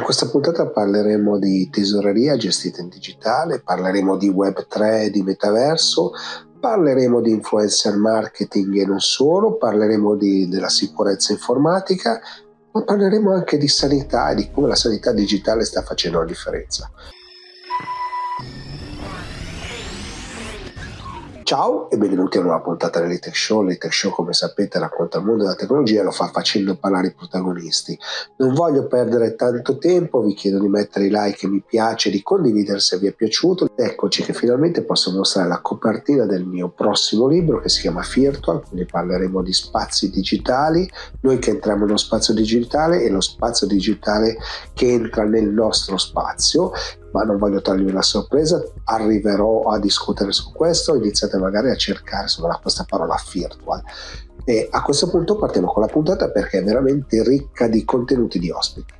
In 0.00 0.06
questa 0.06 0.28
puntata 0.28 0.66
parleremo 0.66 1.38
di 1.38 1.68
tesoreria 1.68 2.34
gestita 2.38 2.80
in 2.80 2.88
digitale, 2.88 3.60
parleremo 3.60 4.16
di 4.16 4.30
Web3 4.30 5.02
e 5.02 5.10
di 5.10 5.22
metaverso, 5.22 6.12
parleremo 6.58 7.20
di 7.20 7.30
influencer 7.32 7.96
marketing 7.96 8.76
e 8.76 8.86
non 8.86 9.00
solo, 9.00 9.58
parleremo 9.58 10.16
di, 10.16 10.48
della 10.48 10.70
sicurezza 10.70 11.32
informatica, 11.32 12.18
ma 12.72 12.82
parleremo 12.82 13.30
anche 13.30 13.58
di 13.58 13.68
sanità 13.68 14.30
e 14.30 14.36
di 14.36 14.50
come 14.50 14.68
la 14.68 14.74
sanità 14.74 15.12
digitale 15.12 15.66
sta 15.66 15.82
facendo 15.82 16.20
la 16.20 16.24
differenza. 16.24 16.90
Ciao 21.50 21.90
e 21.90 21.96
benvenuti 21.96 22.36
a 22.36 22.42
una 22.42 22.50
nuova 22.50 22.62
puntata 22.62 23.00
dell'Etech 23.00 23.34
Show. 23.34 23.64
L'Etech 23.64 23.92
Show, 23.92 24.12
come 24.12 24.32
sapete, 24.32 24.78
racconta 24.78 25.18
il 25.18 25.24
mondo 25.24 25.42
della 25.42 25.56
tecnologia 25.56 25.98
e 25.98 26.04
lo 26.04 26.12
fa 26.12 26.28
facendo 26.28 26.76
parlare 26.76 27.08
i 27.08 27.12
protagonisti. 27.12 27.98
Non 28.36 28.54
voglio 28.54 28.86
perdere 28.86 29.34
tanto 29.34 29.76
tempo, 29.76 30.20
vi 30.20 30.34
chiedo 30.34 30.60
di 30.60 30.68
mettere 30.68 31.06
i 31.06 31.10
like 31.10 31.46
e 31.46 31.48
mi 31.48 31.60
piace, 31.60 32.08
di 32.08 32.22
condividere 32.22 32.78
se 32.78 32.98
vi 32.98 33.08
è 33.08 33.12
piaciuto. 33.12 33.68
Eccoci 33.74 34.22
che 34.22 34.32
finalmente 34.32 34.84
posso 34.84 35.10
mostrare 35.10 35.48
la 35.48 35.60
copertina 35.60 36.24
del 36.24 36.44
mio 36.44 36.68
prossimo 36.68 37.26
libro 37.26 37.58
che 37.58 37.68
si 37.68 37.80
chiama 37.80 38.06
Virtual, 38.08 38.62
quindi 38.64 38.86
parleremo 38.86 39.42
di 39.42 39.52
spazi 39.52 40.08
digitali, 40.08 40.88
noi 41.22 41.40
che 41.40 41.50
entriamo 41.50 41.84
nello 41.84 41.96
spazio 41.96 42.32
digitale 42.32 43.02
e 43.02 43.10
lo 43.10 43.20
spazio 43.20 43.66
digitale 43.66 44.36
che 44.72 44.86
entra 44.86 45.24
nel 45.24 45.48
nostro 45.48 45.98
spazio 45.98 46.70
ma 47.12 47.22
non 47.22 47.38
voglio 47.38 47.60
togliervi 47.60 47.92
la 47.92 48.02
sorpresa, 48.02 48.62
arriverò 48.84 49.62
a 49.62 49.78
discutere 49.78 50.32
su 50.32 50.52
questo, 50.52 50.94
iniziate 50.94 51.38
magari 51.38 51.70
a 51.70 51.76
cercare 51.76 52.22
insomma, 52.22 52.58
questa 52.60 52.84
parola 52.88 53.16
virtual. 53.32 53.82
E 54.44 54.68
a 54.70 54.82
questo 54.82 55.08
punto 55.08 55.36
partiamo 55.36 55.72
con 55.72 55.82
la 55.82 55.88
puntata 55.88 56.30
perché 56.30 56.58
è 56.58 56.64
veramente 56.64 57.22
ricca 57.22 57.68
di 57.68 57.84
contenuti 57.84 58.38
di 58.38 58.50
ospiti. 58.50 58.99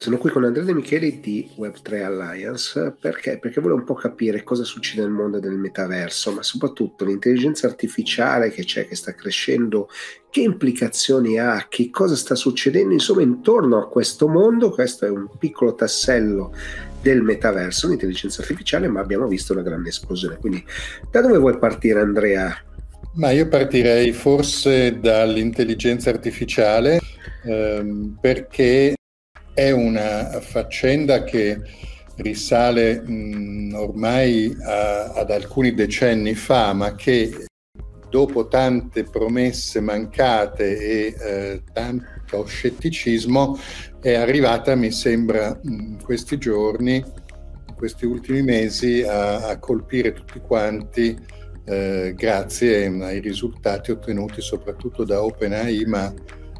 Sono 0.00 0.16
qui 0.16 0.30
con 0.30 0.44
Andrea 0.44 0.64
De 0.64 0.74
Micheli 0.74 1.18
di 1.18 1.50
Web3 1.58 2.04
Alliance 2.04 2.94
perché? 3.00 3.36
Perché 3.40 3.60
volevo 3.60 3.80
un 3.80 3.84
po' 3.84 3.94
capire 3.94 4.44
cosa 4.44 4.62
succede 4.62 5.02
nel 5.02 5.10
mondo 5.10 5.40
del 5.40 5.56
metaverso, 5.58 6.30
ma 6.30 6.44
soprattutto 6.44 7.04
l'intelligenza 7.04 7.66
artificiale 7.66 8.52
che 8.52 8.62
c'è, 8.62 8.86
che 8.86 8.94
sta 8.94 9.12
crescendo, 9.12 9.88
che 10.30 10.42
implicazioni 10.42 11.40
ha, 11.40 11.66
che 11.68 11.90
cosa 11.90 12.14
sta 12.14 12.36
succedendo 12.36 12.92
insomma 12.92 13.22
intorno 13.22 13.76
a 13.76 13.88
questo 13.88 14.28
mondo. 14.28 14.70
Questo 14.70 15.04
è 15.04 15.10
un 15.10 15.26
piccolo 15.36 15.74
tassello 15.74 16.54
del 17.02 17.22
metaverso, 17.22 17.88
l'intelligenza 17.88 18.40
artificiale, 18.40 18.86
ma 18.86 19.00
abbiamo 19.00 19.26
visto 19.26 19.52
una 19.52 19.62
grande 19.62 19.88
esplosione. 19.88 20.36
Quindi 20.36 20.64
da 21.10 21.20
dove 21.22 21.38
vuoi 21.38 21.58
partire 21.58 21.98
Andrea? 21.98 22.56
Ma 23.14 23.32
io 23.32 23.48
partirei 23.48 24.12
forse 24.12 25.00
dall'intelligenza 25.00 26.10
artificiale 26.10 27.00
ehm, 27.42 28.16
perché 28.20 28.94
è 29.58 29.72
una 29.72 30.38
faccenda 30.40 31.24
che 31.24 31.60
risale 32.18 33.00
mh, 33.00 33.74
ormai 33.74 34.56
a, 34.62 35.06
ad 35.14 35.32
alcuni 35.32 35.74
decenni 35.74 36.36
fa, 36.36 36.72
ma 36.72 36.94
che 36.94 37.46
dopo 38.08 38.46
tante 38.46 39.02
promesse 39.02 39.80
mancate 39.80 40.78
e 40.78 41.14
eh, 41.20 41.62
tanto 41.72 42.46
scetticismo 42.46 43.58
è 44.00 44.14
arrivata, 44.14 44.76
mi 44.76 44.92
sembra, 44.92 45.58
in 45.64 45.98
questi 46.04 46.38
giorni, 46.38 46.94
in 46.94 47.74
questi 47.74 48.06
ultimi 48.06 48.42
mesi, 48.42 49.02
a, 49.02 49.48
a 49.48 49.58
colpire 49.58 50.12
tutti 50.12 50.38
quanti 50.38 51.18
eh, 51.64 52.14
grazie 52.16 52.86
ai 52.86 53.18
risultati 53.18 53.90
ottenuti 53.90 54.40
soprattutto 54.40 55.02
da 55.02 55.20
OpenAI, 55.24 55.84
ma 55.86 56.14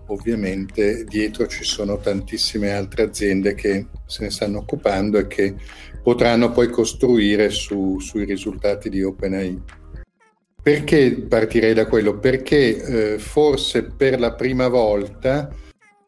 ovviamente 0.08 1.04
dietro 1.04 1.46
ci 1.46 1.64
sono 1.64 1.98
tantissime 1.98 2.72
altre 2.72 3.04
aziende 3.04 3.54
che 3.54 3.86
se 4.06 4.22
ne 4.24 4.30
stanno 4.30 4.58
occupando 4.58 5.18
e 5.18 5.26
che 5.26 5.54
potranno 6.02 6.50
poi 6.50 6.68
costruire 6.68 7.50
su, 7.50 7.98
sui 8.00 8.24
risultati 8.24 8.88
di 8.88 9.02
OpenAI. 9.02 9.62
Perché 10.60 11.22
partirei 11.28 11.72
da 11.72 11.86
quello? 11.86 12.18
Perché 12.18 13.14
eh, 13.14 13.18
forse 13.18 13.84
per 13.84 14.18
la 14.18 14.34
prima 14.34 14.68
volta 14.68 15.50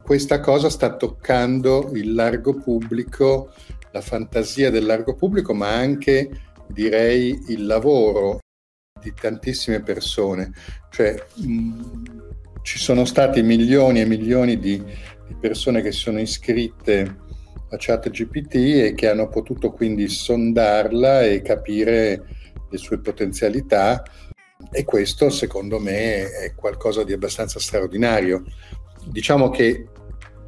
questa 0.03 0.39
cosa 0.39 0.69
sta 0.69 0.95
toccando 0.95 1.91
il 1.93 2.13
largo 2.13 2.55
pubblico, 2.55 3.53
la 3.91 4.01
fantasia 4.01 4.69
del 4.69 4.85
largo 4.85 5.15
pubblico, 5.15 5.53
ma 5.53 5.73
anche 5.73 6.29
direi 6.67 7.45
il 7.47 7.65
lavoro 7.65 8.39
di 9.01 9.13
tantissime 9.13 9.81
persone. 9.81 10.51
Cioè, 10.89 11.15
mh, 11.35 12.40
ci 12.61 12.79
sono 12.79 13.05
stati 13.05 13.41
milioni 13.41 14.01
e 14.01 14.05
milioni 14.05 14.59
di, 14.59 14.77
di 14.77 15.35
persone 15.39 15.81
che 15.81 15.91
sono 15.91 16.19
iscritte 16.19 17.17
a 17.69 17.75
ChatGPT 17.77 18.55
e 18.55 18.93
che 18.95 19.07
hanno 19.07 19.29
potuto 19.29 19.71
quindi 19.71 20.07
sondarla 20.07 21.23
e 21.23 21.41
capire 21.41 22.25
le 22.69 22.77
sue 22.77 22.99
potenzialità 22.99 24.03
e 24.71 24.83
questo 24.83 25.29
secondo 25.29 25.79
me 25.79 26.29
è 26.29 26.53
qualcosa 26.55 27.03
di 27.03 27.13
abbastanza 27.13 27.59
straordinario. 27.59 28.43
Diciamo 29.05 29.49
che 29.49 29.87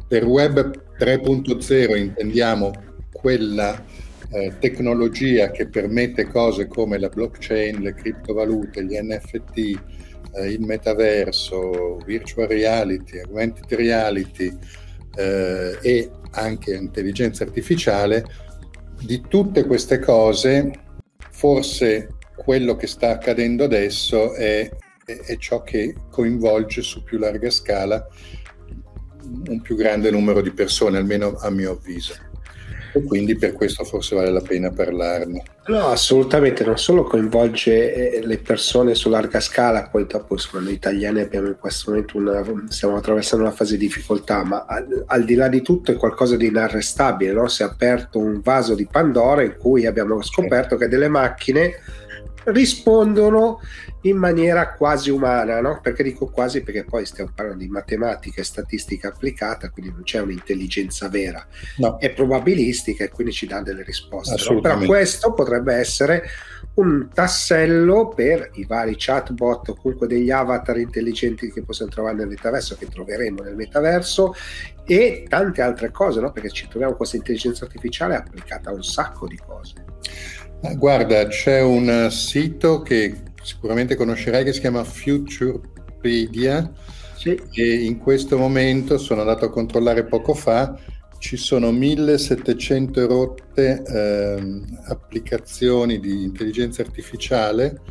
per 0.08 0.26
Web 0.26 0.96
3.0 0.98 1.98
intendiamo 1.98 2.72
quella 3.12 3.84
eh, 4.30 4.54
tecnologia 4.60 5.52
che 5.52 5.68
permette 5.68 6.28
cose 6.28 6.68
come 6.68 7.00
la 7.00 7.10
blockchain, 7.10 7.82
le 7.82 7.94
criptovalute, 7.94 8.84
gli 8.84 8.98
NFT, 9.00 9.82
eh, 10.36 10.52
il 10.52 10.62
metaverso, 10.62 11.98
virtual 12.06 12.48
reality, 12.48 13.20
augmented 13.20 13.72
reality 13.74 14.56
eh, 15.16 15.78
e 15.82 16.12
anche 16.32 16.74
intelligenza 16.74 17.44
artificiale, 17.44 18.26
di 19.02 19.22
tutte 19.28 19.66
queste 19.66 20.00
cose 20.00 20.72
forse 21.30 22.16
quello 22.36 22.76
che 22.76 22.88
sta 22.88 23.10
accadendo 23.10 23.64
adesso 23.64 24.34
è, 24.34 24.70
è, 25.06 25.12
è 25.12 25.38
ciò 25.38 25.62
che 25.62 25.96
coinvolge 26.10 26.82
su 26.82 27.04
più 27.04 27.18
larga 27.18 27.50
scala 27.50 28.08
un 29.48 29.62
più 29.62 29.76
grande 29.76 30.12
numero 30.12 30.42
di 30.42 30.52
persone, 30.52 30.98
almeno 30.98 31.36
a 31.40 31.50
mio 31.50 31.72
avviso 31.72 32.32
e 32.94 33.04
quindi 33.04 33.36
per 33.36 33.54
questo 33.54 33.84
forse 33.84 34.16
vale 34.16 34.30
la 34.30 34.42
pena 34.42 34.70
parlarne. 34.70 35.44
No, 35.66 35.88
assolutamente, 35.88 36.64
non 36.64 36.78
solo 36.78 37.04
coinvolge 37.04 37.94
eh, 37.94 38.26
le 38.26 38.38
persone 38.38 38.94
su 38.94 39.10
larga 39.10 39.40
scala, 39.40 39.88
poi 39.90 40.06
dopo 40.06 40.34
insomma, 40.34 40.64
noi 40.64 40.74
italiani 40.74 41.22
abbiamo 41.22 41.48
in 41.48 41.58
questo 41.60 41.90
momento 41.90 42.18
una, 42.18 42.44
stiamo 42.68 42.96
attraversando 42.96 43.46
una 43.46 43.54
fase 43.54 43.78
di 43.78 43.86
difficoltà, 43.86 44.44
ma 44.44 44.66
al, 44.68 45.04
al 45.08 45.24
di 45.24 45.34
là 45.34 45.48
di 45.48 45.62
tutto 45.62 45.92
è 45.92 45.96
qualcosa 45.96 46.36
di 46.36 46.48
inarrestabile, 46.48 47.34
no? 47.34 47.48
si 47.48 47.64
è 47.64 47.66
aperto 47.66 48.20
un 48.20 48.42
vaso 48.42 48.76
di 48.76 48.88
Pandora 48.90 49.42
in 49.42 49.56
cui 49.58 49.88
abbiamo 49.88 50.22
scoperto 50.22 50.76
che 50.76 50.88
delle 50.88 51.08
macchine 51.08 51.74
rispondono 52.46 53.60
in 54.04 54.18
maniera 54.18 54.74
quasi 54.74 55.10
umana, 55.10 55.62
no? 55.62 55.80
Perché 55.82 56.04
dico 56.04 56.28
quasi 56.30 56.62
perché 56.62 56.84
poi 56.84 57.06
stiamo 57.06 57.32
parlando 57.34 57.64
di 57.64 57.70
matematica 57.70 58.42
e 58.42 58.44
statistica 58.44 59.10
applicata, 59.10 59.70
quindi 59.70 59.92
non 59.92 60.04
c'è 60.04 60.20
un'intelligenza 60.20 61.08
vera, 61.10 61.46
no. 61.78 61.98
è 62.00 62.12
probabilistica 62.12 63.04
e 63.04 63.10
quindi 63.10 63.34
ci 63.34 63.46
dà 63.46 63.62
delle 63.62 63.84
risposte. 63.84 64.36
No? 64.52 64.60
Però 64.60 64.80
questo 64.80 65.34
potrebbe 65.34 65.76
essere 65.76 66.24
un 66.76 67.08
tassello 67.14 68.10
per 68.10 68.50
i 68.54 68.66
vari 68.66 68.96
chatbot 68.98 69.70
o 69.70 69.76
comunque 69.76 70.08
degli 70.08 70.32
avatar 70.32 70.78
intelligenti 70.80 71.52
che 71.52 71.64
possiamo 71.64 71.92
trovare 71.92 72.16
nel 72.16 72.28
metaverso, 72.28 72.76
che 72.76 72.88
troveremo 72.88 73.42
nel 73.42 73.56
metaverso 73.56 74.34
e 74.86 75.26
tante 75.30 75.62
altre 75.62 75.92
cose, 75.92 76.20
no? 76.20 76.32
Perché 76.32 76.50
ci 76.50 76.68
troviamo 76.68 76.96
questa 76.96 77.16
intelligenza 77.16 77.64
artificiale 77.66 78.16
applicata 78.16 78.70
a 78.70 78.74
un 78.74 78.84
sacco 78.84 79.28
di 79.28 79.38
cose. 79.38 79.76
Guarda, 80.76 81.28
c'è 81.28 81.62
un 81.62 82.08
sito 82.10 82.82
che 82.82 83.32
sicuramente 83.44 83.96
conoscerai 83.96 84.44
che 84.44 84.54
si 84.54 84.62
chiama 84.62 84.84
Futurepedia 84.84 86.72
sì. 87.16 87.40
e 87.52 87.74
in 87.84 87.98
questo 87.98 88.38
momento 88.38 88.98
sono 88.98 89.22
andato 89.22 89.46
a 89.46 89.50
controllare 89.50 90.06
poco 90.06 90.34
fa 90.34 90.78
ci 91.20 91.38
sono 91.38 91.72
1700 91.72 93.08
rotte 93.08 93.84
eh, 93.86 94.62
applicazioni 94.88 96.00
di 96.00 96.24
intelligenza 96.24 96.82
artificiale 96.82 97.82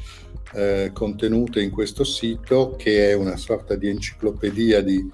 eh, 0.55 0.91
contenute 0.93 1.63
in 1.63 1.71
questo 1.71 2.05
sito 2.05 2.75
che 2.77 3.11
è 3.11 3.15
una 3.15 3.37
sorta 3.37 3.75
di 3.75 3.89
enciclopedia 3.89 4.83
di, 4.83 5.11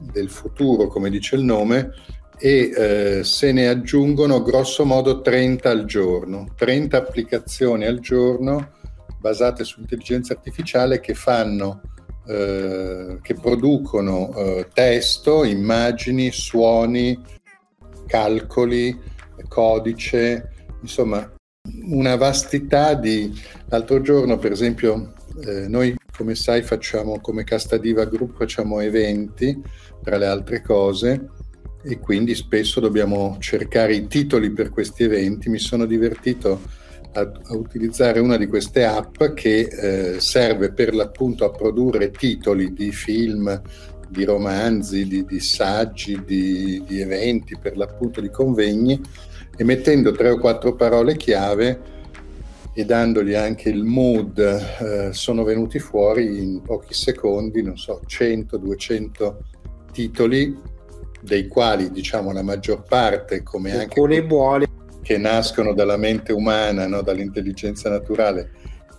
del 0.00 0.30
futuro 0.30 0.86
come 0.86 1.10
dice 1.10 1.36
il 1.36 1.42
nome 1.42 1.90
e 2.38 2.72
eh, 2.74 3.24
se 3.24 3.52
ne 3.52 3.68
aggiungono 3.68 4.42
grosso 4.42 4.84
modo 4.84 5.20
30 5.20 5.70
al 5.70 5.84
giorno, 5.84 6.48
30 6.56 6.96
applicazioni 6.96 7.84
al 7.84 8.00
giorno 8.00 8.72
basate 9.18 9.64
su 9.64 9.80
intelligenza 9.80 10.34
artificiale 10.34 11.00
che 11.00 11.14
fanno, 11.14 11.80
eh, 12.26 13.18
che 13.22 13.34
producono 13.34 14.34
eh, 14.34 14.68
testo, 14.72 15.44
immagini, 15.44 16.30
suoni, 16.30 17.18
calcoli, 18.06 18.98
codice, 19.48 20.50
insomma 20.80 21.30
una 21.84 22.16
vastità 22.16 22.94
di... 22.94 23.32
L'altro 23.68 24.00
giorno 24.00 24.38
per 24.38 24.52
esempio 24.52 25.14
eh, 25.44 25.66
noi 25.68 25.96
come 26.16 26.34
sai 26.36 26.62
facciamo 26.62 27.18
come 27.20 27.42
Casta 27.42 27.76
Diva 27.76 28.04
Group 28.04 28.36
facciamo 28.36 28.78
eventi 28.78 29.60
tra 30.02 30.16
le 30.16 30.26
altre 30.26 30.62
cose 30.62 31.28
e 31.82 31.98
quindi 31.98 32.34
spesso 32.34 32.80
dobbiamo 32.80 33.36
cercare 33.40 33.94
i 33.94 34.06
titoli 34.06 34.50
per 34.50 34.70
questi 34.70 35.02
eventi. 35.02 35.48
Mi 35.48 35.58
sono 35.58 35.84
divertito 35.84 36.60
a, 37.14 37.20
a 37.20 37.56
utilizzare 37.56 38.20
una 38.20 38.36
di 38.36 38.46
queste 38.46 38.84
app 38.84 39.22
che 39.34 39.60
eh, 39.60 40.20
serve 40.20 40.72
per 40.72 40.94
l'appunto 40.94 41.44
a 41.44 41.50
produrre 41.50 42.10
titoli 42.10 42.72
di 42.72 42.92
film, 42.92 43.60
di 44.08 44.24
romanzi, 44.24 45.06
di, 45.06 45.24
di 45.24 45.40
saggi, 45.40 46.22
di, 46.24 46.82
di 46.86 47.00
eventi, 47.00 47.56
per 47.58 47.76
l'appunto 47.76 48.20
di 48.20 48.30
convegni 48.30 49.00
e 49.56 49.64
mettendo 49.64 50.12
tre 50.12 50.30
o 50.30 50.38
quattro 50.38 50.74
parole 50.74 51.16
chiave 51.16 51.92
e 52.72 52.84
dandogli 52.84 53.34
anche 53.34 53.68
il 53.68 53.84
mood 53.84 54.38
eh, 54.38 55.12
sono 55.12 55.44
venuti 55.44 55.78
fuori 55.78 56.42
in 56.42 56.60
pochi 56.60 56.92
secondi, 56.92 57.62
non 57.62 57.76
so, 57.76 58.00
100, 58.04 58.56
200 58.56 59.38
titoli 59.92 60.72
dei 61.20 61.46
quali 61.46 61.90
diciamo 61.90 62.32
la 62.32 62.42
maggior 62.42 62.82
parte 62.82 63.42
come 63.42 63.70
alcuni 63.70 64.16
anche 64.16 64.26
buoni 64.26 64.66
che 65.04 65.18
nascono 65.18 65.74
dalla 65.74 65.98
mente 65.98 66.32
umana, 66.32 66.86
no? 66.86 67.02
dall'intelligenza 67.02 67.90
naturale, 67.90 68.50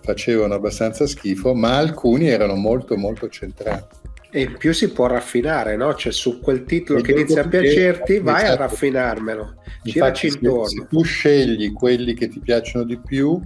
facevano 0.02 0.54
abbastanza 0.54 1.04
schifo, 1.04 1.52
ma 1.52 1.76
alcuni 1.76 2.28
erano 2.28 2.54
molto 2.54 2.96
molto 2.96 3.28
centrati. 3.28 3.96
E 4.30 4.42
in 4.42 4.56
più 4.56 4.72
si 4.72 4.92
può 4.92 5.06
raffinare, 5.06 5.76
no? 5.76 5.94
Cioè 5.94 6.12
su 6.12 6.40
quel 6.40 6.64
titolo 6.64 7.00
e 7.00 7.02
che 7.02 7.10
inizia 7.10 7.42
a 7.42 7.48
piacerti, 7.48 8.20
vai 8.20 8.44
esatto. 8.44 8.52
a 8.52 8.66
raffinarmelo, 8.66 9.54
giraci 9.82 10.28
intorno. 10.28 10.66
Se, 10.66 10.86
tu 10.88 11.02
scegli 11.02 11.72
quelli 11.72 12.14
che 12.14 12.28
ti 12.28 12.38
piacciono 12.38 12.84
di 12.84 12.98
più, 12.98 13.40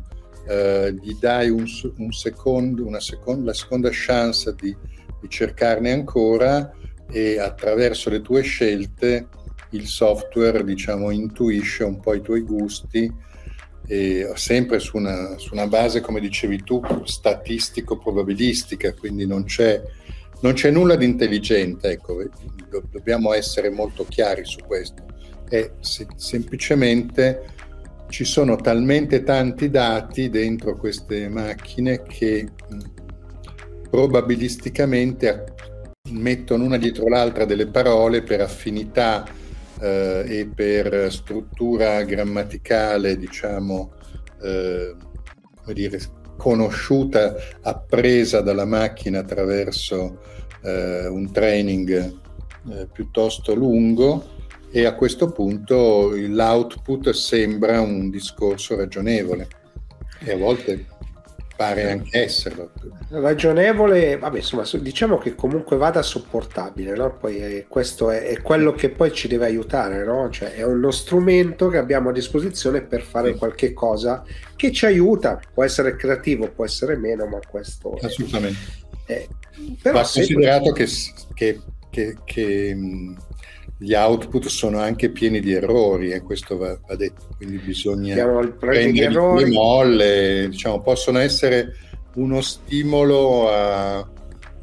eh, 0.47 0.95
gli 1.01 1.17
dai 1.19 1.49
un, 1.49 1.65
un 1.97 2.13
secondo, 2.13 2.85
una 2.85 3.01
seconda, 3.01 3.47
la 3.47 3.55
seconda 3.55 3.89
chance 3.91 4.55
di, 4.55 4.77
di 5.21 5.29
cercarne 5.29 5.93
ancora 5.93 6.73
e 7.11 7.39
attraverso 7.39 8.11
le 8.11 8.21
tue 8.21 8.43
scelte 8.43 9.29
il 9.71 9.87
software 9.87 10.65
diciamo 10.65 11.11
intuisce 11.11 11.85
un 11.85 12.01
po' 12.01 12.15
i 12.15 12.21
tuoi 12.21 12.41
gusti 12.41 13.13
e 13.87 14.31
sempre 14.35 14.79
su 14.79 14.97
una, 14.97 15.37
su 15.37 15.53
una 15.53 15.67
base 15.67 16.01
come 16.01 16.21
dicevi 16.21 16.63
tu 16.63 16.81
statistico 17.05 17.99
probabilistica 17.99 18.93
quindi 18.95 19.27
non 19.27 19.45
c'è, 19.45 19.83
non 20.41 20.53
c'è 20.53 20.71
nulla 20.71 20.97
di 20.97 21.05
intelligente 21.05 21.91
ecco, 21.91 22.23
dobbiamo 22.91 23.33
essere 23.33 23.71
molto 23.71 24.07
chiari 24.09 24.45
su 24.45 24.61
questo. 24.67 25.05
È 25.49 25.73
se, 25.81 26.07
semplicemente 26.15 27.59
ci 28.09 28.25
sono 28.25 28.57
talmente 28.57 29.23
tanti 29.23 29.71
dati 29.71 30.31
dentro 30.31 30.77
queste 30.77 31.29
macchine 31.29 32.03
che 32.03 32.49
probabilisticamente 33.89 35.55
mettono 36.11 36.65
una 36.65 36.77
dietro 36.77 37.09
l'altra 37.09 37.45
delle 37.45 37.67
parole 37.67 38.23
per 38.23 38.41
affinità 38.41 39.27
eh, 39.81 40.25
e 40.27 40.47
per 40.47 41.11
struttura 41.11 42.03
grammaticale, 42.03 43.17
diciamo, 43.17 43.93
eh, 44.43 44.95
come 45.57 45.75
dire, 45.75 46.01
conosciuta, 46.37 47.35
appresa 47.63 48.41
dalla 48.41 48.65
macchina 48.65 49.21
attraverso 49.21 50.21
eh, 50.63 51.07
un 51.07 51.31
training 51.31 52.19
eh, 52.71 52.87
piuttosto 52.93 53.55
lungo 53.55 54.39
e 54.71 54.85
a 54.85 54.95
questo 54.95 55.33
punto 55.33 56.13
l'output 56.15 57.11
sembra 57.11 57.81
un 57.81 58.09
discorso 58.09 58.77
ragionevole. 58.77 59.49
E 60.23 60.33
a 60.33 60.37
volte 60.37 60.87
pare 61.61 61.91
anche 61.91 62.23
esserlo. 62.23 62.71
Ragionevole, 63.11 64.17
vabbè, 64.17 64.39
insomma, 64.39 64.65
diciamo 64.81 65.19
che 65.19 65.35
comunque 65.35 65.77
vada 65.77 66.01
sopportabile, 66.01 66.95
no? 66.95 67.19
Poi 67.19 67.37
è, 67.37 67.67
questo 67.69 68.11
è, 68.11 68.23
è, 68.29 68.41
quello 68.41 68.73
che 68.73 68.89
poi 68.89 69.13
ci 69.13 69.29
deve 69.29 69.45
aiutare, 69.45 70.03
no? 70.03 70.31
Cioè 70.31 70.55
è 70.55 70.65
uno 70.65 70.91
strumento 70.91 71.69
che 71.69 71.77
abbiamo 71.77 72.09
a 72.09 72.13
disposizione 72.13 72.81
per 72.81 73.03
fare 73.03 73.35
qualche 73.35 73.75
cosa 73.75 74.25
che 74.57 74.73
ci 74.73 74.87
aiuta, 74.87 75.39
può 75.53 75.63
essere 75.63 75.97
creativo, 75.97 76.51
può 76.51 76.65
essere 76.65 76.97
meno, 76.97 77.27
ma 77.27 77.39
questo... 77.47 77.99
Assolutamente. 78.01 78.59
È, 79.05 79.27
però 79.83 79.99
Va 79.99 80.09
considerato 80.11 80.73
che, 80.73 80.89
che, 81.35 81.61
che, 81.91 82.17
che 82.25 82.77
gli 83.83 83.95
output 83.95 84.47
sono 84.49 84.79
anche 84.79 85.09
pieni 85.09 85.41
di 85.41 85.55
errori 85.55 86.11
e 86.11 86.21
questo 86.21 86.59
va, 86.59 86.79
va 86.87 86.97
detto, 86.97 87.29
quindi 87.39 87.57
bisogna 87.57 88.15
prendere 88.59 89.09
le 89.09 89.47
molle, 89.47 90.49
diciamo, 90.51 90.83
possono 90.83 91.19
essere 91.19 91.77
uno 92.17 92.43
stimolo 92.43 93.51
a, 93.51 94.07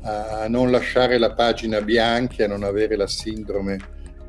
a, 0.01 0.47
non 0.47 0.69
lasciare 0.69 1.17
la 1.17 1.33
pagina 1.33 1.81
bianca 1.81 2.45
a 2.45 2.47
non 2.47 2.61
avere 2.61 2.95
la 2.95 3.07
sindrome 3.07 3.79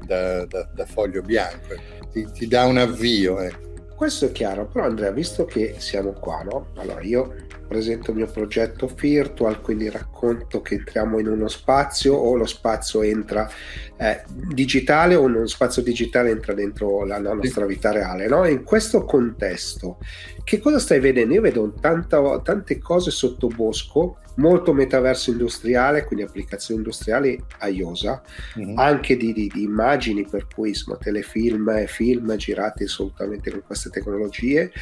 da, 0.06 0.46
da, 0.46 0.66
da 0.74 0.86
foglio 0.86 1.20
bianco, 1.20 1.74
ti, 2.10 2.26
ti, 2.32 2.46
dà 2.46 2.64
un 2.64 2.78
avvio. 2.78 3.40
Ecco. 3.40 3.67
Questo 3.98 4.26
è 4.26 4.30
chiaro, 4.30 4.66
però 4.66 4.84
Andrea, 4.84 5.10
visto 5.10 5.44
che 5.44 5.74
siamo 5.78 6.12
qua, 6.12 6.44
no? 6.44 6.68
Allora 6.76 7.02
io 7.02 7.34
presento 7.66 8.12
il 8.12 8.18
mio 8.18 8.28
progetto 8.28 8.86
virtual, 8.86 9.60
quindi 9.60 9.90
racconto 9.90 10.62
che 10.62 10.76
entriamo 10.76 11.18
in 11.18 11.26
uno 11.26 11.48
spazio 11.48 12.14
o 12.14 12.36
lo 12.36 12.46
spazio 12.46 13.02
entra 13.02 13.50
eh, 13.96 14.22
digitale 14.28 15.16
o 15.16 15.22
uno 15.22 15.48
spazio 15.48 15.82
digitale 15.82 16.30
entra 16.30 16.54
dentro 16.54 17.04
la, 17.04 17.18
la 17.18 17.32
nostra 17.32 17.66
vita 17.66 17.90
reale. 17.90 18.28
No? 18.28 18.46
In 18.46 18.62
questo 18.62 19.02
contesto, 19.04 19.98
che 20.44 20.60
cosa 20.60 20.78
stai 20.78 21.00
vedendo? 21.00 21.34
Io 21.34 21.40
vedo 21.40 21.72
tanta, 21.80 22.38
tante 22.38 22.78
cose 22.78 23.10
sotto 23.10 23.48
bosco, 23.48 24.18
molto 24.38 24.72
metaverso 24.72 25.30
industriale, 25.30 26.04
quindi 26.04 26.24
applicazioni 26.24 26.80
industriali 26.80 27.40
a 27.58 27.68
IOSA, 27.68 28.22
mm-hmm. 28.58 28.78
anche 28.78 29.16
di, 29.16 29.32
di, 29.32 29.50
di, 29.52 29.62
immagini, 29.62 30.26
per 30.28 30.46
cui 30.52 30.70
insomma, 30.70 30.96
telefilm 30.96 31.68
e 31.70 31.86
film 31.86 32.34
girati 32.36 32.84
assolutamente 32.84 33.50
con 33.50 33.62
queste 33.64 33.90
tecnologie 33.90 34.72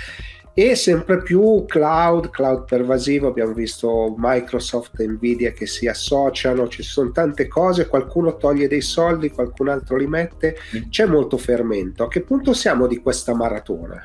e 0.58 0.74
sempre 0.74 1.22
più 1.22 1.66
cloud, 1.66 2.30
cloud 2.30 2.64
pervasivo, 2.64 3.28
abbiamo 3.28 3.52
visto 3.52 4.14
Microsoft 4.16 4.98
e 5.00 5.06
Nvidia 5.06 5.50
che 5.50 5.66
si 5.66 5.86
associano, 5.86 6.66
ci 6.68 6.82
sono 6.82 7.10
tante 7.10 7.46
cose, 7.46 7.88
qualcuno 7.88 8.38
toglie 8.38 8.66
dei 8.66 8.80
soldi, 8.80 9.28
qualcun 9.28 9.68
altro 9.68 9.98
li 9.98 10.06
mette, 10.06 10.56
mm. 10.74 10.88
c'è 10.88 11.04
molto 11.04 11.36
fermento. 11.36 12.04
A 12.04 12.08
che 12.08 12.22
punto 12.22 12.54
siamo 12.54 12.86
di 12.86 12.96
questa 13.02 13.34
maratona? 13.34 14.02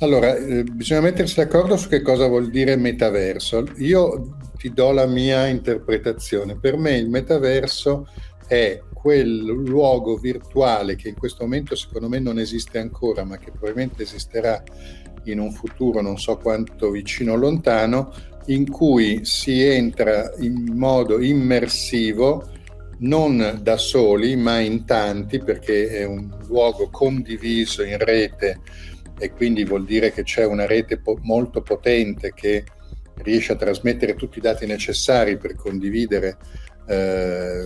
Allora, 0.00 0.36
eh, 0.36 0.62
bisogna 0.62 1.00
mettersi 1.00 1.36
d'accordo 1.36 1.78
su 1.78 1.88
che 1.88 2.02
cosa 2.02 2.26
vuol 2.26 2.50
dire 2.50 2.76
metaverso. 2.76 3.64
Io 3.76 4.36
ti 4.58 4.70
do 4.70 4.90
la 4.90 5.06
mia 5.06 5.46
interpretazione. 5.46 6.58
Per 6.58 6.76
me 6.76 6.98
il 6.98 7.08
metaverso 7.08 8.06
è 8.46 8.78
quel 8.92 9.42
luogo 9.42 10.16
virtuale 10.18 10.96
che 10.96 11.08
in 11.08 11.14
questo 11.14 11.44
momento 11.44 11.74
secondo 11.74 12.10
me 12.10 12.18
non 12.18 12.38
esiste 12.38 12.78
ancora, 12.78 13.24
ma 13.24 13.38
che 13.38 13.50
probabilmente 13.52 14.02
esisterà 14.02 14.62
in 15.24 15.40
un 15.40 15.50
futuro 15.50 16.02
non 16.02 16.18
so 16.18 16.36
quanto 16.36 16.90
vicino 16.90 17.32
o 17.32 17.36
lontano, 17.36 18.12
in 18.48 18.68
cui 18.68 19.24
si 19.24 19.62
entra 19.62 20.30
in 20.40 20.74
modo 20.74 21.22
immersivo, 21.22 22.50
non 22.98 23.60
da 23.62 23.78
soli, 23.78 24.36
ma 24.36 24.58
in 24.58 24.84
tanti, 24.84 25.38
perché 25.38 25.88
è 25.88 26.04
un 26.04 26.28
luogo 26.48 26.90
condiviso 26.90 27.82
in 27.82 27.96
rete 27.96 28.60
e 29.18 29.30
quindi 29.32 29.64
vuol 29.64 29.84
dire 29.84 30.12
che 30.12 30.22
c'è 30.22 30.44
una 30.44 30.66
rete 30.66 30.98
po- 30.98 31.18
molto 31.22 31.62
potente 31.62 32.32
che 32.34 32.64
riesce 33.22 33.52
a 33.52 33.56
trasmettere 33.56 34.14
tutti 34.14 34.38
i 34.38 34.42
dati 34.42 34.66
necessari 34.66 35.38
per 35.38 35.54
condividere 35.54 36.36
eh, 36.86 37.64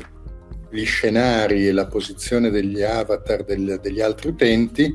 gli 0.70 0.84
scenari 0.84 1.66
e 1.66 1.72
la 1.72 1.86
posizione 1.86 2.50
degli 2.50 2.82
avatar 2.82 3.44
del, 3.44 3.80
degli 3.82 4.00
altri 4.00 4.28
utenti 4.28 4.94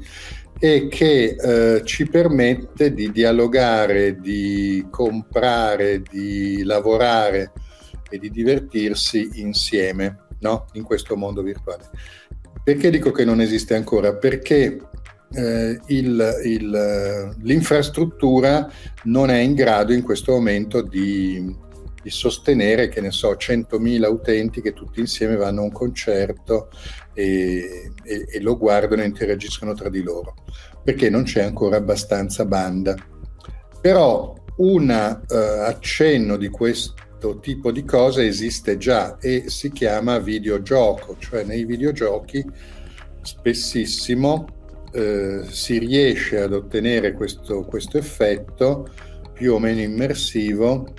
e 0.57 0.88
che 0.88 1.35
eh, 1.38 1.81
ci 1.83 2.07
permette 2.07 2.93
di 2.93 3.12
dialogare, 3.12 4.19
di 4.19 4.88
comprare, 4.89 6.01
di 6.01 6.63
lavorare 6.63 7.51
e 8.09 8.17
di 8.17 8.29
divertirsi 8.31 9.31
insieme 9.33 10.27
no? 10.39 10.67
in 10.74 10.83
questo 10.83 11.17
mondo 11.17 11.41
virtuale. 11.41 11.89
Perché 12.63 12.89
dico 12.89 13.12
che 13.12 13.25
non 13.25 13.41
esiste 13.41 13.75
ancora? 13.75 14.15
Perché 14.15 14.79
eh, 15.34 15.79
il, 15.88 16.41
il, 16.44 17.36
l'infrastruttura 17.41 18.70
non 19.03 19.29
è 19.29 19.39
in 19.39 19.53
grado 19.53 19.94
in 19.94 20.01
questo 20.01 20.34
momento 20.34 20.82
di, 20.82 21.53
di 22.01 22.10
sostenere, 22.10 22.88
che 22.88 23.01
ne 23.01 23.12
so, 23.12 23.32
100.000 23.32 24.10
utenti 24.10 24.62
che 24.62 24.74
tutti 24.74 25.00
insieme 25.00 25.36
vanno 25.36 25.62
a 25.62 25.63
un 25.63 25.72
concerto 25.72 26.70
e, 27.13 27.91
e, 28.03 28.25
e 28.29 28.39
lo 28.41 28.58
guardano 28.58 29.01
e 29.01 29.05
interagiscono 29.05 29.74
tra 29.74 29.89
di 29.89 30.03
loro, 30.03 30.36
perché 30.84 31.10
non 31.10 31.24
c'è 31.24 31.41
ancora 31.41 31.77
abbastanza 31.77 32.46
banda. 32.46 32.96
Però 33.82 34.34
un 34.58 34.89
uh, 35.27 35.34
accenno 35.34 36.38
di 36.38 36.50
questo 36.50 37.39
tipo 37.41 37.72
di 37.72 37.84
cosa 37.84 38.24
esiste 38.24 38.77
già 38.77 39.17
e 39.20 39.46
si 39.48 39.72
chiama 39.72 40.20
videogioco, 40.20 41.17
cioè 41.17 41.44
nei 41.44 41.65
videogiochi 41.65 42.46
spessissimo 43.22 44.54
eh, 44.96 45.44
si 45.50 45.78
riesce 45.78 46.40
ad 46.40 46.54
ottenere 46.54 47.14
questo, 47.14 47.64
questo 47.64 47.98
effetto 47.98 48.90
più 49.34 49.54
o 49.54 49.60
meno 49.60 49.82
immersivo 49.82 50.94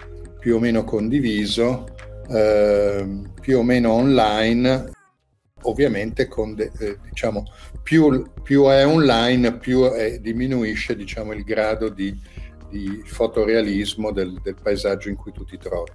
più 0.47 0.55
o 0.55 0.59
meno 0.61 0.85
condiviso, 0.85 1.89
eh, 2.31 3.05
più 3.41 3.59
o 3.59 3.65
meno 3.65 3.91
online, 3.91 4.93
ovviamente 5.63 6.29
con 6.29 6.55
de, 6.55 6.71
eh, 6.79 6.99
diciamo, 7.09 7.51
più, 7.83 8.31
più, 8.45 8.67
è 8.67 8.87
online, 8.87 9.57
più 9.57 9.91
è, 9.91 10.21
diminuisce 10.21 10.95
diciamo, 10.95 11.33
il 11.33 11.43
grado 11.43 11.89
di, 11.89 12.17
di 12.71 13.03
fotorealismo 13.05 14.13
del, 14.13 14.39
del, 14.41 14.55
paesaggio 14.63 15.09
in 15.09 15.17
cui 15.17 15.33
tu 15.33 15.45
ti 15.45 15.59
trovi. 15.59 15.91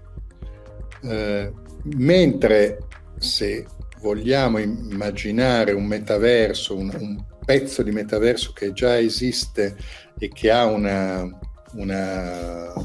Eh, 1.03 1.53
mentre 1.95 2.79
se 3.19 3.65
vogliamo 4.01 4.57
immaginare 4.57 5.71
un 5.71 5.85
metaverso, 5.85 6.75
un, 6.75 6.91
un, 6.99 7.23
pezzo 7.43 7.83
di 7.83 7.91
metaverso 7.91 8.51
che 8.53 8.71
già 8.73 8.97
esiste 8.97 9.75
e 10.17 10.29
che 10.29 10.51
ha 10.51 10.65
una 10.65 11.29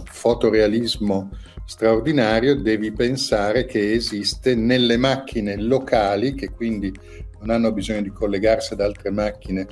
fotorealismo 0.04 1.30
straordinario, 1.64 2.54
devi 2.54 2.92
pensare 2.92 3.64
che 3.64 3.92
esiste 3.92 4.54
nelle 4.54 4.96
macchine 4.96 5.56
locali, 5.56 6.34
che 6.34 6.50
quindi 6.50 6.92
non 7.40 7.50
hanno 7.50 7.72
bisogno 7.72 8.02
di 8.02 8.10
collegarsi 8.10 8.72
ad 8.72 8.80
altre 8.80 9.10
macchine, 9.10 9.66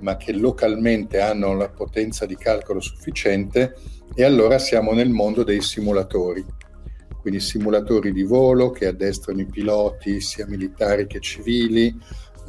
ma 0.00 0.16
che 0.16 0.32
localmente 0.32 1.20
hanno 1.20 1.54
la 1.54 1.68
potenza 1.68 2.26
di 2.26 2.36
calcolo 2.36 2.80
sufficiente, 2.80 3.74
e 4.14 4.24
allora 4.24 4.58
siamo 4.58 4.92
nel 4.92 5.08
mondo 5.08 5.42
dei 5.42 5.62
simulatori. 5.62 6.44
Quindi 7.20 7.40
simulatori 7.40 8.12
di 8.12 8.24
volo 8.24 8.70
che 8.70 8.86
addestrano 8.88 9.40
i 9.40 9.46
piloti, 9.46 10.20
sia 10.20 10.46
militari 10.46 11.06
che 11.06 11.20
civili, 11.20 11.96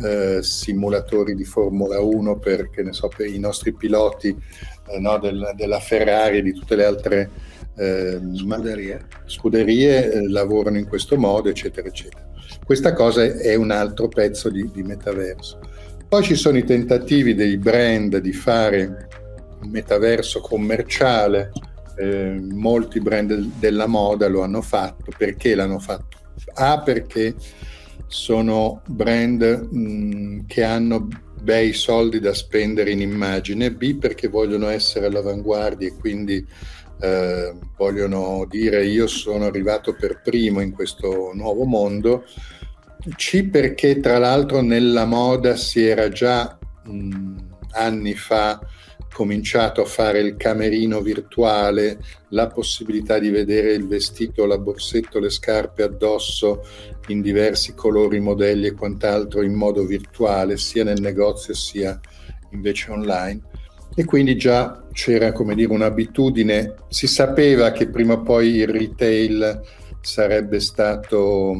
eh, 0.01 0.39
simulatori 0.41 1.35
di 1.35 1.43
Formula 1.43 1.99
1 1.99 2.37
per, 2.39 2.69
so, 2.91 3.07
per 3.07 3.27
i 3.27 3.39
nostri 3.39 3.73
piloti 3.73 4.35
eh, 4.87 4.99
no, 4.99 5.17
del, 5.19 5.51
della 5.55 5.79
Ferrari 5.79 6.39
e 6.39 6.41
di 6.41 6.53
tutte 6.53 6.75
le 6.75 6.85
altre 6.85 7.29
eh, 7.75 8.19
scuderie, 8.33 9.05
scuderie 9.25 10.11
eh, 10.11 10.29
lavorano 10.29 10.77
in 10.77 10.87
questo 10.87 11.17
modo, 11.17 11.49
eccetera, 11.49 11.87
eccetera. 11.87 12.31
Questa 12.63 12.93
cosa 12.93 13.23
è 13.23 13.55
un 13.55 13.71
altro 13.71 14.07
pezzo 14.07 14.49
di, 14.49 14.69
di 14.71 14.83
metaverso. 14.83 15.59
Poi 16.07 16.23
ci 16.23 16.35
sono 16.35 16.57
i 16.57 16.63
tentativi 16.63 17.33
dei 17.33 17.57
brand 17.57 18.17
di 18.17 18.33
fare 18.33 19.07
un 19.61 19.69
metaverso 19.69 20.41
commerciale, 20.41 21.51
eh, 21.95 22.39
molti 22.39 22.99
brand 22.99 23.33
della 23.57 23.87
moda 23.87 24.27
lo 24.27 24.43
hanno 24.43 24.61
fatto. 24.61 25.11
Perché 25.17 25.55
l'hanno 25.55 25.79
fatto? 25.79 26.17
A 26.55 26.81
perché 26.81 27.33
sono 28.07 28.81
brand 28.87 29.67
mh, 29.71 30.45
che 30.47 30.63
hanno 30.63 31.07
bei 31.41 31.73
soldi 31.73 32.19
da 32.19 32.33
spendere 32.33 32.91
in 32.91 33.01
immagine, 33.01 33.73
B 33.73 33.97
perché 33.97 34.27
vogliono 34.27 34.69
essere 34.69 35.07
all'avanguardia 35.07 35.87
e 35.87 35.95
quindi 35.97 36.45
eh, 37.01 37.53
vogliono 37.75 38.45
dire 38.49 38.85
io 38.85 39.07
sono 39.07 39.45
arrivato 39.45 39.93
per 39.93 40.21
primo 40.21 40.61
in 40.61 40.71
questo 40.71 41.31
nuovo 41.33 41.65
mondo, 41.65 42.23
C 43.15 43.43
perché 43.43 43.99
tra 43.99 44.17
l'altro 44.17 44.61
nella 44.61 45.05
moda 45.05 45.57
si 45.57 45.83
era 45.85 46.07
già 46.07 46.57
mh, 46.85 47.35
anni 47.71 48.13
fa 48.13 48.61
cominciato 49.13 49.81
a 49.81 49.85
fare 49.85 50.19
il 50.19 50.35
camerino 50.35 50.99
virtuale, 50.99 51.99
la 52.29 52.47
possibilità 52.47 53.19
di 53.19 53.29
vedere 53.29 53.73
il 53.73 53.87
vestito, 53.87 54.45
la 54.45 54.57
borsetto, 54.57 55.19
le 55.19 55.29
scarpe 55.29 55.83
addosso 55.83 56.65
in 57.07 57.21
diversi 57.21 57.73
colori, 57.75 58.19
modelli 58.19 58.67
e 58.67 58.73
quant'altro 58.73 59.41
in 59.41 59.53
modo 59.53 59.85
virtuale, 59.85 60.57
sia 60.57 60.83
nel 60.83 60.99
negozio 60.99 61.53
sia 61.53 61.97
invece 62.51 62.91
online 62.91 63.41
e 63.95 64.05
quindi 64.05 64.35
già 64.35 64.83
c'era 64.91 65.31
come 65.31 65.53
dire 65.53 65.71
un'abitudine, 65.71 66.75
si 66.89 67.07
sapeva 67.07 67.71
che 67.71 67.87
prima 67.89 68.13
o 68.13 68.21
poi 68.21 68.55
il 68.55 68.67
retail 68.67 69.61
sarebbe 70.01 70.59
stato 70.59 71.55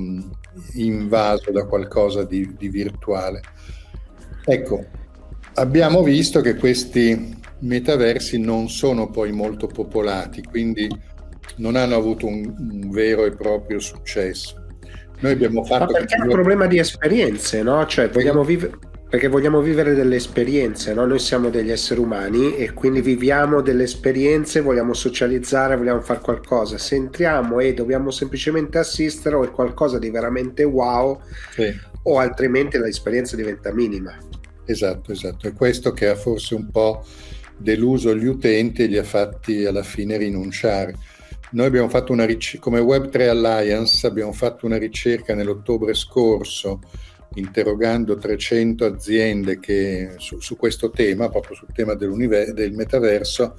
invaso 0.73 1.51
da 1.51 1.65
qualcosa 1.65 2.23
di, 2.23 2.55
di 2.57 2.69
virtuale. 2.69 3.41
Ecco, 4.45 4.85
abbiamo 5.55 6.01
visto 6.01 6.41
che 6.41 6.55
questi 6.55 7.41
metaversi 7.63 8.39
non 8.39 8.69
sono 8.69 9.09
poi 9.09 9.31
molto 9.31 9.67
popolati, 9.67 10.43
quindi 10.43 10.87
non 11.57 11.75
hanno 11.75 11.95
avuto 11.95 12.27
un, 12.27 12.53
un 12.57 12.89
vero 12.91 13.25
e 13.25 13.31
proprio 13.31 13.79
successo. 13.79 14.61
Noi 15.19 15.31
abbiamo 15.31 15.63
fatto... 15.63 15.91
Ma 15.91 15.99
perché 15.99 16.15
è 16.15 16.21
un 16.21 16.29
problema 16.29 16.67
di 16.67 16.79
esperienze, 16.79 17.63
no? 17.63 17.85
Cioè 17.85 18.09
vogliamo 18.09 18.43
vivere 18.43 18.91
perché 19.13 19.27
vogliamo 19.27 19.61
vivere 19.61 19.93
delle 19.93 20.15
esperienze, 20.15 20.91
no? 20.91 21.05
noi 21.05 21.19
siamo 21.19 21.51
degli 21.51 21.69
esseri 21.69 21.99
umani 21.99 22.55
e 22.55 22.73
quindi 22.73 22.99
viviamo 22.99 23.61
delle 23.61 23.83
esperienze, 23.83 24.59
vogliamo 24.59 24.95
socializzare, 24.95 25.77
vogliamo 25.77 26.01
fare 26.01 26.19
qualcosa. 26.19 26.79
Se 26.79 26.95
entriamo 26.95 27.59
e 27.59 27.75
dobbiamo 27.75 28.09
semplicemente 28.09 28.79
assistere 28.79 29.35
o 29.35 29.43
è 29.43 29.51
qualcosa 29.51 29.99
di 29.99 30.09
veramente 30.09 30.63
wow 30.63 31.21
sì. 31.51 31.71
o 32.01 32.17
altrimenti 32.17 32.79
l'esperienza 32.79 33.35
diventa 33.35 33.71
minima. 33.71 34.17
Esatto, 34.65 35.11
esatto. 35.11 35.47
È 35.47 35.53
questo 35.53 35.91
che 35.91 36.07
ha 36.07 36.15
forse 36.15 36.55
un 36.55 36.71
po' 36.71 37.05
deluso 37.57 38.15
gli 38.15 38.25
utenti 38.25 38.83
e 38.83 38.87
li 38.87 38.97
ha 38.97 39.03
fatti 39.03 39.65
alla 39.65 39.83
fine 39.83 40.17
rinunciare. 40.17 40.95
Noi 41.51 41.67
abbiamo 41.67 41.89
fatto 41.89 42.11
una 42.11 42.25
ricerca, 42.25 42.63
come 42.63 42.79
Web3 42.79 43.29
Alliance, 43.29 44.07
abbiamo 44.07 44.31
fatto 44.31 44.65
una 44.65 44.77
ricerca 44.77 45.35
nell'ottobre 45.35 45.93
scorso 45.93 46.79
interrogando 47.35 48.17
300 48.17 48.85
aziende 48.85 49.59
che, 49.59 50.15
su, 50.17 50.39
su, 50.39 50.55
questo 50.55 50.89
tema, 50.89 51.29
proprio 51.29 51.55
sul 51.55 51.69
tema 51.73 51.95
del 51.95 52.73
metaverso, 52.73 53.55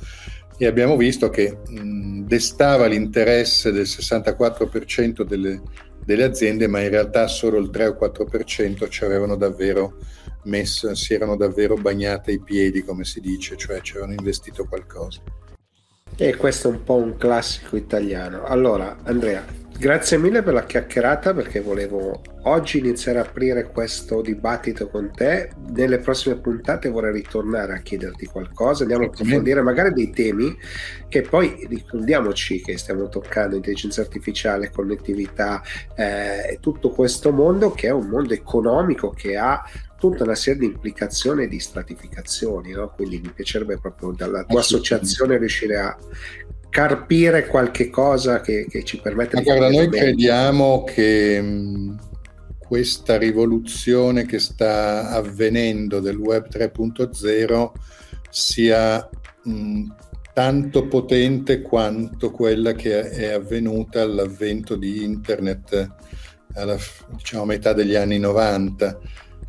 e 0.56 0.66
abbiamo 0.66 0.96
visto 0.96 1.30
che 1.30 1.58
mh, 1.66 2.26
destava 2.26 2.86
l'interesse 2.86 3.72
del 3.72 3.84
64% 3.86 5.22
delle, 5.22 5.62
delle, 6.04 6.24
aziende, 6.24 6.68
ma 6.68 6.80
in 6.80 6.90
realtà 6.90 7.26
solo 7.26 7.58
il 7.58 7.70
3 7.70 7.86
o 7.86 7.98
4% 8.00 8.88
ci 8.88 9.04
avevano 9.04 9.36
davvero 9.36 9.98
messo, 10.44 10.94
si 10.94 11.14
erano 11.14 11.36
davvero 11.36 11.74
bagnate 11.76 12.32
i 12.32 12.40
piedi, 12.40 12.82
come 12.82 13.04
si 13.04 13.20
dice, 13.20 13.56
cioè 13.56 13.80
ci 13.80 13.92
avevano 13.92 14.14
investito 14.14 14.64
qualcosa. 14.66 15.20
E 16.16 16.36
questo 16.36 16.68
è 16.68 16.70
un 16.70 16.82
po' 16.84 16.94
un 16.94 17.16
classico 17.16 17.76
italiano. 17.76 18.44
Allora, 18.44 18.98
Andrea, 19.02 19.44
Grazie 19.76 20.18
mille 20.18 20.42
per 20.42 20.54
la 20.54 20.64
chiacchierata 20.64 21.34
perché 21.34 21.60
volevo 21.60 22.22
oggi 22.42 22.78
iniziare 22.78 23.18
a 23.18 23.22
aprire 23.22 23.66
questo 23.66 24.22
dibattito 24.22 24.88
con 24.88 25.10
te. 25.12 25.50
Nelle 25.72 25.98
prossime 25.98 26.36
puntate 26.36 26.88
vorrei 26.88 27.12
ritornare 27.12 27.74
a 27.74 27.78
chiederti 27.78 28.26
qualcosa, 28.26 28.82
andiamo 28.82 29.04
a 29.04 29.06
approfondire 29.08 29.62
magari 29.62 29.92
dei 29.92 30.10
temi 30.10 30.56
che 31.08 31.22
poi 31.22 31.66
ricordiamoci 31.68 32.62
che 32.62 32.78
stiamo 32.78 33.08
toccando 33.08 33.56
intelligenza 33.56 34.00
artificiale, 34.00 34.70
connettività 34.70 35.60
eh, 35.96 36.58
tutto 36.60 36.90
questo 36.90 37.32
mondo 37.32 37.72
che 37.72 37.88
è 37.88 37.92
un 37.92 38.06
mondo 38.06 38.32
economico 38.32 39.10
che 39.10 39.36
ha 39.36 39.60
tutta 39.98 40.24
una 40.24 40.34
serie 40.34 40.60
di 40.60 40.66
implicazioni 40.66 41.44
e 41.44 41.48
di 41.48 41.58
stratificazioni, 41.60 42.72
no? 42.72 42.92
quindi 42.94 43.20
mi 43.22 43.30
piacerebbe 43.30 43.78
proprio 43.78 44.12
dalla 44.12 44.44
tua 44.44 44.60
associazione 44.60 45.38
riuscire 45.38 45.78
a 45.78 45.96
carpire 46.68 47.46
qualche 47.46 47.88
cosa 47.88 48.40
che, 48.40 48.66
che 48.68 48.82
ci 48.84 49.00
permette 49.00 49.36
Ma 49.36 49.40
di... 49.42 49.46
Guarda, 49.46 49.70
noi 49.70 49.88
bene. 49.88 50.04
crediamo 50.04 50.84
che 50.84 51.40
mh, 51.40 51.98
questa 52.58 53.16
rivoluzione 53.16 54.26
che 54.26 54.38
sta 54.38 55.10
avvenendo 55.10 56.00
del 56.00 56.16
web 56.16 56.48
3.0 56.48 57.70
sia 58.28 59.08
mh, 59.44 59.84
tanto 60.32 60.88
potente 60.88 61.62
quanto 61.62 62.32
quella 62.32 62.72
che 62.72 63.08
è 63.08 63.28
avvenuta 63.28 64.02
all'avvento 64.02 64.74
di 64.74 65.04
internet 65.04 65.88
alla 66.54 66.76
diciamo, 67.10 67.44
metà 67.44 67.72
degli 67.72 67.94
anni 67.94 68.18
90. 68.18 68.98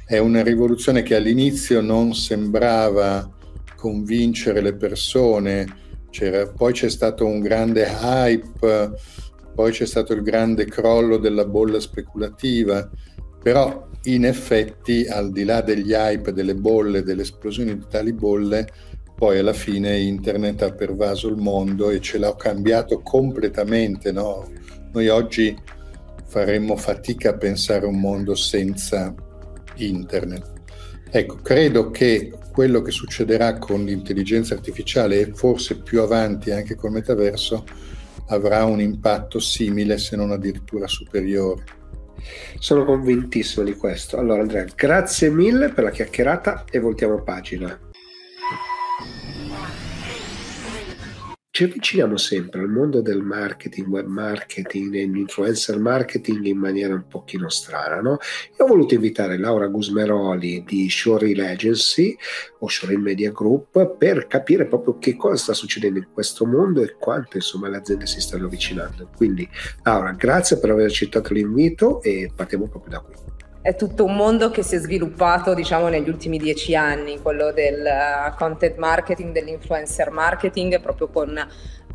È 0.07 0.19
una 0.19 0.43
rivoluzione 0.43 1.01
che 1.01 1.15
all'inizio 1.15 1.81
non 1.81 2.13
sembrava 2.13 3.27
convincere 3.75 4.61
le 4.61 4.75
persone 4.75 5.65
c'era, 6.11 6.45
poi 6.45 6.73
c'è 6.73 6.89
stato 6.89 7.25
un 7.25 7.39
grande 7.39 7.87
hype, 7.87 8.93
poi 9.55 9.71
c'è 9.71 9.87
stato 9.87 10.13
il 10.13 10.21
grande 10.21 10.65
crollo 10.65 11.17
della 11.17 11.45
bolla 11.45 11.79
speculativa, 11.79 12.87
però 13.41 13.87
in 14.03 14.25
effetti 14.25 15.07
al 15.07 15.31
di 15.31 15.43
là 15.43 15.61
degli 15.61 15.93
hype, 15.93 16.33
delle 16.33 16.53
bolle, 16.53 17.01
delle 17.01 17.23
esplosioni 17.23 17.75
di 17.75 17.85
tali 17.89 18.13
bolle, 18.13 18.67
poi 19.15 19.39
alla 19.39 19.53
fine 19.53 19.97
internet 19.97 20.61
ha 20.61 20.71
pervaso 20.71 21.29
il 21.29 21.37
mondo 21.37 21.89
e 21.89 21.99
ce 21.99 22.19
l'ha 22.19 22.35
cambiato 22.35 23.01
completamente. 23.01 24.11
No? 24.11 24.47
Noi 24.93 25.07
oggi 25.07 25.57
faremmo 26.27 26.75
fatica 26.75 27.31
a 27.31 27.37
pensare 27.37 27.85
a 27.85 27.89
un 27.89 27.99
mondo 27.99 28.35
senza 28.35 29.15
internet. 29.77 30.53
Ecco, 31.09 31.35
credo 31.37 31.91
che 31.91 32.31
quello 32.51 32.81
che 32.81 32.91
succederà 32.91 33.57
con 33.57 33.83
l'intelligenza 33.83 34.53
artificiale 34.53 35.19
e 35.19 35.31
forse 35.33 35.81
più 35.81 36.01
avanti 36.01 36.51
anche 36.51 36.75
col 36.75 36.91
metaverso 36.91 37.65
avrà 38.27 38.63
un 38.65 38.81
impatto 38.81 39.39
simile 39.39 39.97
se 39.97 40.15
non 40.15 40.31
addirittura 40.31 40.87
superiore. 40.87 41.63
Sono 42.59 42.85
convintissimo 42.85 43.65
di 43.65 43.75
questo. 43.75 44.17
Allora 44.17 44.41
Andrea, 44.41 44.65
grazie 44.75 45.29
mille 45.29 45.69
per 45.69 45.83
la 45.83 45.91
chiacchierata 45.91 46.65
e 46.69 46.79
voltiamo 46.79 47.21
pagina. 47.21 47.77
Ci 51.55 51.63
avviciniamo 51.63 52.17
sempre 52.17 52.59
al 52.59 52.67
mondo 52.67 52.99
del 52.99 53.21
marketing, 53.21 53.87
web 53.87 54.07
marketing 54.07 54.93
e 54.93 55.03
influencer 55.03 55.79
marketing 55.79 56.43
in 56.43 56.57
maniera 56.57 56.93
un 56.93 57.07
pochino 57.07 57.47
strana. 57.47 58.01
No? 58.01 58.17
E 58.53 58.61
ho 58.61 58.67
voluto 58.67 58.93
invitare 58.93 59.37
Laura 59.37 59.67
Gusmeroli 59.67 60.65
di 60.67 60.89
Showreel 60.89 61.39
Agency 61.39 62.13
o 62.59 62.67
Showreel 62.67 62.99
Media 62.99 63.31
Group 63.31 63.95
per 63.95 64.27
capire 64.27 64.65
proprio 64.65 64.97
che 64.97 65.15
cosa 65.15 65.37
sta 65.37 65.53
succedendo 65.53 65.99
in 65.99 66.07
questo 66.11 66.45
mondo 66.45 66.81
e 66.81 66.97
quanto 66.99 67.37
insomma 67.37 67.69
le 67.69 67.77
aziende 67.77 68.05
si 68.05 68.19
stanno 68.19 68.47
avvicinando. 68.47 69.11
Quindi 69.15 69.47
Laura, 69.83 70.11
grazie 70.11 70.59
per 70.59 70.71
aver 70.71 70.87
accettato 70.87 71.31
l'invito 71.31 72.01
e 72.01 72.29
partiamo 72.35 72.67
proprio 72.67 72.91
da 72.91 72.99
qui 72.99 73.34
è 73.65 73.75
tutto 73.75 74.05
un 74.05 74.15
mondo 74.15 74.51
che 74.51 74.61
si 74.61 74.75
è 74.75 74.77
sviluppato 74.77 75.55
diciamo 75.55 75.87
negli 75.87 76.07
ultimi 76.07 76.37
dieci 76.37 76.75
anni, 76.75 77.19
quello 77.19 77.51
del 77.51 77.83
eh, 77.83 78.31
content 78.37 78.77
marketing, 78.77 79.31
dell'influencer 79.31 80.11
marketing, 80.11 80.79
proprio 80.79 81.07
con 81.07 81.35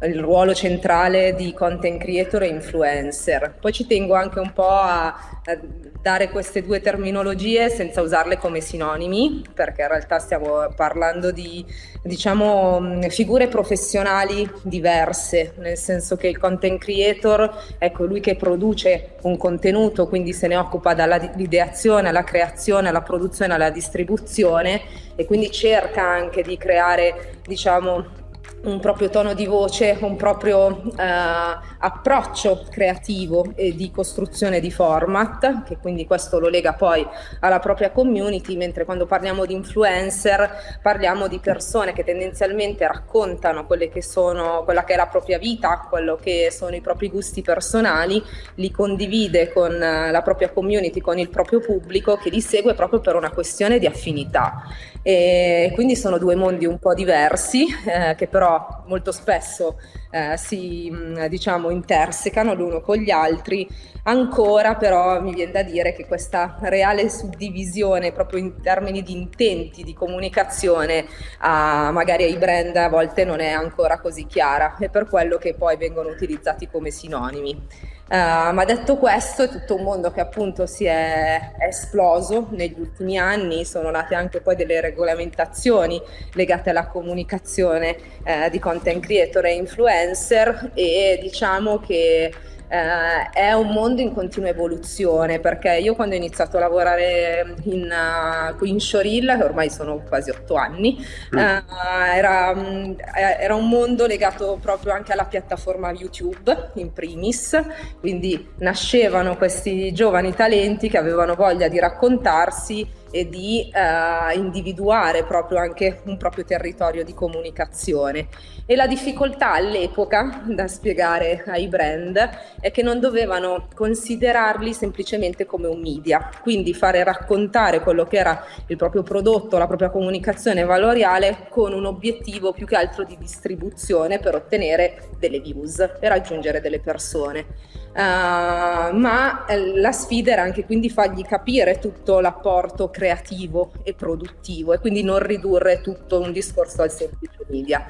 il 0.02 0.18
ruolo 0.18 0.54
centrale 0.54 1.34
di 1.34 1.52
content 1.52 2.00
creator 2.00 2.42
e 2.42 2.48
influencer. 2.48 3.56
Poi 3.60 3.72
ci 3.72 3.86
tengo 3.86 4.14
anche 4.14 4.38
un 4.38 4.52
po' 4.52 4.68
a, 4.68 5.06
a, 5.08 5.58
dare 6.00 6.30
queste 6.30 6.62
due 6.62 6.80
terminologie 6.80 7.68
senza 7.68 8.00
usarle 8.00 8.38
come 8.38 8.60
sinonimi, 8.60 9.44
perché 9.52 9.82
in 9.82 9.88
realtà 9.88 10.18
stiamo 10.18 10.72
parlando 10.74 11.30
di 11.30 11.64
diciamo 12.02 12.98
figure 13.08 13.48
professionali 13.48 14.50
diverse, 14.62 15.52
nel 15.58 15.76
senso 15.76 16.16
che 16.16 16.28
il 16.28 16.38
content 16.38 16.80
creator 16.80 17.74
è 17.76 17.90
colui 17.90 18.20
che 18.20 18.36
produce 18.36 19.16
un 19.22 19.36
contenuto, 19.36 20.08
quindi 20.08 20.32
se 20.32 20.46
ne 20.46 20.56
occupa 20.56 20.94
dall'ideazione 20.94 22.08
alla 22.08 22.24
creazione, 22.24 22.88
alla 22.88 23.02
produzione, 23.02 23.52
alla 23.52 23.70
distribuzione 23.70 24.80
e 25.14 25.26
quindi 25.26 25.50
cerca 25.50 26.02
anche 26.02 26.42
di 26.42 26.56
creare 26.56 27.40
diciamo 27.46 28.19
un 28.62 28.80
proprio 28.80 29.08
tono 29.08 29.34
di 29.34 29.46
voce, 29.46 29.96
un 30.00 30.16
proprio 30.16 30.82
eh, 30.96 31.69
approccio 31.82 32.64
creativo 32.70 33.52
e 33.54 33.74
di 33.74 33.90
costruzione 33.90 34.60
di 34.60 34.70
format, 34.70 35.62
che 35.64 35.78
quindi 35.78 36.06
questo 36.06 36.38
lo 36.38 36.48
lega 36.48 36.74
poi 36.74 37.06
alla 37.40 37.58
propria 37.58 37.90
community, 37.90 38.56
mentre 38.56 38.84
quando 38.84 39.06
parliamo 39.06 39.46
di 39.46 39.54
influencer 39.54 40.78
parliamo 40.82 41.26
di 41.26 41.38
persone 41.38 41.92
che 41.92 42.04
tendenzialmente 42.04 42.86
raccontano 42.86 43.66
quelle 43.66 43.88
che 43.88 44.02
sono, 44.02 44.62
quella 44.64 44.84
che 44.84 44.94
è 44.94 44.96
la 44.96 45.06
propria 45.06 45.38
vita, 45.38 45.86
quello 45.88 46.16
che 46.16 46.50
sono 46.50 46.74
i 46.74 46.80
propri 46.80 47.08
gusti 47.08 47.42
personali, 47.42 48.22
li 48.56 48.70
condivide 48.70 49.52
con 49.52 49.76
la 49.78 50.22
propria 50.22 50.50
community, 50.50 51.00
con 51.00 51.18
il 51.18 51.30
proprio 51.30 51.60
pubblico 51.60 52.16
che 52.16 52.30
li 52.30 52.40
segue 52.40 52.74
proprio 52.74 53.00
per 53.00 53.14
una 53.14 53.30
questione 53.30 53.78
di 53.78 53.86
affinità. 53.86 54.62
E 55.02 55.70
quindi 55.74 55.96
sono 55.96 56.18
due 56.18 56.34
mondi 56.34 56.66
un 56.66 56.78
po' 56.78 56.92
diversi 56.92 57.64
eh, 57.86 58.14
che 58.16 58.26
però 58.26 58.84
molto 58.86 59.12
spesso 59.12 59.78
eh, 60.10 60.36
si 60.36 60.90
mm, 60.90 61.24
diciamo 61.26 61.70
intersecano 61.70 62.54
l'uno 62.54 62.80
con 62.80 62.96
gli 62.96 63.10
altri. 63.10 63.68
Ancora 64.04 64.76
però 64.76 65.20
mi 65.20 65.34
viene 65.34 65.52
da 65.52 65.62
dire 65.62 65.92
che 65.92 66.06
questa 66.06 66.56
reale 66.62 67.08
suddivisione 67.10 68.12
proprio 68.12 68.40
in 68.40 68.60
termini 68.62 69.02
di 69.02 69.12
intenti 69.12 69.82
di 69.82 69.92
comunicazione 69.92 71.06
a, 71.38 71.90
magari 71.90 72.24
ai 72.24 72.36
brand 72.36 72.76
a 72.76 72.88
volte 72.88 73.24
non 73.24 73.40
è 73.40 73.50
ancora 73.50 74.00
così 74.00 74.26
chiara 74.26 74.76
e 74.78 74.88
per 74.88 75.06
quello 75.06 75.36
che 75.36 75.54
poi 75.54 75.76
vengono 75.76 76.08
utilizzati 76.08 76.68
come 76.68 76.90
sinonimi. 76.90 77.98
Uh, 78.10 78.52
ma 78.52 78.64
detto 78.64 78.96
questo, 78.96 79.44
è 79.44 79.48
tutto 79.48 79.76
un 79.76 79.84
mondo 79.84 80.10
che 80.10 80.18
appunto 80.18 80.66
si 80.66 80.84
è, 80.84 81.52
esploso 81.60 82.48
negli 82.50 82.74
ultimi 82.76 83.16
anni, 83.16 83.64
sono 83.64 83.88
nate 83.88 84.16
anche 84.16 84.40
poi 84.40 84.56
delle 84.56 84.80
regolamentazioni 84.80 86.02
legate 86.32 86.70
alla 86.70 86.88
comunicazione 86.88 87.96
uh, 88.24 88.50
di 88.50 88.58
content 88.58 89.00
creator 89.00 89.46
e 89.46 89.54
influencer 89.54 90.72
e 90.74 91.20
diciamo 91.22 91.78
che 91.78 92.32
eh, 92.70 93.30
è 93.32 93.52
un 93.52 93.72
mondo 93.72 94.00
in 94.00 94.14
continua 94.14 94.48
evoluzione 94.48 95.40
perché 95.40 95.76
io 95.78 95.96
quando 95.96 96.14
ho 96.14 96.18
iniziato 96.18 96.56
a 96.56 96.60
lavorare 96.60 97.56
in, 97.64 97.90
uh, 97.90 98.64
in 98.64 98.78
Shoril, 98.78 99.28
ormai 99.42 99.68
sono 99.70 100.00
quasi 100.08 100.30
otto 100.30 100.54
anni, 100.54 101.04
mm. 101.34 101.38
uh, 101.38 102.14
era, 102.14 102.50
um, 102.54 102.94
era, 103.16 103.56
un 103.56 103.68
mondo 103.68 104.06
legato 104.06 104.56
proprio 104.62 104.92
anche 104.92 105.12
alla 105.12 105.24
piattaforma 105.24 105.90
YouTube 105.90 106.70
in 106.74 106.92
primis, 106.92 107.60
quindi 107.98 108.50
nascevano 108.58 109.36
questi 109.36 109.92
giovani 109.92 110.32
talenti 110.32 110.88
che 110.88 110.98
avevano 110.98 111.34
voglia 111.34 111.66
di 111.66 111.80
raccontarsi 111.80 112.99
e 113.10 113.28
di 113.28 113.70
uh, 113.72 114.36
individuare 114.36 115.24
proprio 115.24 115.58
anche 115.58 116.00
un 116.04 116.16
proprio 116.16 116.44
territorio 116.44 117.04
di 117.04 117.14
comunicazione. 117.14 118.28
E 118.66 118.76
la 118.76 118.86
difficoltà 118.86 119.52
all'epoca 119.52 120.42
da 120.46 120.68
spiegare 120.68 121.42
ai 121.46 121.66
brand 121.66 122.16
è 122.60 122.70
che 122.70 122.82
non 122.82 123.00
dovevano 123.00 123.66
considerarli 123.74 124.72
semplicemente 124.72 125.44
come 125.44 125.66
un 125.66 125.80
media, 125.80 126.30
quindi 126.40 126.72
fare 126.72 127.02
raccontare 127.02 127.80
quello 127.80 128.04
che 128.04 128.18
era 128.18 128.44
il 128.66 128.76
proprio 128.76 129.02
prodotto, 129.02 129.58
la 129.58 129.66
propria 129.66 129.90
comunicazione 129.90 130.62
valoriale 130.62 131.46
con 131.48 131.72
un 131.72 131.84
obiettivo 131.84 132.52
più 132.52 132.66
che 132.66 132.76
altro 132.76 133.02
di 133.02 133.16
distribuzione 133.18 134.20
per 134.20 134.36
ottenere 134.36 135.08
delle 135.18 135.40
views, 135.40 135.76
per 135.98 136.10
raggiungere 136.10 136.60
delle 136.60 136.80
persone. 136.80 137.46
Uh, 137.92 138.94
ma 138.96 139.46
eh, 139.48 139.76
la 139.80 139.90
sfida 139.90 140.30
era 140.30 140.42
anche 140.42 140.64
quindi 140.64 140.88
fargli 140.88 141.24
capire 141.24 141.80
tutto 141.80 142.20
l'apporto 142.20 142.88
creativo 143.00 143.72
e 143.82 143.94
produttivo 143.94 144.74
e 144.74 144.78
quindi 144.78 145.02
non 145.02 145.20
ridurre 145.20 145.80
tutto 145.80 146.20
un 146.20 146.32
discorso 146.32 146.82
al 146.82 146.90
semplice 146.90 147.38
media. 147.48 147.86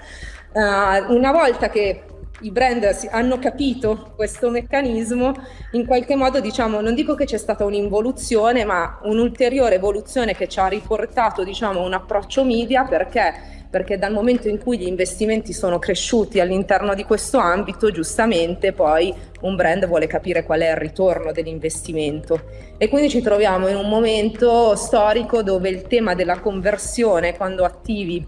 Uh, 0.52 1.12
una 1.12 1.32
volta 1.32 1.68
che 1.68 2.04
i 2.42 2.50
brand 2.50 2.88
hanno 3.10 3.38
capito 3.38 4.12
questo 4.16 4.50
meccanismo, 4.50 5.32
in 5.72 5.86
qualche 5.86 6.16
modo 6.16 6.40
diciamo, 6.40 6.80
non 6.80 6.94
dico 6.94 7.14
che 7.14 7.24
c'è 7.24 7.38
stata 7.38 7.64
un'involuzione, 7.64 8.64
ma 8.64 9.00
un'ulteriore 9.02 9.74
evoluzione 9.74 10.34
che 10.34 10.48
ci 10.48 10.58
ha 10.58 10.66
riportato 10.66 11.44
diciamo, 11.44 11.82
un 11.82 11.92
approccio 11.92 12.44
media 12.44 12.84
perché 12.84 13.58
perché 13.70 13.98
dal 13.98 14.12
momento 14.12 14.48
in 14.48 14.58
cui 14.58 14.78
gli 14.78 14.86
investimenti 14.86 15.52
sono 15.52 15.78
cresciuti 15.78 16.40
all'interno 16.40 16.92
di 16.92 17.04
questo 17.04 17.38
ambito, 17.38 17.92
giustamente 17.92 18.72
poi 18.72 19.14
un 19.42 19.54
brand 19.54 19.86
vuole 19.86 20.08
capire 20.08 20.42
qual 20.42 20.60
è 20.62 20.70
il 20.70 20.76
ritorno 20.76 21.30
dell'investimento. 21.30 22.42
E 22.76 22.88
quindi 22.88 23.08
ci 23.08 23.22
troviamo 23.22 23.68
in 23.68 23.76
un 23.76 23.88
momento 23.88 24.74
storico 24.74 25.44
dove 25.44 25.68
il 25.68 25.82
tema 25.82 26.14
della 26.16 26.40
conversione, 26.40 27.36
quando 27.36 27.64
attivi 27.64 28.26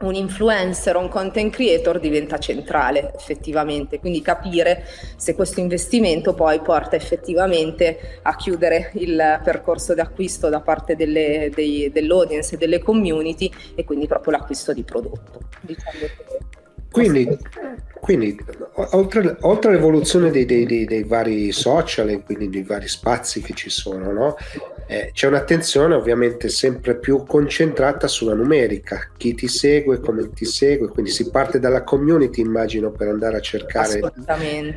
un 0.00 0.14
influencer 0.14 0.94
o 0.96 1.00
un 1.00 1.08
content 1.08 1.52
creator 1.52 1.98
diventa 1.98 2.38
centrale 2.38 3.12
effettivamente, 3.14 3.98
quindi 3.98 4.22
capire 4.22 4.84
se 5.16 5.34
questo 5.34 5.60
investimento 5.60 6.34
poi 6.34 6.60
porta 6.60 6.94
effettivamente 6.94 8.20
a 8.22 8.36
chiudere 8.36 8.90
il 8.94 9.40
percorso 9.42 9.94
d'acquisto 9.94 10.48
da 10.48 10.60
parte 10.60 10.94
delle, 10.94 11.50
dei, 11.54 11.90
dell'audience 11.90 12.54
e 12.54 12.58
delle 12.58 12.78
community 12.80 13.50
e 13.74 13.84
quindi 13.84 14.06
proprio 14.06 14.32
l'acquisto 14.32 14.72
di 14.72 14.84
prodotto. 14.84 15.40
Diciamo 15.60 15.98
quindi, 16.90 17.38
quindi 18.00 18.36
oltre, 18.92 19.36
oltre, 19.40 19.70
all'evoluzione 19.70 20.30
dei, 20.30 20.44
dei, 20.44 20.64
dei, 20.66 20.84
dei, 20.84 21.04
vari 21.04 21.52
social 21.52 22.08
e 22.10 22.22
quindi 22.22 22.48
dei 22.48 22.62
vari 22.62 22.88
spazi 22.88 23.40
che 23.40 23.54
ci 23.54 23.70
sono, 23.70 24.12
no? 24.12 24.36
eh, 24.88 25.10
c'è 25.12 25.26
un'attenzione 25.26 25.94
ovviamente 25.94 26.48
sempre 26.48 26.96
più 26.96 27.24
concentrata 27.26 28.08
sulla 28.08 28.34
numerica, 28.34 29.10
chi 29.16 29.34
ti 29.34 29.46
segue, 29.46 30.00
come 30.00 30.30
ti 30.30 30.46
segue, 30.46 30.88
quindi 30.88 31.10
si 31.10 31.30
parte 31.30 31.60
dalla 31.60 31.84
community 31.84 32.40
immagino 32.40 32.90
per 32.90 33.08
andare 33.08 33.36
a 33.36 33.40
cercare 33.40 34.00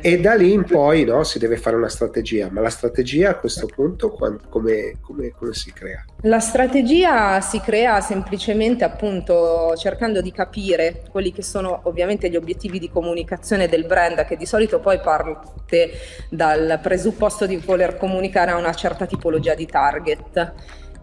e 0.00 0.20
da 0.20 0.34
lì 0.34 0.52
in 0.52 0.64
poi 0.64 1.04
no, 1.04 1.24
si 1.24 1.38
deve 1.38 1.56
fare 1.56 1.76
una 1.76 1.88
strategia, 1.88 2.50
ma 2.50 2.60
la 2.60 2.68
strategia 2.68 3.30
a 3.30 3.36
questo 3.36 3.66
punto 3.66 4.10
come, 4.10 4.38
come, 4.50 4.96
come 5.00 5.52
si 5.52 5.72
crea? 5.72 6.04
La 6.22 6.40
strategia 6.40 7.40
si 7.40 7.60
crea 7.60 8.00
semplicemente 8.00 8.84
appunto 8.84 9.74
cercando 9.76 10.20
di 10.20 10.30
capire 10.30 11.04
quelli 11.10 11.32
che 11.32 11.42
sono 11.42 11.80
ovviamente 11.84 12.28
gli 12.28 12.36
obiettivi 12.36 12.78
di 12.78 12.90
comunicazione 12.90 13.11
del 13.68 13.84
brand 13.84 14.24
che 14.24 14.36
di 14.36 14.46
solito 14.46 14.80
poi 14.80 15.00
parte 15.00 15.90
dal 16.28 16.78
presupposto 16.82 17.46
di 17.46 17.56
voler 17.56 17.96
comunicare 17.96 18.50
a 18.50 18.56
una 18.56 18.74
certa 18.74 19.06
tipologia 19.06 19.54
di 19.54 19.66
target. 19.66 20.52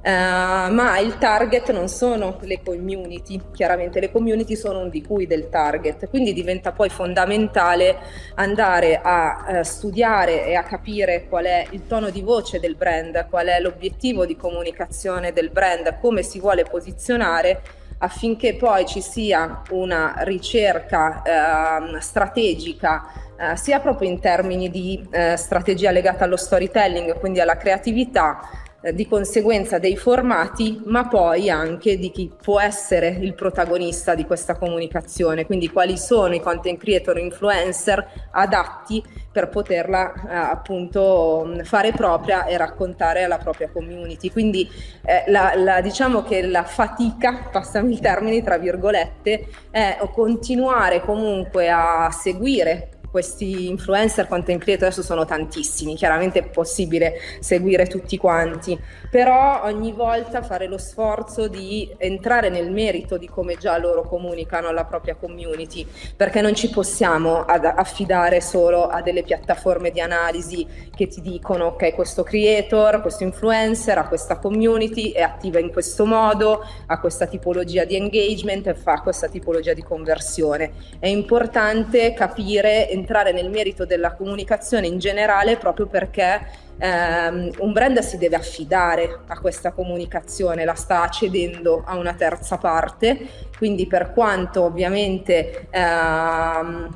Uh, 0.02 0.72
ma 0.72 0.98
il 1.00 1.18
target 1.18 1.72
non 1.72 1.90
sono 1.90 2.38
le 2.44 2.62
community, 2.64 3.42
chiaramente 3.52 4.00
le 4.00 4.10
community 4.10 4.56
sono 4.56 4.80
un 4.80 4.90
di 4.90 5.04
cui 5.04 5.28
del 5.28 5.50
target, 5.50 6.08
quindi 6.08 6.32
diventa 6.32 6.72
poi 6.72 6.88
fondamentale 6.88 7.98
andare 8.36 9.02
a 9.04 9.46
uh, 9.46 9.62
studiare 9.62 10.46
e 10.46 10.56
a 10.56 10.64
capire 10.64 11.28
qual 11.28 11.44
è 11.44 11.68
il 11.72 11.86
tono 11.86 12.12
di 12.12 12.22
voce 12.22 12.62
del 12.62 12.76
brand, 12.76 13.28
qual 13.30 13.48
è 13.48 13.60
l'obiettivo 13.60 14.26
di 14.26 14.38
comunicazione 14.38 15.34
del 15.34 15.50
brand, 15.50 16.00
come 16.00 16.24
si 16.24 16.40
vuole 16.40 16.64
posizionare 16.64 17.62
affinché 18.00 18.56
poi 18.56 18.86
ci 18.86 19.02
sia 19.02 19.62
una 19.72 20.16
ricerca 20.20 21.22
uh, 21.26 22.00
strategica 22.00 23.04
uh, 23.38 23.56
sia 23.56 23.80
proprio 23.80 24.10
in 24.10 24.20
termini 24.20 24.70
di 24.70 25.08
uh, 25.12 25.36
strategia 25.36 25.92
legata 25.92 26.24
allo 26.24 26.38
storytelling, 26.38 27.20
quindi 27.20 27.40
alla 27.40 27.58
creatività, 27.58 28.40
eh, 28.82 28.94
di 28.94 29.08
conseguenza 29.08 29.78
dei 29.78 29.98
formati, 29.98 30.82
ma 30.86 31.08
poi 31.08 31.50
anche 31.50 31.98
di 31.98 32.12
chi 32.12 32.32
può 32.42 32.60
essere 32.60 33.10
il 33.10 33.34
protagonista 33.34 34.16
di 34.16 34.26
questa 34.26 34.56
comunicazione, 34.56 35.46
quindi 35.46 35.70
quali 35.70 35.98
sono 35.98 36.34
i 36.34 36.40
content 36.40 36.80
creator 36.80 37.18
influencer 37.18 38.30
adatti 38.32 39.04
per 39.32 39.50
poterla 39.50 40.14
eh, 40.14 40.34
appunto 40.34 41.58
fare 41.64 41.92
propria 41.92 42.46
e 42.46 42.58
raccontare 42.58 43.24
alla 43.24 43.38
propria 43.38 43.70
community. 43.70 44.32
Quindi 44.32 44.70
eh, 45.04 45.24
la, 45.28 45.54
la, 45.56 45.82
diciamo 45.82 46.24
che 46.24 46.42
la 46.42 46.64
fatica, 46.64 47.50
passami 47.52 47.94
il 47.94 48.00
termine 48.00 48.42
tra 48.42 48.58
virgolette, 48.58 49.48
è 49.72 49.98
continuare 50.14 51.02
comunque 51.02 51.70
a 51.70 52.10
seguire 52.12 52.89
questi 53.10 53.68
influencer 53.68 54.28
content 54.28 54.62
creator 54.62 54.88
adesso 54.88 55.02
sono 55.02 55.26
tantissimi, 55.26 55.96
chiaramente 55.96 56.40
è 56.40 56.44
possibile 56.50 57.14
seguire 57.40 57.88
tutti 57.88 58.18
quanti, 58.18 58.80
però 59.10 59.64
ogni 59.64 59.92
volta 59.92 60.42
fare 60.42 60.68
lo 60.68 60.78
sforzo 60.78 61.48
di 61.48 61.92
entrare 61.98 62.50
nel 62.50 62.72
merito 62.72 63.18
di 63.18 63.28
come 63.28 63.56
già 63.56 63.78
loro 63.78 64.04
comunicano 64.04 64.68
alla 64.68 64.86
propria 64.86 65.16
community, 65.16 65.86
perché 66.16 66.42
non 66.42 66.54
ci 66.54 66.70
possiamo 66.70 67.44
affidare 67.46 68.42
solo 68.42 68.88
a 68.88 69.02
delle 69.02 69.24
piattaforme 69.24 69.92
di 69.92 70.00
analisi 70.00 70.68
che 70.96 71.08
ti 71.08 71.22
dicono 71.22 71.68
ok 71.68 71.94
questo 71.94 72.24
creator, 72.24 73.02
questo 73.02 73.24
influencer 73.24 73.98
ha 73.98 74.08
questa 74.08 74.38
community, 74.38 75.12
è 75.12 75.22
attiva 75.22 75.60
in 75.60 75.72
questo 75.72 76.06
modo, 76.06 76.64
ha 76.86 77.00
questa 77.00 77.26
tipologia 77.26 77.86
di 77.86 77.96
engagement 77.96 78.68
e 78.68 78.76
fa 78.76 79.02
questa 79.02 79.28
tipologia 79.28 79.74
di 79.74 79.82
conversione. 79.82 80.72
È 81.00 81.08
importante 81.08 82.14
capire 82.14 82.90
entrare 82.90 83.32
nel 83.32 83.50
merito 83.50 83.86
della 83.86 84.14
comunicazione 84.14 84.88
in 84.88 85.00
generale 85.00 85.58
proprio 85.58 85.88
perché 85.88 86.68
ehm, 86.80 87.52
un 87.60 87.72
brand 87.72 88.00
si 88.00 88.18
deve 88.18 88.36
affidare 88.36 89.20
a 89.28 89.40
questa 89.40 89.72
comunicazione, 89.72 90.66
la 90.66 90.74
sta 90.74 91.08
cedendo 91.10 91.84
a 91.86 91.96
una 91.96 92.14
terza 92.14 92.58
parte, 92.58 93.48
quindi 93.58 93.86
per 93.86 94.12
quanto 94.14 94.64
ovviamente 94.64 95.68
ehm, 95.70 96.90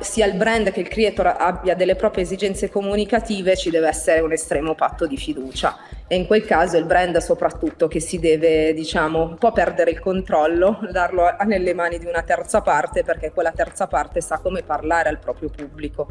sia 0.00 0.26
il 0.26 0.34
brand 0.34 0.70
che 0.70 0.80
il 0.80 0.88
creator 0.88 1.26
abbia 1.26 1.74
delle 1.74 1.94
proprie 1.94 2.24
esigenze 2.24 2.70
comunicative, 2.70 3.56
ci 3.56 3.70
deve 3.70 3.88
essere 3.88 4.20
un 4.20 4.32
estremo 4.32 4.74
patto 4.74 5.06
di 5.06 5.16
fiducia 5.16 5.76
e 6.12 6.16
in 6.16 6.26
quel 6.26 6.44
caso 6.44 6.76
il 6.76 6.84
brand 6.84 7.16
soprattutto 7.16 7.88
che 7.88 7.98
si 7.98 8.18
deve 8.18 8.74
diciamo 8.74 9.22
un 9.22 9.38
po' 9.38 9.50
perdere 9.50 9.92
il 9.92 9.98
controllo, 9.98 10.80
darlo 10.90 11.24
nelle 11.46 11.72
mani 11.72 11.98
di 11.98 12.04
una 12.04 12.22
terza 12.22 12.60
parte 12.60 13.02
perché 13.02 13.30
quella 13.32 13.52
terza 13.52 13.86
parte 13.86 14.20
sa 14.20 14.38
come 14.38 14.62
parlare 14.62 15.08
al 15.08 15.18
proprio 15.18 15.48
pubblico 15.48 16.08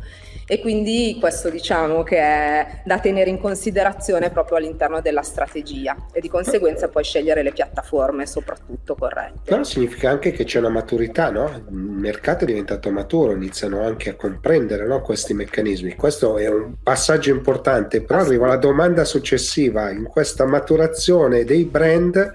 e 0.47 0.59
quindi 0.59 1.17
questo 1.19 1.51
diciamo 1.51 2.01
che 2.01 2.17
è 2.17 2.81
da 2.83 2.97
tenere 2.97 3.29
in 3.29 3.39
considerazione 3.39 4.31
proprio 4.31 4.57
all'interno 4.57 5.01
della 5.01 5.21
strategia 5.21 5.95
e 6.11 6.19
di 6.19 6.29
conseguenza 6.29 6.87
poi 6.87 7.03
scegliere 7.03 7.43
le 7.43 7.51
piattaforme 7.51 8.25
soprattutto 8.25 8.95
corrette. 8.95 9.41
Però 9.43 9.63
significa 9.63 10.09
anche 10.09 10.31
che 10.31 10.45
c'è 10.45 10.57
una 10.57 10.69
maturità, 10.69 11.29
no? 11.29 11.47
Il 11.47 11.75
mercato 11.75 12.43
è 12.43 12.47
diventato 12.47 12.89
maturo, 12.89 13.30
iniziano 13.33 13.83
anche 13.83 14.09
a 14.09 14.15
comprendere 14.15 14.85
no? 14.85 15.01
questi 15.01 15.33
meccanismi. 15.33 15.95
Questo 15.95 16.37
è 16.37 16.47
un 16.49 16.75
passaggio 16.81 17.31
importante, 17.31 18.01
però 18.01 18.19
arriva 18.19 18.47
la 18.47 18.57
domanda 18.57 19.03
successiva 19.05 19.89
in 19.89 20.03
questa 20.03 20.45
maturazione 20.45 21.43
dei 21.43 21.65
brand 21.65 22.33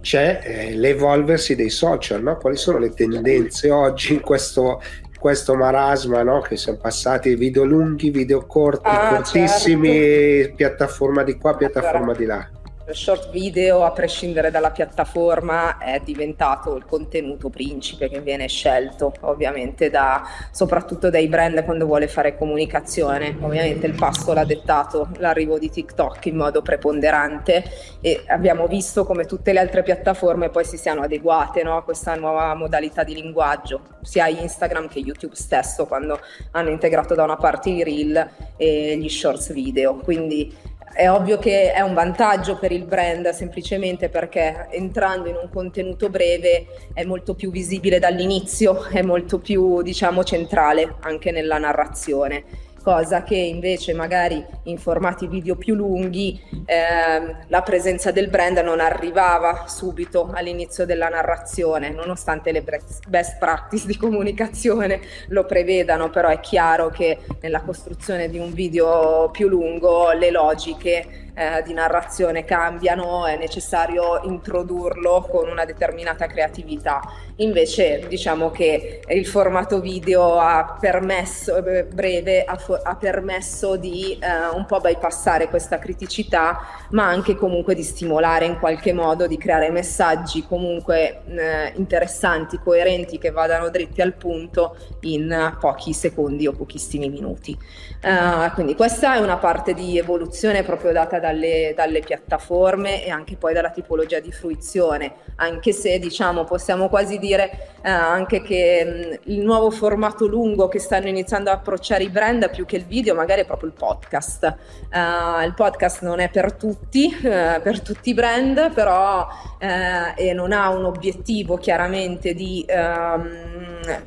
c'è 0.00 0.40
eh, 0.42 0.74
l'evolversi 0.74 1.54
dei 1.54 1.70
social, 1.70 2.22
no? 2.22 2.36
quali 2.36 2.56
sono 2.56 2.78
le 2.78 2.90
tendenze 2.90 3.70
oggi 3.70 4.14
in 4.14 4.20
questo, 4.20 4.80
questo 5.18 5.54
marasma 5.54 6.22
no? 6.22 6.40
che 6.40 6.56
siamo 6.56 6.78
passati 6.78 7.34
video 7.34 7.64
lunghi, 7.64 8.10
video 8.10 8.46
corti, 8.46 8.88
ah, 8.88 9.08
cortissimi, 9.08 9.88
certo. 9.88 10.54
piattaforma 10.54 11.22
di 11.24 11.36
qua, 11.36 11.56
piattaforma 11.56 12.14
di 12.14 12.24
là 12.24 12.48
short 12.94 13.30
video, 13.30 13.84
a 13.84 13.92
prescindere 13.92 14.50
dalla 14.50 14.70
piattaforma, 14.70 15.78
è 15.78 16.00
diventato 16.04 16.76
il 16.76 16.84
contenuto 16.84 17.48
principe 17.50 18.08
che 18.08 18.20
viene 18.20 18.48
scelto, 18.48 19.12
ovviamente 19.20 19.90
da, 19.90 20.26
soprattutto 20.50 21.10
dai 21.10 21.28
brand 21.28 21.64
quando 21.64 21.86
vuole 21.86 22.08
fare 22.08 22.36
comunicazione. 22.36 23.36
Ovviamente 23.40 23.86
il 23.86 23.94
passo 23.94 24.32
l'ha 24.32 24.44
dettato 24.44 25.08
l'arrivo 25.18 25.58
di 25.58 25.70
TikTok 25.70 26.26
in 26.26 26.36
modo 26.36 26.62
preponderante 26.62 27.64
e 28.00 28.24
abbiamo 28.28 28.66
visto 28.66 29.04
come 29.04 29.24
tutte 29.24 29.52
le 29.52 29.60
altre 29.60 29.82
piattaforme 29.82 30.48
poi 30.50 30.64
si 30.64 30.76
siano 30.76 31.02
adeguate 31.02 31.62
no, 31.62 31.76
a 31.76 31.82
questa 31.82 32.14
nuova 32.14 32.54
modalità 32.54 33.04
di 33.04 33.14
linguaggio, 33.14 33.80
sia 34.02 34.28
Instagram 34.28 34.88
che 34.88 35.00
YouTube 35.00 35.34
stesso 35.34 35.86
quando 35.86 36.18
hanno 36.52 36.70
integrato 36.70 37.14
da 37.14 37.24
una 37.24 37.36
parte 37.36 37.70
i 37.70 37.82
reel 37.82 38.30
e 38.56 38.96
gli 38.96 39.08
shorts 39.08 39.52
video. 39.52 39.96
Quindi 39.96 40.76
è 40.98 41.08
ovvio 41.08 41.38
che 41.38 41.70
è 41.70 41.80
un 41.80 41.94
vantaggio 41.94 42.58
per 42.58 42.72
il 42.72 42.84
brand 42.84 43.28
semplicemente 43.28 44.08
perché 44.08 44.66
entrando 44.70 45.28
in 45.28 45.36
un 45.40 45.48
contenuto 45.48 46.10
breve 46.10 46.66
è 46.92 47.04
molto 47.04 47.36
più 47.36 47.52
visibile 47.52 48.00
dall'inizio, 48.00 48.82
è 48.86 49.02
molto 49.02 49.38
più 49.38 49.80
diciamo 49.82 50.24
centrale 50.24 50.96
anche 51.02 51.30
nella 51.30 51.58
narrazione 51.58 52.66
cosa 52.88 53.22
che 53.22 53.36
invece 53.36 53.92
magari 53.92 54.42
in 54.62 54.78
formati 54.78 55.26
video 55.26 55.56
più 55.56 55.74
lunghi 55.74 56.40
eh, 56.64 57.36
la 57.46 57.60
presenza 57.60 58.10
del 58.12 58.28
brand 58.28 58.56
non 58.60 58.80
arrivava 58.80 59.66
subito 59.66 60.30
all'inizio 60.32 60.86
della 60.86 61.10
narrazione, 61.10 61.90
nonostante 61.90 62.50
le 62.50 62.64
best 63.06 63.36
practice 63.38 63.86
di 63.86 63.94
comunicazione 63.94 65.02
lo 65.28 65.44
prevedano, 65.44 66.08
però 66.08 66.30
è 66.30 66.40
chiaro 66.40 66.88
che 66.88 67.18
nella 67.42 67.60
costruzione 67.60 68.30
di 68.30 68.38
un 68.38 68.54
video 68.54 69.28
più 69.32 69.48
lungo 69.48 70.12
le 70.12 70.30
logiche 70.30 71.27
eh, 71.38 71.62
di 71.62 71.72
narrazione 71.72 72.44
cambiano, 72.44 73.24
è 73.24 73.36
necessario 73.36 74.20
introdurlo 74.24 75.24
con 75.30 75.48
una 75.48 75.64
determinata 75.64 76.26
creatività. 76.26 77.00
Invece 77.36 78.06
diciamo 78.08 78.50
che 78.50 79.00
il 79.06 79.24
formato 79.24 79.80
video 79.80 80.40
ha 80.40 80.76
permesso, 80.80 81.64
eh, 81.64 81.84
breve, 81.84 82.42
ha, 82.42 82.58
ha 82.82 82.96
permesso 82.96 83.76
di 83.76 84.18
eh, 84.20 84.48
un 84.52 84.66
po' 84.66 84.80
bypassare 84.80 85.48
questa 85.48 85.78
criticità, 85.78 86.60
ma 86.90 87.06
anche 87.06 87.36
comunque 87.36 87.76
di 87.76 87.84
stimolare 87.84 88.44
in 88.44 88.58
qualche 88.58 88.92
modo, 88.92 89.28
di 89.28 89.38
creare 89.38 89.70
messaggi 89.70 90.44
comunque 90.44 91.20
eh, 91.26 91.72
interessanti, 91.76 92.58
coerenti, 92.58 93.18
che 93.18 93.30
vadano 93.30 93.68
dritti 93.68 94.00
al 94.00 94.14
punto 94.14 94.76
in 95.02 95.56
pochi 95.60 95.92
secondi 95.92 96.48
o 96.48 96.52
pochissimi 96.52 97.08
minuti. 97.08 97.56
Uh, 98.00 98.52
quindi 98.54 98.76
questa 98.76 99.16
è 99.16 99.18
una 99.18 99.38
parte 99.38 99.74
di 99.74 99.98
evoluzione 99.98 100.62
proprio 100.62 100.92
data 100.92 101.18
dalle, 101.32 101.72
dalle, 101.74 102.00
piattaforme 102.00 103.04
e 103.04 103.10
anche 103.10 103.36
poi 103.36 103.52
dalla 103.52 103.70
tipologia 103.70 104.20
di 104.20 104.30
fruizione, 104.30 105.12
anche 105.36 105.72
se 105.72 105.98
diciamo 105.98 106.44
possiamo 106.44 106.88
quasi 106.88 107.18
dire 107.18 107.72
uh, 107.78 107.88
anche 107.88 108.40
che 108.42 109.18
mh, 109.24 109.30
il 109.32 109.40
nuovo 109.40 109.70
formato 109.70 110.26
lungo 110.26 110.68
che 110.68 110.78
stanno 110.78 111.08
iniziando 111.08 111.50
a 111.50 111.54
approcciare 111.54 112.04
i 112.04 112.08
brand 112.08 112.50
più 112.50 112.64
che 112.64 112.76
il 112.76 112.84
video 112.84 113.14
magari 113.14 113.42
è 113.42 113.44
proprio 113.44 113.68
il 113.68 113.74
podcast. 113.74 114.56
Uh, 114.92 115.44
il 115.44 115.54
podcast 115.54 116.02
non 116.02 116.20
è 116.20 116.30
per 116.30 116.54
tutti, 116.54 117.14
per 117.20 117.80
tutti 117.82 118.10
i 118.10 118.14
brand, 118.14 118.72
però 118.72 119.26
e 119.58 120.32
non 120.34 120.52
ha 120.52 120.68
un 120.68 120.84
obiettivo 120.84 121.56
chiaramente 121.56 122.32
di, 122.32 122.64
um, 122.68 123.28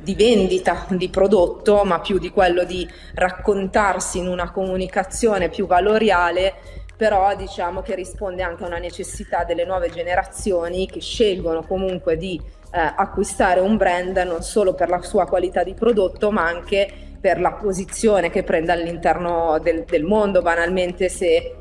di 0.00 0.14
vendita 0.14 0.86
di 0.88 1.10
prodotto, 1.10 1.84
ma 1.84 2.00
più 2.00 2.18
di 2.18 2.30
quello 2.30 2.64
di 2.64 2.88
raccontare 3.14 3.80
buttarsi 3.82 4.18
in 4.18 4.28
una 4.28 4.50
comunicazione 4.50 5.48
più 5.48 5.66
valoriale, 5.66 6.54
però 7.02 7.34
diciamo 7.34 7.82
che 7.82 7.96
risponde 7.96 8.44
anche 8.44 8.62
a 8.62 8.68
una 8.68 8.78
necessità 8.78 9.42
delle 9.42 9.64
nuove 9.64 9.90
generazioni 9.90 10.86
che 10.86 11.00
scelgono 11.00 11.64
comunque 11.64 12.16
di 12.16 12.40
eh, 12.40 12.78
acquistare 12.78 13.58
un 13.58 13.76
brand 13.76 14.16
non 14.18 14.42
solo 14.42 14.72
per 14.72 14.88
la 14.88 15.02
sua 15.02 15.26
qualità 15.26 15.64
di 15.64 15.74
prodotto, 15.74 16.30
ma 16.30 16.46
anche 16.46 16.88
per 17.20 17.40
la 17.40 17.54
posizione 17.54 18.30
che 18.30 18.44
prende 18.44 18.70
all'interno 18.70 19.58
del, 19.60 19.82
del 19.82 20.04
mondo, 20.04 20.42
banalmente 20.42 21.08
se 21.08 21.56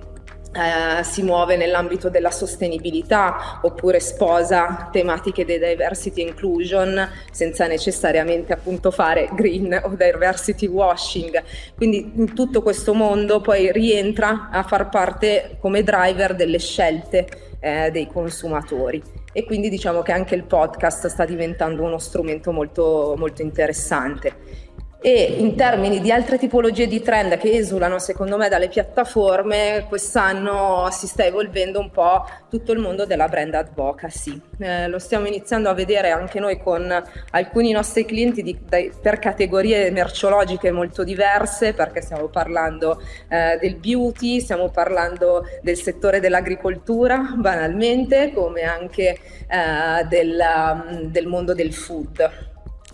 eh, 0.54 1.04
si 1.04 1.24
muove 1.24 1.56
nell'ambito 1.56 2.10
della 2.10 2.32
sostenibilità 2.32 3.60
oppure 3.62 4.00
sposa 4.00 4.90
tematiche 4.92 5.46
di 5.46 5.58
diversity 5.58 6.22
inclusion 6.22 7.10
senza 7.32 7.68
necessariamente 7.68 8.54
appunto 8.54 8.92
fare 8.92 9.30
green 9.34 9.80
o 9.84 9.90
diversity 9.96 10.68
washing. 10.68 11.42
Quindi 11.76 12.12
in 12.16 12.34
tutto 12.34 12.62
questo 12.62 12.94
mondo 12.94 13.40
poi 13.42 13.72
rientra 13.72 14.50
a 14.52 14.64
far 14.64 14.90
parte 14.90 15.58
come 15.60 15.84
driver 15.84 16.36
delle 16.36 16.60
scelte 16.60 17.28
eh, 17.60 17.90
dei 17.92 18.08
consumatori 18.08 19.02
e 19.34 19.46
quindi 19.46 19.70
diciamo 19.70 20.02
che 20.02 20.12
anche 20.12 20.36
il 20.36 20.44
podcast 20.44 21.08
sta 21.08 21.24
diventando 21.24 21.84
uno 21.84 21.98
strumento 22.00 22.52
molto, 22.52 23.14
molto 23.18 23.42
interessante. 23.42 24.70
E 25.04 25.36
in 25.40 25.56
termini 25.56 26.00
di 26.00 26.12
altre 26.12 26.38
tipologie 26.38 26.86
di 26.86 27.02
trend 27.02 27.36
che 27.38 27.52
esulano 27.54 27.98
secondo 27.98 28.38
me 28.38 28.50
dalle 28.50 28.68
piattaforme, 28.68 29.86
quest'anno 29.90 30.90
si 30.92 31.08
sta 31.08 31.26
evolvendo 31.26 31.80
un 31.80 31.90
po' 31.90 32.24
tutto 32.52 32.72
il 32.72 32.78
mondo 32.78 33.08
della 33.08 33.28
brand 33.28 33.56
advocacy. 33.56 34.40
Eh, 34.60 34.88
lo 34.88 35.00
stiamo 35.00 35.26
iniziando 35.26 35.70
a 35.70 35.74
vedere 35.74 36.12
anche 36.12 36.40
noi 36.40 36.60
con 36.60 37.04
alcuni 37.32 37.72
nostri 37.72 38.06
clienti 38.06 38.44
di, 38.44 38.60
dai, 38.64 38.92
per 39.02 39.18
categorie 39.18 39.90
merceologiche 39.90 40.70
molto 40.70 41.04
diverse, 41.04 41.74
perché 41.74 42.02
stiamo 42.02 42.28
parlando 42.28 43.02
eh, 43.28 43.58
del 43.60 43.78
beauty, 43.78 44.40
stiamo 44.40 44.70
parlando 44.70 45.48
del 45.64 45.78
settore 45.78 46.20
dell'agricoltura 46.20 47.34
banalmente, 47.36 48.32
come 48.36 48.62
anche 48.62 49.18
eh, 49.48 50.06
del, 50.08 51.10
del 51.10 51.26
mondo 51.26 51.56
del 51.56 51.74
food 51.74 52.50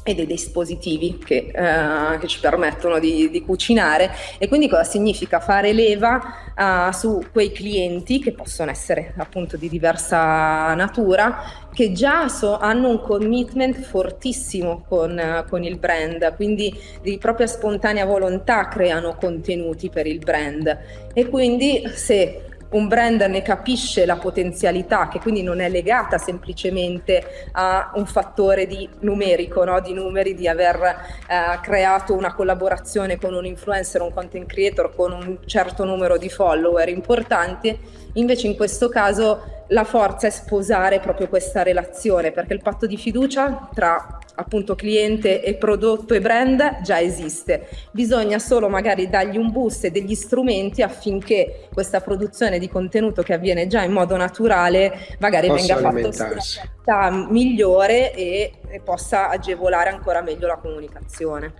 e 0.07 0.15
dei 0.15 0.25
dispositivi 0.25 1.17
che, 1.17 1.51
uh, 1.53 2.17
che 2.17 2.27
ci 2.27 2.39
permettono 2.39 2.97
di, 2.97 3.29
di, 3.29 3.43
cucinare. 3.43 4.09
E 4.37 4.47
quindi 4.47 4.69
cosa 4.69 4.85
significa 4.85 5.41
fare 5.41 5.73
leva 5.73 6.21
uh, 6.55 6.93
su 6.93 7.21
quei 7.31 7.51
clienti 7.51 8.19
che 8.19 8.31
possono 8.31 8.71
essere 8.71 9.13
appunto 9.17 9.57
di 9.57 9.67
diversa 9.67 10.73
natura 10.75 11.67
che 11.73 11.91
già 11.91 12.29
so, 12.29 12.57
hanno 12.57 12.89
un 12.89 13.01
commitment 13.01 13.79
fortissimo 13.81 14.85
con, 14.87 15.45
con, 15.49 15.63
il 15.63 15.77
brand. 15.77 16.35
Quindi 16.35 16.73
di 17.01 17.17
propria 17.17 17.45
spontanea 17.45 18.05
volontà 18.05 18.67
creano 18.69 19.15
contenuti 19.15 19.89
per 19.89 20.07
il 20.07 20.19
brand. 20.19 20.75
E 21.13 21.27
quindi 21.27 21.83
se 21.93 22.46
un 22.69 22.87
brand 22.87 23.21
ne 23.21 23.41
capisce 23.41 24.05
la 24.05 24.17
potenzialità, 24.17 25.07
che 25.07 25.19
quindi 25.19 25.43
non 25.43 25.59
è 25.59 25.69
legata 25.69 26.17
semplicemente 26.17 27.49
a 27.53 27.91
un 27.95 28.05
fattore 28.05 28.67
di 28.67 28.87
numerico, 28.99 29.63
no? 29.63 29.79
di 29.79 29.93
numeri, 29.93 30.33
di 30.33 30.47
aver 30.47 30.75
eh, 30.81 31.59
creato 31.61 32.13
una 32.13 32.33
collaborazione 32.33 33.17
con 33.17 33.33
un 33.33 33.45
influencer, 33.45 34.01
un 34.01 34.13
content 34.13 34.47
creator 34.47 34.93
con 34.95 35.11
un 35.11 35.37
certo 35.45 35.85
numero 35.85 36.17
di 36.17 36.29
follower 36.29 36.89
importanti, 36.89 38.05
invece 38.17 38.47
in 38.47 38.55
questo 38.55 38.89
caso 38.89 39.55
la 39.69 39.83
forza 39.83 40.27
è 40.27 40.29
sposare 40.29 40.99
proprio 40.99 41.27
questa 41.27 41.63
relazione, 41.63 42.31
perché 42.31 42.53
il 42.53 42.61
patto 42.61 42.85
di 42.85 42.97
fiducia 42.97 43.69
tra 43.73 44.19
appunto 44.39 44.75
cliente 44.75 45.43
e 45.43 45.55
prodotto 45.55 46.13
e 46.13 46.21
brand 46.21 46.81
già 46.81 46.99
esiste. 46.99 47.67
Bisogna 47.91 48.37
solo 48.39 48.69
magari 48.69 49.09
dargli 49.09 49.37
un 49.37 49.51
boost 49.51 49.85
e 49.85 49.91
degli 49.91 50.13
strumenti 50.13 50.83
affinché 50.83 51.67
questa 51.73 52.01
produzione 52.01 52.59
di 52.59 52.69
contenuto 52.69 53.23
che 53.23 53.33
avviene 53.33 53.67
già 53.67 53.81
in 53.81 53.91
modo 53.91 54.15
naturale 54.15 55.15
magari 55.19 55.47
possa 55.47 55.75
venga 55.75 55.89
fatta 55.89 56.11
su 56.11 56.23
una 56.23 56.33
qualità 56.33 57.27
migliore 57.31 58.13
e, 58.13 58.53
e 58.69 58.79
possa 58.79 59.29
agevolare 59.29 59.89
ancora 59.89 60.21
meglio 60.21 60.47
la 60.47 60.57
comunicazione. 60.57 61.53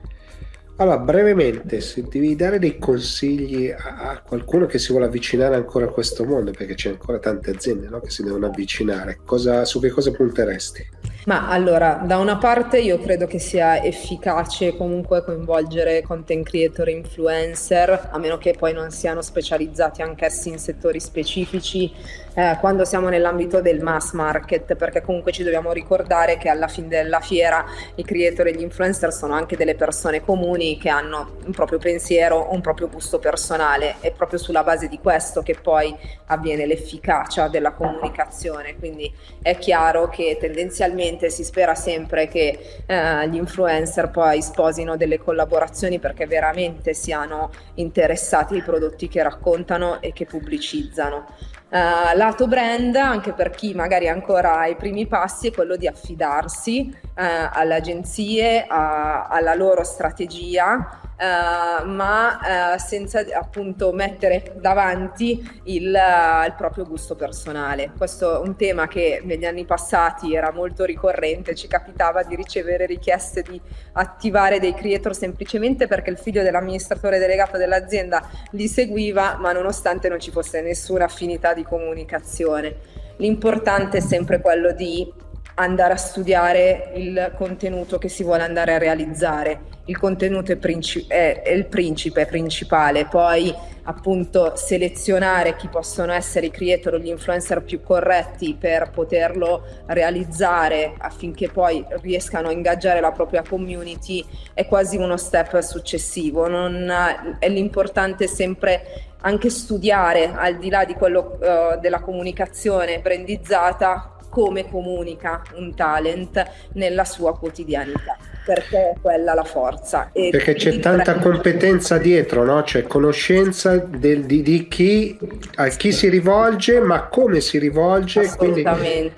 Allora, 0.80 1.00
brevemente, 1.00 1.82
se 1.82 2.04
devi 2.04 2.36
dare 2.36 2.60
dei 2.60 2.78
consigli 2.78 3.72
a, 3.72 4.12
a, 4.12 4.22
qualcuno 4.22 4.68
che 4.68 4.78
si 4.78 4.92
vuole 4.92 5.08
avvicinare 5.08 5.56
ancora 5.56 5.86
a 5.86 5.90
questo 5.90 6.24
mondo, 6.24 6.52
perché 6.52 6.76
c'è 6.76 6.90
ancora 6.90 7.18
tante 7.18 7.50
aziende 7.50 7.90
no, 7.90 8.00
che 8.00 8.12
si 8.12 8.22
devono 8.22 8.46
avvicinare, 8.46 9.20
cosa, 9.26 9.66
su 9.66 9.80
che 9.80 9.90
cosa 9.90 10.12
punteresti? 10.12 10.88
Ma 11.28 11.50
allora, 11.50 12.00
da 12.06 12.20
una 12.20 12.38
parte 12.38 12.80
io 12.80 13.00
credo 13.00 13.28
che 13.28 13.38
sia 13.38 13.84
efficace 13.84 14.78
comunque 14.78 15.26
coinvolgere 15.26 16.02
content 16.02 16.48
creator 16.48 16.88
e 16.88 16.92
influencer, 16.92 18.12
a 18.14 18.18
meno 18.18 18.38
che 18.38 18.56
poi 18.58 18.72
non 18.72 18.92
siano 18.92 19.22
specializzati 19.22 20.02
anch'essi 20.02 20.48
in 20.48 20.58
settori 20.58 21.02
specifici, 21.02 21.94
eh, 22.34 22.56
quando 22.62 22.86
siamo 22.86 23.10
nell'ambito 23.10 23.60
del 23.60 23.82
mass 23.82 24.14
market, 24.14 24.76
perché 24.76 25.02
comunque 25.02 25.34
ci 25.34 25.44
dobbiamo 25.44 25.74
ricordare 25.74 26.38
che 26.38 26.48
alla 26.48 26.70
fine 26.70 26.88
della 26.88 27.20
fiera 27.20 27.66
i 27.96 28.06
creator 28.06 28.48
e 28.48 28.54
gli 28.54 28.62
influencer 28.62 29.12
sono 29.12 29.34
anche 29.34 29.58
delle 29.58 29.76
persone 29.76 30.24
comuni 30.24 30.78
che 30.78 30.88
hanno 30.88 31.32
un 31.46 31.52
proprio 31.52 31.78
pensiero, 31.78 32.54
un 32.54 32.62
proprio 32.62 32.88
gusto 32.88 33.20
personale, 33.20 33.96
è 34.00 34.12
proprio 34.12 34.40
sulla 34.40 34.64
base 34.64 34.88
di 34.88 34.98
questo 35.00 35.42
che 35.42 35.58
poi 35.62 35.94
avviene 36.28 36.66
l'efficacia 36.66 37.50
della 37.50 37.74
comunicazione, 37.74 38.78
quindi 38.78 39.12
è 39.42 39.58
chiaro 39.58 40.08
che 40.08 40.38
tendenzialmente 40.40 41.16
ovviamente 41.18 41.30
si 41.30 41.44
spera 41.44 41.76
sempre 41.76 42.28
che 42.28 42.82
eh, 42.86 43.30
gli 43.30 43.36
influencer 43.36 44.10
poi 44.12 44.42
sposino 44.42 44.96
delle 44.96 45.18
collaborazioni 45.18 46.00
perché 46.00 46.28
veramente 46.28 46.94
siano 46.94 47.50
interessati 47.76 48.54
ai 48.56 48.62
prodotti 48.62 49.08
che 49.08 49.24
raccontano 49.24 50.00
e 50.02 50.14
che 50.14 50.26
pubblicizzano. 50.26 51.26
Uh, 51.70 52.16
lato 52.16 52.48
brand, 52.48 52.96
anche 52.96 53.34
per 53.34 53.50
chi 53.50 53.74
magari 53.74 54.06
è 54.06 54.10
ancora 54.10 54.60
ai 54.60 54.78
primi 54.78 55.06
passi, 55.06 55.48
è 55.48 55.52
quello 55.52 55.76
di 55.76 55.86
affidarsi 55.86 56.90
uh, 56.90 57.02
alle 57.16 57.76
agenzie, 57.76 58.66
a, 58.66 59.28
alla 59.28 59.54
loro 59.54 59.84
strategia 59.84 61.07
Uh, 61.20 61.84
ma 61.88 62.76
uh, 62.76 62.78
senza 62.78 63.26
appunto 63.34 63.92
mettere 63.92 64.54
davanti 64.60 65.44
il, 65.64 65.86
uh, 65.88 66.46
il, 66.46 66.54
proprio 66.56 66.86
gusto 66.86 67.16
personale. 67.16 67.90
Questo 67.98 68.36
è 68.36 68.48
un 68.48 68.56
tema 68.56 68.88
che 68.88 69.22
negli 69.24 69.46
anni 69.46 69.66
passati 69.66 70.36
era 70.36 70.52
molto 70.52 70.86
ricorrente, 70.86 71.56
ci 71.56 71.68
capitava 71.68 72.22
di 72.22 72.36
ricevere 72.36 72.86
richieste 72.86 73.42
di 73.42 73.60
attivare 73.94 74.60
dei 74.60 74.76
creator 74.76 75.16
semplicemente 75.16 75.88
perché 75.88 76.12
il 76.12 76.20
figlio 76.20 76.44
dell'amministratore 76.44 77.18
delegato 77.18 77.58
dell'azienda 77.58 78.22
li 78.52 78.68
seguiva, 78.68 79.38
ma 79.40 79.52
nonostante 79.52 80.10
non 80.10 80.20
ci 80.20 80.30
fosse 80.30 80.62
nessuna 80.62 81.06
affinità 81.06 81.56
di 81.56 81.64
comunicazione. 81.64 82.76
L'importante 83.18 83.98
è 83.98 84.02
sempre 84.02 84.40
quello 84.40 84.72
di 84.72 85.12
andare 85.60 85.94
a 85.94 85.98
studiare 85.98 86.92
il 86.96 87.34
contenuto 87.36 87.98
che 87.98 88.10
si 88.10 88.24
vuole 88.24 88.44
andare 88.44 88.76
a 88.76 88.78
realizzare. 88.78 89.76
Il 89.86 89.98
contenuto 89.98 90.52
è, 90.52 90.58
princip- 90.58 91.10
è, 91.10 91.42
è, 91.42 91.52
il 91.52 91.66
principe 91.66 92.26
principale, 92.26 93.06
poi 93.06 93.54
appunto 93.84 94.56
selezionare 94.56 95.56
chi 95.56 95.68
possono 95.70 96.12
essere 96.12 96.48
i 96.48 96.52
creator 96.52 96.96
o 96.96 97.00
gli 97.00 97.08
influencer 97.08 97.64
più 97.64 97.82
corretti 97.82 98.56
per 98.60 98.92
poterlo 98.92 99.64
realizzare 99.86 100.94
affinché 100.98 101.50
poi 101.50 101.84
riescano 102.02 102.50
a 102.50 102.52
ingaggiare 102.52 103.00
la 103.00 103.12
propria 103.12 103.44
community 103.48 104.24
è 104.54 104.68
quasi 104.68 104.98
uno 104.98 105.16
step 105.18 105.60
successivo. 105.60 106.48
Non, 106.48 106.92
è 107.40 107.50
l'importante 107.50 108.28
sempre 108.28 109.06
anche 109.22 109.50
studiare 109.50 110.34
al 110.36 110.58
di 110.58 110.70
là 110.70 110.86
di 110.86 110.94
quello 110.94 111.40
uh, 111.40 111.80
della 111.80 112.02
comunicazione 112.02 113.00
brandizzata 113.00 114.17
come 114.38 114.70
comunica 114.70 115.42
un 115.56 115.74
talent 115.74 116.68
nella 116.74 117.06
sua 117.06 117.36
quotidianità 117.36 118.16
perché 118.48 118.92
è 118.92 118.94
quella 119.02 119.34
la 119.34 119.44
forza. 119.44 120.10
E 120.14 120.30
perché 120.32 120.54
c'è 120.54 120.80
tanta 120.80 121.12
prendere... 121.12 121.30
competenza 121.30 121.98
dietro, 121.98 122.46
no? 122.46 122.62
c'è 122.62 122.84
conoscenza 122.84 123.76
del, 123.76 124.24
di, 124.24 124.42
di, 124.42 124.70
chi, 124.70 125.20
a 125.56 125.68
chi 125.68 125.92
si 125.92 126.08
rivolge, 126.08 126.80
ma 126.80 127.08
come 127.08 127.42
si 127.42 127.60
rivolge. 127.60 128.32
Quindi, 128.38 128.64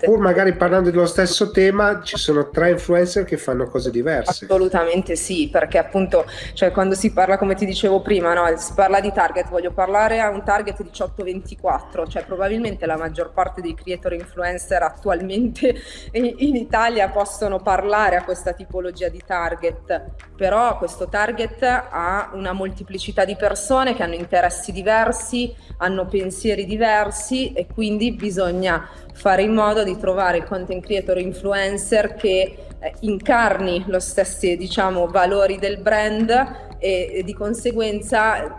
pur 0.01 0.17
magari 0.17 0.53
parlando 0.53 0.89
dello 0.89 1.05
stesso 1.05 1.51
tema, 1.51 2.01
ci 2.03 2.17
sono 2.17 2.49
tre 2.49 2.71
influencer 2.71 3.23
che 3.23 3.37
fanno 3.37 3.67
cose 3.67 3.91
diverse. 3.91 4.45
Assolutamente 4.45 5.15
sì, 5.15 5.47
perché 5.51 5.77
appunto 5.77 6.25
cioè, 6.53 6.71
quando 6.71 6.95
si 6.95 7.11
parla, 7.11 7.37
come 7.37 7.53
ti 7.53 7.67
dicevo 7.67 8.01
prima, 8.01 8.33
no? 8.33 8.57
si 8.57 8.73
parla 8.73 8.99
di 8.99 9.11
target, 9.13 9.47
voglio 9.49 9.71
parlare 9.71 10.21
a 10.21 10.29
un 10.29 10.43
target 10.43 10.81
18-24, 10.81 12.09
cioè 12.09 12.25
probabilmente 12.25 12.87
la 12.87 12.97
maggior 12.97 13.31
parte 13.31 13.61
dei 13.61 13.75
creator 13.75 14.13
influencer 14.13 14.81
attualmente 14.81 15.75
in, 16.13 16.33
in 16.37 16.55
Italia 16.55 17.09
possono 17.09 17.59
parlare 17.59 18.15
a 18.15 18.23
questa 18.23 18.53
tipologia 18.53 19.07
di 19.09 19.18
di 19.19 19.25
target, 19.25 20.11
però 20.35 20.77
questo 20.77 21.09
target 21.09 21.61
ha 21.63 22.31
una 22.33 22.53
moltiplicità 22.53 23.25
di 23.25 23.35
persone 23.35 23.93
che 23.93 24.03
hanno 24.03 24.15
interessi 24.15 24.71
diversi, 24.71 25.53
hanno 25.77 26.05
pensieri 26.05 26.65
diversi 26.65 27.51
e 27.51 27.67
quindi 27.67 28.13
bisogna 28.13 28.87
fare 29.13 29.41
in 29.41 29.53
modo 29.53 29.83
di 29.83 29.97
trovare 29.97 30.37
il 30.37 30.43
content 30.45 30.83
creator 30.83 31.17
influencer 31.19 32.15
che 32.15 32.57
eh, 32.79 32.93
incarni 33.01 33.83
lo 33.87 33.99
stessi 33.99 34.55
diciamo 34.55 35.07
valori 35.07 35.59
del 35.59 35.79
brand 35.79 36.29
e, 36.79 37.11
e 37.13 37.23
di 37.23 37.33
conseguenza 37.33 38.57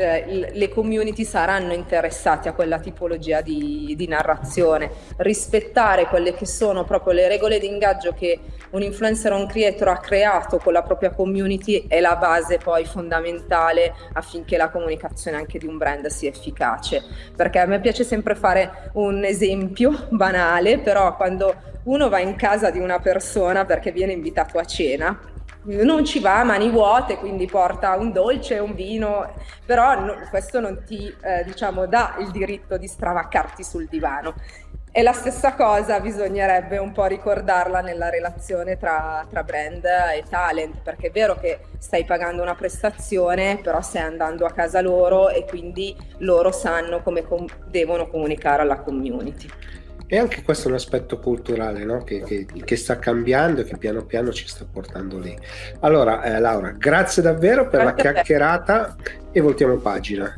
eh, 0.00 0.50
le 0.52 0.68
community 0.70 1.24
saranno 1.24 1.74
interessate 1.74 2.48
a 2.48 2.52
quella 2.52 2.78
tipologia 2.78 3.42
di, 3.42 3.94
di, 3.96 4.08
narrazione. 4.08 4.90
Rispettare 5.18 6.06
quelle 6.06 6.34
che 6.34 6.46
sono 6.46 6.84
proprio 6.84 7.12
le 7.12 7.28
regole 7.28 7.58
di 7.58 7.66
ingaggio 7.66 8.12
che 8.12 8.40
un 8.70 8.82
influencer 8.82 9.32
o 9.32 9.36
un 9.36 9.46
creator 9.46 9.88
ha 9.88 9.98
creato 9.98 10.56
con 10.58 10.72
la 10.72 10.82
propria 10.82 11.10
community 11.10 11.86
è 11.86 12.00
la 12.00 12.16
base 12.16 12.58
poi 12.58 12.84
fondamentale 12.84 13.92
affinché 14.14 14.56
la 14.56 14.70
comunicazione 14.70 15.36
anche 15.36 15.58
di 15.58 15.66
un 15.66 15.76
brand 15.76 16.06
sia 16.06 16.30
efficace. 16.30 17.02
Perché 17.36 17.58
a 17.58 17.66
me 17.66 17.80
piace 17.80 18.04
sempre 18.04 18.34
fare 18.34 18.90
un 18.94 19.22
esempio 19.24 20.06
banale, 20.08 20.78
però 20.78 21.14
quando 21.16 21.54
uno 21.84 22.08
va 22.08 22.20
in 22.20 22.36
casa 22.36 22.70
di 22.70 22.78
una 22.78 23.00
persona 23.00 23.64
perché 23.64 23.92
viene 23.92 24.12
invitato 24.12 24.58
a 24.58 24.64
cena, 24.64 25.18
non 25.62 26.04
ci 26.04 26.20
va 26.20 26.40
a 26.40 26.44
mani 26.44 26.70
vuote, 26.70 27.16
quindi 27.16 27.46
porta 27.46 27.96
un 27.96 28.12
dolce, 28.12 28.58
un 28.58 28.74
vino, 28.74 29.34
però 29.64 29.98
no, 29.98 30.14
questo 30.30 30.60
non 30.60 30.82
ti 30.84 31.14
eh, 31.22 31.44
diciamo, 31.44 31.86
dà 31.86 32.16
il 32.18 32.30
diritto 32.30 32.76
di 32.76 32.86
stravaccarti 32.86 33.62
sul 33.62 33.86
divano. 33.88 34.34
E 34.92 35.02
la 35.02 35.12
stessa 35.12 35.54
cosa 35.54 36.00
bisognerebbe 36.00 36.76
un 36.78 36.90
po' 36.90 37.04
ricordarla 37.04 37.80
nella 37.80 38.08
relazione 38.08 38.76
tra, 38.76 39.24
tra, 39.30 39.44
brand 39.44 39.84
e 39.84 40.24
talent, 40.28 40.80
perché 40.82 41.08
è 41.08 41.10
vero 41.12 41.36
che 41.36 41.60
stai 41.78 42.04
pagando 42.04 42.42
una 42.42 42.56
prestazione, 42.56 43.60
però 43.62 43.80
stai 43.82 44.02
andando 44.02 44.46
a 44.46 44.50
casa 44.50 44.80
loro 44.80 45.28
e 45.28 45.44
quindi 45.44 45.96
loro 46.18 46.50
sanno 46.50 47.02
come 47.02 47.22
com- 47.22 47.46
devono 47.66 48.08
comunicare 48.08 48.62
alla 48.62 48.80
community. 48.80 49.48
E 50.12 50.18
anche 50.18 50.42
questo 50.42 50.66
è 50.66 50.70
un 50.72 50.76
aspetto 50.76 51.20
culturale 51.20 51.84
no? 51.84 52.02
che, 52.02 52.24
che, 52.24 52.44
che, 52.44 52.76
sta 52.76 52.98
cambiando 52.98 53.60
e 53.60 53.64
che 53.64 53.76
piano 53.76 54.04
piano 54.04 54.32
ci 54.32 54.48
sta 54.48 54.64
portando 54.64 55.20
lì. 55.20 55.38
Allora, 55.82 56.24
eh, 56.24 56.40
Laura, 56.40 56.72
grazie 56.72 57.22
davvero 57.22 57.68
per 57.68 57.82
grazie 57.82 58.02
la 58.02 58.12
chiacchierata 58.12 58.96
e 59.30 59.40
voltiamo 59.40 59.76
pagina. 59.76 60.34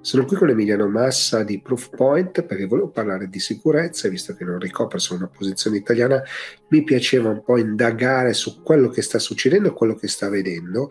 Sono 0.00 0.24
qui 0.24 0.36
con 0.36 0.48
Emiliano 0.48 0.88
Massa 0.88 1.44
di 1.44 1.60
Proofpoint 1.60 2.42
perché 2.44 2.66
volevo 2.66 2.88
parlare 2.88 3.28
di 3.28 3.38
sicurezza, 3.38 4.08
visto 4.08 4.34
che 4.34 4.44
non 4.44 4.58
ricopre 4.58 4.98
solo 4.98 5.20
una 5.20 5.30
posizione 5.34 5.76
italiana, 5.76 6.22
mi 6.68 6.84
piaceva 6.84 7.28
un 7.28 7.42
po' 7.42 7.58
indagare 7.58 8.32
su 8.32 8.62
quello 8.62 8.88
che 8.88 9.02
sta 9.02 9.18
succedendo 9.18 9.68
e 9.68 9.72
quello 9.72 9.94
che 9.94 10.08
sta 10.08 10.28
vedendo 10.28 10.90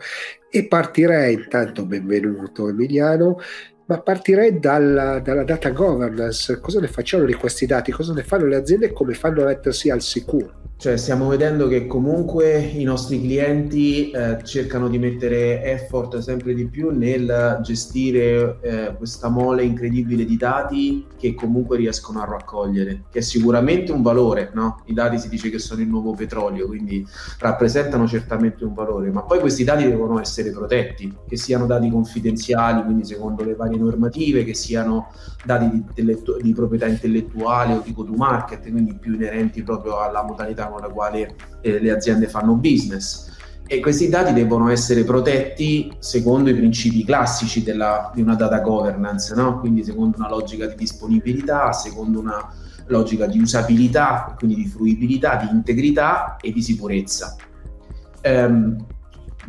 e 0.50 0.68
partirei 0.68 1.34
intanto, 1.34 1.86
benvenuto 1.86 2.70
Emiliano, 2.70 3.40
ma 3.86 4.00
partirei 4.00 4.60
dalla, 4.60 5.20
dalla, 5.20 5.44
data 5.44 5.70
governance. 5.72 6.60
Cosa 6.60 6.80
ne 6.80 6.88
facciamo 6.88 7.26
di 7.26 7.34
questi 7.34 7.66
dati? 7.66 7.92
Cosa 7.92 8.14
ne 8.14 8.24
fanno 8.24 8.46
le 8.46 8.56
aziende 8.56 8.88
e 8.88 8.94
come 8.94 9.14
fanno 9.14 9.42
a 9.42 9.46
mettersi 9.46 9.90
al 9.90 10.02
sicuro? 10.02 10.62
Cioè 10.84 10.98
stiamo 10.98 11.30
vedendo 11.30 11.70
che 11.70 11.88
comunque 11.88 12.60
i 12.60 12.84
nostri 12.84 13.22
clienti 13.22 14.12
eh, 14.12 14.40
cercano 14.44 14.90
di 14.90 14.98
mettere 14.98 15.64
effort 15.64 16.18
sempre 16.18 16.54
di 16.54 16.66
più 16.66 16.90
nel 16.90 17.60
gestire 17.62 18.58
eh, 18.60 18.94
questa 18.98 19.30
mole 19.30 19.64
incredibile 19.64 20.26
di 20.26 20.36
dati 20.36 21.08
che 21.18 21.36
comunque 21.36 21.78
riescono 21.78 22.22
a 22.22 22.26
raccogliere, 22.26 23.04
che 23.10 23.20
è 23.20 23.22
sicuramente 23.22 23.94
un 23.94 24.02
valore, 24.02 24.52
no? 24.54 24.82
I 24.84 24.94
dati 24.94 25.18
si 25.18 25.30
dice 25.30 25.50
che 25.50 25.58
sono 25.58 25.80
il 25.80 25.88
nuovo 25.88 26.16
petrolio, 26.16 26.68
quindi 26.68 27.08
rappresentano 27.40 28.06
certamente 28.06 28.66
un 28.66 28.74
valore, 28.74 29.10
ma 29.10 29.22
poi 29.22 29.40
questi 29.40 29.64
dati 29.64 29.88
devono 29.88 30.20
essere 30.20 30.52
protetti, 30.52 31.16
che 31.26 31.38
siano 31.38 31.66
dati 31.66 31.90
confidenziali, 31.90 32.84
quindi 32.84 33.06
secondo 33.06 33.46
le 33.46 33.56
varie 33.56 33.78
normative, 33.78 34.44
che 34.44 34.54
siano 34.54 35.14
dati 35.46 35.70
di, 35.70 36.18
di 36.42 36.54
proprietà 36.54 36.88
intellettuale 36.88 37.76
o 37.76 37.82
di 37.82 37.94
go 37.94 38.04
to 38.04 38.12
market, 38.12 38.70
quindi 38.70 38.96
più 38.96 39.14
inerenti 39.14 39.64
proprio 39.64 40.00
alla 40.00 40.24
modalità 40.24 40.72
con 40.74 40.82
la 40.82 40.90
quale 40.90 41.36
eh, 41.62 41.80
le 41.80 41.92
aziende 41.92 42.28
fanno 42.28 42.56
business. 42.56 43.32
E 43.66 43.80
questi 43.80 44.10
dati 44.10 44.34
devono 44.34 44.70
essere 44.70 45.04
protetti 45.04 45.92
secondo 46.00 46.50
i 46.50 46.54
principi 46.54 47.06
classici 47.06 47.64
della, 47.64 48.12
di 48.14 48.22
una 48.22 48.36
data 48.36 48.60
governance, 48.60 49.34
no? 49.36 49.60
quindi 49.60 49.84
secondo 49.84 50.18
una 50.18 50.30
logica 50.30 50.66
di 50.66 50.76
disponibilità, 50.76 51.72
secondo 51.72 52.20
una 52.20 52.54
logica 52.88 53.26
di 53.26 53.40
usabilità, 53.40 54.36
quindi 54.38 54.56
di 54.56 54.68
fruibilità, 54.68 55.38
di 55.38 55.48
integrità 55.50 56.36
e 56.42 56.52
di 56.52 56.62
sicurezza. 56.62 57.36
Um, 58.26 58.86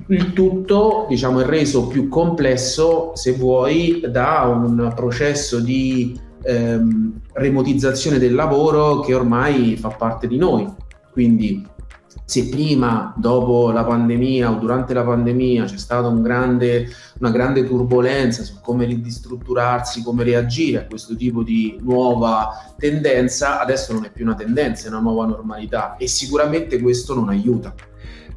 il 0.09 0.33
tutto 0.33 1.07
diciamo, 1.09 1.41
è 1.41 1.45
reso 1.45 1.87
più 1.87 2.09
complesso, 2.09 3.13
se 3.15 3.33
vuoi, 3.33 4.03
da 4.11 4.43
un 4.43 4.93
processo 4.95 5.61
di 5.61 6.19
ehm, 6.43 7.21
remotizzazione 7.33 8.19
del 8.19 8.35
lavoro 8.35 9.01
che 9.01 9.15
ormai 9.15 9.77
fa 9.77 9.89
parte 9.89 10.27
di 10.27 10.37
noi. 10.37 10.71
Quindi 11.15 11.65
se 12.25 12.49
prima, 12.49 13.15
dopo 13.17 13.71
la 13.71 13.85
pandemia 13.85 14.51
o 14.51 14.57
durante 14.57 14.95
la 14.95 15.05
pandemia 15.05 15.65
c'è 15.67 15.77
stata 15.77 16.09
un 16.09 16.23
grande, 16.23 16.89
una 17.21 17.31
grande 17.31 17.65
turbolenza 17.65 18.43
su 18.43 18.61
come 18.61 18.85
ridistrutturarsi, 18.85 20.03
come 20.03 20.25
reagire 20.25 20.79
a 20.79 20.87
questo 20.87 21.15
tipo 21.15 21.45
di 21.45 21.79
nuova 21.83 22.75
tendenza, 22.77 23.61
adesso 23.61 23.93
non 23.93 24.07
è 24.07 24.11
più 24.11 24.25
una 24.25 24.35
tendenza, 24.35 24.87
è 24.87 24.91
una 24.91 24.99
nuova 24.99 25.25
normalità 25.27 25.97
e 25.97 26.09
sicuramente 26.09 26.81
questo 26.81 27.15
non 27.15 27.29
aiuta. 27.29 27.73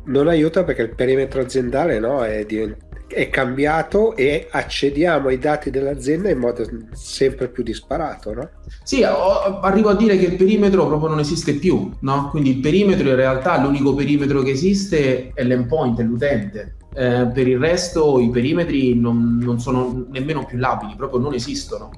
Non 0.03 0.27
aiuta 0.27 0.63
perché 0.63 0.83
il 0.83 0.93
perimetro 0.93 1.41
aziendale 1.41 1.97
no, 1.97 2.23
è 2.23 2.45
diventato 2.45 2.86
è 3.07 3.29
cambiato 3.29 4.15
e 4.15 4.47
accediamo 4.49 5.29
ai 5.29 5.37
dati 5.39 5.69
dell'azienda 5.69 6.29
in 6.29 6.37
modo 6.37 6.65
sempre 6.93 7.47
più 7.47 7.63
disparato, 7.63 8.33
no? 8.33 8.49
Sì, 8.83 9.03
arrivo 9.03 9.89
a 9.89 9.95
dire 9.95 10.17
che 10.17 10.25
il 10.25 10.35
perimetro 10.35 10.87
proprio 10.87 11.09
non 11.09 11.19
esiste 11.19 11.53
più, 11.55 11.91
no? 12.01 12.29
Quindi 12.29 12.51
il 12.51 12.59
perimetro 12.59 13.09
in 13.09 13.15
realtà 13.15 13.61
l'unico 13.61 13.93
perimetro 13.93 14.41
che 14.41 14.51
esiste 14.51 15.31
è 15.33 15.43
l'endpoint, 15.43 15.99
è 15.99 16.03
l'utente. 16.03 16.75
Eh, 16.97 17.27
per 17.31 17.47
il 17.47 17.59
resto 17.59 18.19
i 18.19 18.31
perimetri 18.31 18.99
non, 18.99 19.37
non 19.39 19.59
sono 19.59 20.07
nemmeno 20.09 20.45
più 20.45 20.57
labili, 20.57 20.95
proprio 20.95 21.19
non 21.19 21.35
esistono. 21.35 21.91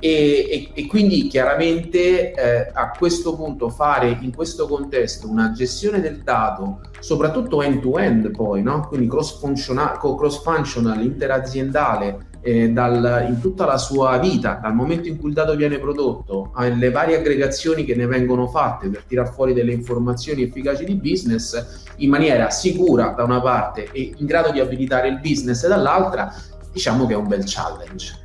E, 0.00 0.70
e, 0.74 0.82
e, 0.82 0.86
quindi 0.88 1.28
chiaramente 1.28 2.32
eh, 2.32 2.70
a 2.72 2.90
questo 2.90 3.36
punto 3.36 3.68
fare 3.68 4.18
in 4.22 4.34
questo 4.34 4.66
contesto 4.66 5.30
una 5.30 5.52
gestione 5.52 6.00
del 6.00 6.22
dato, 6.24 6.80
soprattutto 6.98 7.62
end-to-end 7.62 8.32
poi, 8.32 8.62
no? 8.62 8.88
quindi 8.88 9.06
cross-functional, 9.06 9.98
cross-functional 9.98 11.00
interaziendale 11.00 12.29
eh, 12.40 12.70
dal, 12.70 13.26
in 13.28 13.40
tutta 13.40 13.66
la 13.66 13.78
sua 13.78 14.18
vita, 14.18 14.58
dal 14.62 14.74
momento 14.74 15.08
in 15.08 15.18
cui 15.18 15.28
il 15.28 15.34
dato 15.34 15.54
viene 15.56 15.78
prodotto, 15.78 16.52
alle 16.54 16.90
varie 16.90 17.18
aggregazioni 17.18 17.84
che 17.84 17.94
ne 17.94 18.06
vengono 18.06 18.46
fatte 18.46 18.88
per 18.88 19.04
tirar 19.04 19.32
fuori 19.32 19.52
delle 19.52 19.72
informazioni 19.72 20.42
efficaci 20.42 20.84
di 20.84 20.94
business 20.94 21.84
in 21.96 22.10
maniera 22.10 22.50
sicura 22.50 23.14
da 23.16 23.24
una 23.24 23.40
parte 23.40 23.88
e 23.92 24.12
in 24.16 24.26
grado 24.26 24.50
di 24.50 24.60
abilitare 24.60 25.08
il 25.08 25.20
business 25.20 25.66
dall'altra, 25.66 26.32
diciamo 26.72 27.06
che 27.06 27.12
è 27.12 27.16
un 27.16 27.28
bel 27.28 27.42
challenge 27.44 28.20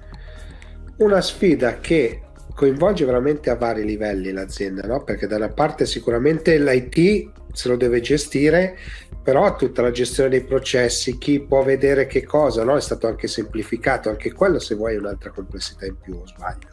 una 0.98 1.20
sfida 1.20 1.80
che 1.80 2.22
coinvolge 2.54 3.04
veramente 3.04 3.50
a 3.50 3.56
vari 3.56 3.84
livelli 3.84 4.32
l'azienda, 4.32 4.88
no? 4.88 5.04
perché 5.04 5.28
da 5.28 5.36
una 5.36 5.50
parte 5.50 5.86
sicuramente 5.86 6.58
l'IT 6.58 7.32
se 7.56 7.70
lo 7.70 7.78
deve 7.78 8.02
gestire, 8.02 8.78
però 9.24 9.56
tutta 9.56 9.82
la 9.82 9.92
gestione 9.92 10.30
dei 10.30 10.44
processi, 10.44 11.18
chi 11.18 11.42
può 11.42 11.64
vedere 11.64 12.06
che 12.06 12.24
cosa, 12.24 12.64
no? 12.64 12.76
è 12.76 12.82
stato 12.82 13.08
anche 13.08 13.28
semplificato, 13.28 14.10
anche 14.10 14.32
quello 14.34 14.60
se 14.60 14.76
vuoi 14.76 14.96
è 14.96 15.00
un'altra 15.00 15.32
complessità 15.32 15.86
in 15.86 15.98
più, 16.00 16.16
o 16.16 16.28
sbaglio. 16.28 16.68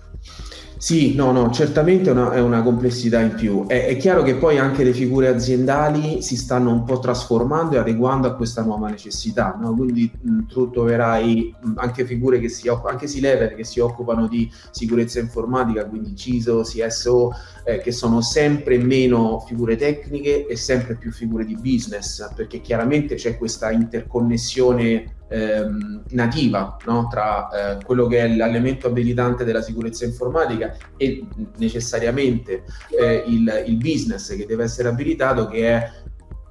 Sì, 0.83 1.15
no, 1.15 1.31
no, 1.31 1.49
certamente 1.53 2.11
è 2.11 2.13
una, 2.13 2.33
è 2.33 2.41
una 2.41 2.61
complessità 2.61 3.21
in 3.21 3.35
più. 3.37 3.67
È, 3.69 3.87
è, 3.87 3.97
chiaro 3.97 4.25
che 4.25 4.35
poi 4.35 4.59
anche 4.59 4.83
le 4.83 4.93
figure 4.93 5.29
aziendali 5.29 6.23
si 6.23 6.37
stanno 6.37 6.73
un 6.73 6.83
po' 6.83 6.99
trasformando 6.99 7.77
e 7.77 7.79
adeguando 7.79 8.27
a 8.27 8.35
questa 8.35 8.65
nuova 8.65 8.89
necessità. 8.89 9.57
No? 9.61 9.77
Quindi 9.77 10.11
mh, 10.21 10.47
tu 10.47 10.71
troverai 10.71 11.55
anche 11.77 12.05
figure 12.05 12.41
che 12.41 12.49
si 12.49 12.67
occupano, 12.67 12.95
anche 12.95 13.07
C-level 13.07 13.55
che 13.55 13.63
si 13.63 13.79
occupano 13.79 14.27
di 14.27 14.51
sicurezza 14.73 15.21
informatica, 15.21 15.87
quindi 15.87 16.17
CISO, 16.17 16.63
CSO, 16.63 17.31
eh, 17.63 17.79
che 17.79 17.93
sono 17.93 18.21
sempre 18.21 18.77
meno 18.77 19.39
figure 19.39 19.77
tecniche 19.77 20.49
e 20.49 20.57
sempre 20.57 20.97
più 20.97 21.13
figure 21.13 21.45
di 21.45 21.55
business, 21.55 22.29
perché 22.35 22.61
chiaramente 22.61 23.15
c'è 23.15 23.39
questa 23.39 23.71
interconnessione 23.71 25.21
ehm, 25.33 26.03
nativa 26.11 26.77
no? 26.87 27.09
tra 27.09 27.49
eh, 27.79 27.85
quello 27.85 28.07
che 28.07 28.19
è 28.19 28.29
l'elemento 28.29 28.87
abilitante 28.87 29.45
della 29.45 29.63
sicurezza 29.63 30.05
informatica 30.05 30.72
e 30.97 31.25
necessariamente 31.57 32.65
eh, 32.99 33.25
il, 33.27 33.65
il, 33.67 33.77
business 33.77 34.37
che 34.37 34.47
deve 34.47 34.65
essere 34.65 34.89
abilitato 34.89 35.47
che 35.47 35.69
è 35.69 35.91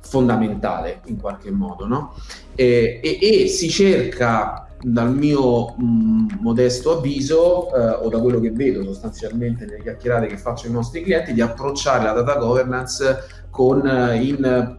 fondamentale 0.01 1.01
in 1.05 1.19
qualche 1.19 1.51
modo 1.51 1.87
no? 1.87 2.15
e, 2.55 2.99
e, 3.03 3.43
e 3.43 3.47
si 3.47 3.69
cerca 3.69 4.67
dal 4.81 5.13
mio 5.13 5.75
mh, 5.75 6.39
modesto 6.39 6.97
avviso 6.97 7.73
eh, 7.73 8.03
o 8.03 8.09
da 8.09 8.19
quello 8.19 8.39
che 8.39 8.51
vedo 8.51 8.83
sostanzialmente 8.83 9.65
nelle 9.65 9.81
chiacchierate 9.81 10.27
che 10.27 10.37
faccio 10.37 10.67
ai 10.67 10.73
nostri 10.73 11.03
clienti 11.03 11.33
di 11.33 11.41
approcciare 11.41 12.03
la 12.03 12.13
data 12.13 12.35
governance 12.35 13.45
con 13.51 13.85
eh, 13.85 14.23
in 14.23 14.77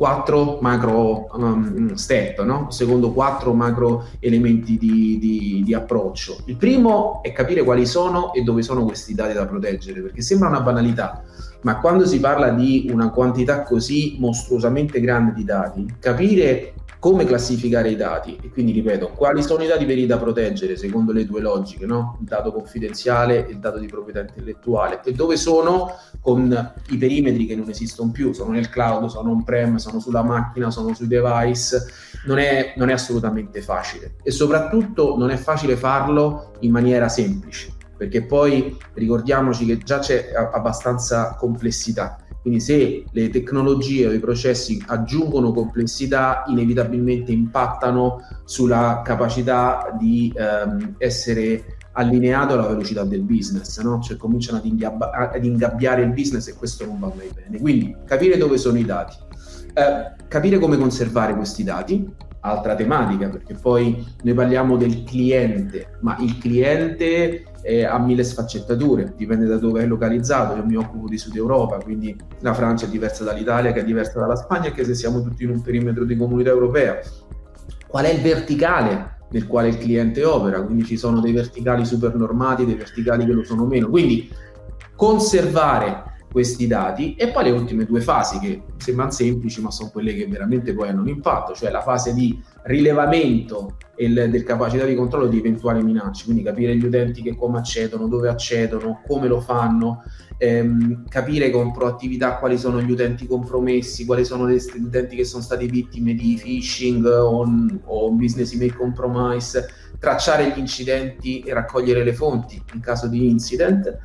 quattro 0.00 0.56
macro 0.62 1.26
um, 1.34 1.92
step, 1.92 2.42
no? 2.42 2.70
secondo 2.70 3.12
quattro 3.12 3.52
macro 3.52 4.06
elementi 4.18 4.78
di, 4.78 5.18
di, 5.20 5.60
di, 5.62 5.74
approccio. 5.74 6.38
Il 6.46 6.56
primo 6.56 7.20
è 7.22 7.32
capire 7.32 7.62
quali 7.62 7.84
sono 7.84 8.32
e 8.32 8.40
dove 8.40 8.62
sono 8.62 8.82
questi 8.86 9.12
dati 9.12 9.34
da 9.34 9.44
proteggere, 9.44 10.00
perché 10.00 10.22
sembra 10.22 10.48
una 10.48 10.62
banalità, 10.62 11.22
ma 11.64 11.80
quando 11.80 12.06
si 12.06 12.18
parla 12.18 12.48
di 12.48 12.88
una 12.90 13.10
quantità 13.10 13.62
così 13.62 14.16
mostruosamente 14.18 15.00
grande 15.00 15.34
di 15.34 15.44
dati, 15.44 15.96
capire 16.00 16.72
come 17.00 17.24
classificare 17.24 17.88
i 17.88 17.96
dati? 17.96 18.38
E 18.42 18.50
quindi 18.50 18.72
ripeto 18.72 19.08
quali 19.08 19.42
sono 19.42 19.62
i 19.62 19.66
dati 19.66 19.86
veri 19.86 20.04
da 20.04 20.18
proteggere 20.18 20.76
secondo 20.76 21.12
le 21.12 21.24
due 21.24 21.40
logiche 21.40 21.86
no? 21.86 22.18
il 22.20 22.26
dato 22.26 22.52
confidenziale 22.52 23.46
e 23.46 23.52
il 23.52 23.58
dato 23.58 23.78
di 23.78 23.86
proprietà 23.86 24.20
intellettuale. 24.20 25.00
E 25.02 25.12
dove 25.12 25.38
sono? 25.38 25.96
Con 26.20 26.72
i 26.90 26.96
perimetri 26.98 27.46
che 27.46 27.56
non 27.56 27.70
esistono 27.70 28.10
più. 28.10 28.32
Sono 28.34 28.50
nel 28.50 28.68
cloud, 28.68 29.08
sono 29.08 29.30
on 29.30 29.42
prem, 29.44 29.76
sono 29.76 29.98
sulla 29.98 30.22
macchina, 30.22 30.70
sono 30.70 30.92
sui 30.94 31.06
device. 31.06 31.86
Non 32.26 32.38
è, 32.38 32.74
non 32.76 32.90
è 32.90 32.92
assolutamente 32.92 33.62
facile. 33.62 34.16
E 34.22 34.30
soprattutto 34.30 35.16
non 35.16 35.30
è 35.30 35.36
facile 35.36 35.76
farlo 35.76 36.52
in 36.60 36.70
maniera 36.70 37.08
semplice. 37.08 37.72
Perché 37.96 38.24
poi 38.24 38.76
ricordiamoci 38.92 39.64
che 39.64 39.78
già 39.78 40.00
c'è 40.00 40.32
abbastanza 40.34 41.34
complessità 41.34 42.18
Quindi 42.40 42.60
se 42.60 43.04
le 43.10 43.28
tecnologie 43.28 44.06
o 44.06 44.12
i 44.12 44.18
processi 44.18 44.82
aggiungono 44.86 45.52
complessità, 45.52 46.44
inevitabilmente 46.46 47.32
impattano 47.32 48.20
sulla 48.44 49.02
capacità 49.04 49.94
di 49.98 50.32
ehm, 50.34 50.94
essere 50.98 51.76
allineato 51.92 52.54
alla 52.54 52.66
velocità 52.66 53.04
del 53.04 53.22
business, 53.22 53.80
no? 53.80 54.00
cioè 54.00 54.16
cominciano 54.16 54.58
ad, 54.58 54.64
ingabba- 54.64 55.10
ad, 55.10 55.44
ingabbiare 55.44 56.02
il 56.02 56.12
business 56.12 56.48
e 56.48 56.54
questo 56.54 56.86
non 56.86 56.98
va 56.98 57.12
mai 57.14 57.30
bene. 57.34 57.60
Quindi 57.60 57.94
capire 58.06 58.36
dove 58.36 58.56
sono 58.56 58.78
i 58.78 58.84
dati, 58.84 59.16
eh, 59.74 60.24
capire 60.28 60.58
come 60.58 60.78
conservare 60.78 61.34
questi 61.34 61.62
dati, 61.62 62.08
altra 62.40 62.74
tematica, 62.74 63.28
perché 63.28 63.54
poi 63.54 64.04
noi 64.22 64.34
parliamo 64.34 64.76
del 64.76 65.02
cliente, 65.02 65.98
ma 66.00 66.16
il 66.20 66.38
cliente 66.38 67.44
eh, 67.62 67.84
ha 67.84 67.98
mille 67.98 68.24
sfaccettature, 68.24 69.12
dipende 69.16 69.46
da 69.46 69.56
dove 69.56 69.82
è 69.82 69.86
localizzato, 69.86 70.56
io 70.56 70.64
mi 70.64 70.76
occupo 70.76 71.08
di 71.08 71.18
Sud 71.18 71.36
Europa, 71.36 71.78
quindi 71.78 72.16
la 72.40 72.54
Francia 72.54 72.86
è 72.86 72.88
diversa 72.88 73.24
dall'Italia, 73.24 73.72
che 73.72 73.80
è 73.80 73.84
diversa 73.84 74.18
dalla 74.18 74.36
Spagna, 74.36 74.68
anche 74.68 74.84
se 74.84 74.94
siamo 74.94 75.22
tutti 75.22 75.44
in 75.44 75.50
un 75.50 75.62
perimetro 75.62 76.04
di 76.04 76.16
comunità 76.16 76.50
europea. 76.50 76.98
Qual 77.86 78.04
è 78.04 78.10
il 78.10 78.20
verticale 78.20 79.18
nel 79.30 79.46
quale 79.46 79.68
il 79.68 79.78
cliente 79.78 80.24
opera? 80.24 80.62
Quindi 80.62 80.84
ci 80.84 80.96
sono 80.96 81.20
dei 81.20 81.32
verticali 81.32 81.84
super 81.84 82.14
normati, 82.14 82.64
dei 82.64 82.76
verticali 82.76 83.24
che 83.24 83.32
lo 83.32 83.44
sono 83.44 83.66
meno. 83.66 83.88
Quindi 83.88 84.30
conservare 84.94 86.09
questi 86.30 86.66
dati. 86.66 87.14
E 87.14 87.28
poi 87.28 87.44
le 87.44 87.50
ultime 87.50 87.84
due 87.84 88.00
fasi 88.00 88.38
che 88.38 88.62
sembrano 88.76 89.10
semplici 89.10 89.60
ma 89.60 89.70
sono 89.70 89.90
quelle 89.90 90.14
che 90.14 90.26
veramente 90.26 90.72
poi 90.72 90.88
hanno 90.88 91.02
un 91.02 91.08
impatto, 91.08 91.54
cioè 91.54 91.70
la 91.70 91.82
fase 91.82 92.14
di 92.14 92.40
rilevamento 92.62 93.76
il, 93.98 94.28
del 94.30 94.42
capacità 94.44 94.84
di 94.84 94.94
controllo 94.94 95.26
di 95.26 95.38
eventuali 95.38 95.82
minacce, 95.82 96.24
quindi 96.24 96.42
capire 96.42 96.76
gli 96.76 96.84
utenti 96.84 97.22
che 97.22 97.36
come 97.36 97.58
accedono, 97.58 98.08
dove 98.08 98.28
accedono, 98.28 99.02
come 99.06 99.28
lo 99.28 99.40
fanno, 99.40 100.02
ehm, 100.38 101.06
capire 101.08 101.50
con 101.50 101.72
proattività 101.72 102.36
quali 102.36 102.58
sono 102.58 102.80
gli 102.80 102.90
utenti 102.90 103.26
compromessi, 103.26 104.06
quali 104.06 104.24
sono 104.24 104.48
gli 104.48 104.58
utenti 104.80 105.16
che 105.16 105.24
sono 105.24 105.42
stati 105.42 105.66
vittime 105.66 106.14
di 106.14 106.38
phishing 106.40 107.04
o, 107.04 107.44
o 107.84 108.10
business 108.12 108.52
email 108.54 108.74
compromise, 108.74 109.68
tracciare 109.98 110.50
gli 110.50 110.58
incidenti 110.58 111.40
e 111.40 111.52
raccogliere 111.52 112.02
le 112.02 112.14
fonti 112.14 112.60
in 112.72 112.80
caso 112.80 113.06
di 113.06 113.28
incident 113.28 113.98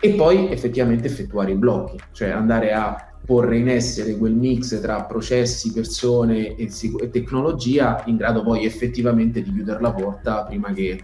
e 0.00 0.10
poi 0.14 0.50
effettivamente 0.50 1.06
effettuare 1.06 1.52
i 1.52 1.56
blocchi, 1.56 1.98
cioè 2.12 2.30
andare 2.30 2.72
a 2.72 3.10
porre 3.24 3.58
in 3.58 3.68
essere 3.68 4.16
quel 4.16 4.32
mix 4.32 4.80
tra 4.80 5.04
processi, 5.04 5.72
persone 5.72 6.56
e, 6.56 6.68
e 7.00 7.10
tecnologia 7.10 8.02
in 8.06 8.16
grado 8.16 8.42
poi 8.42 8.64
effettivamente 8.64 9.42
di 9.42 9.52
chiudere 9.52 9.80
la 9.80 9.92
porta 9.92 10.44
prima 10.44 10.72
che 10.72 11.00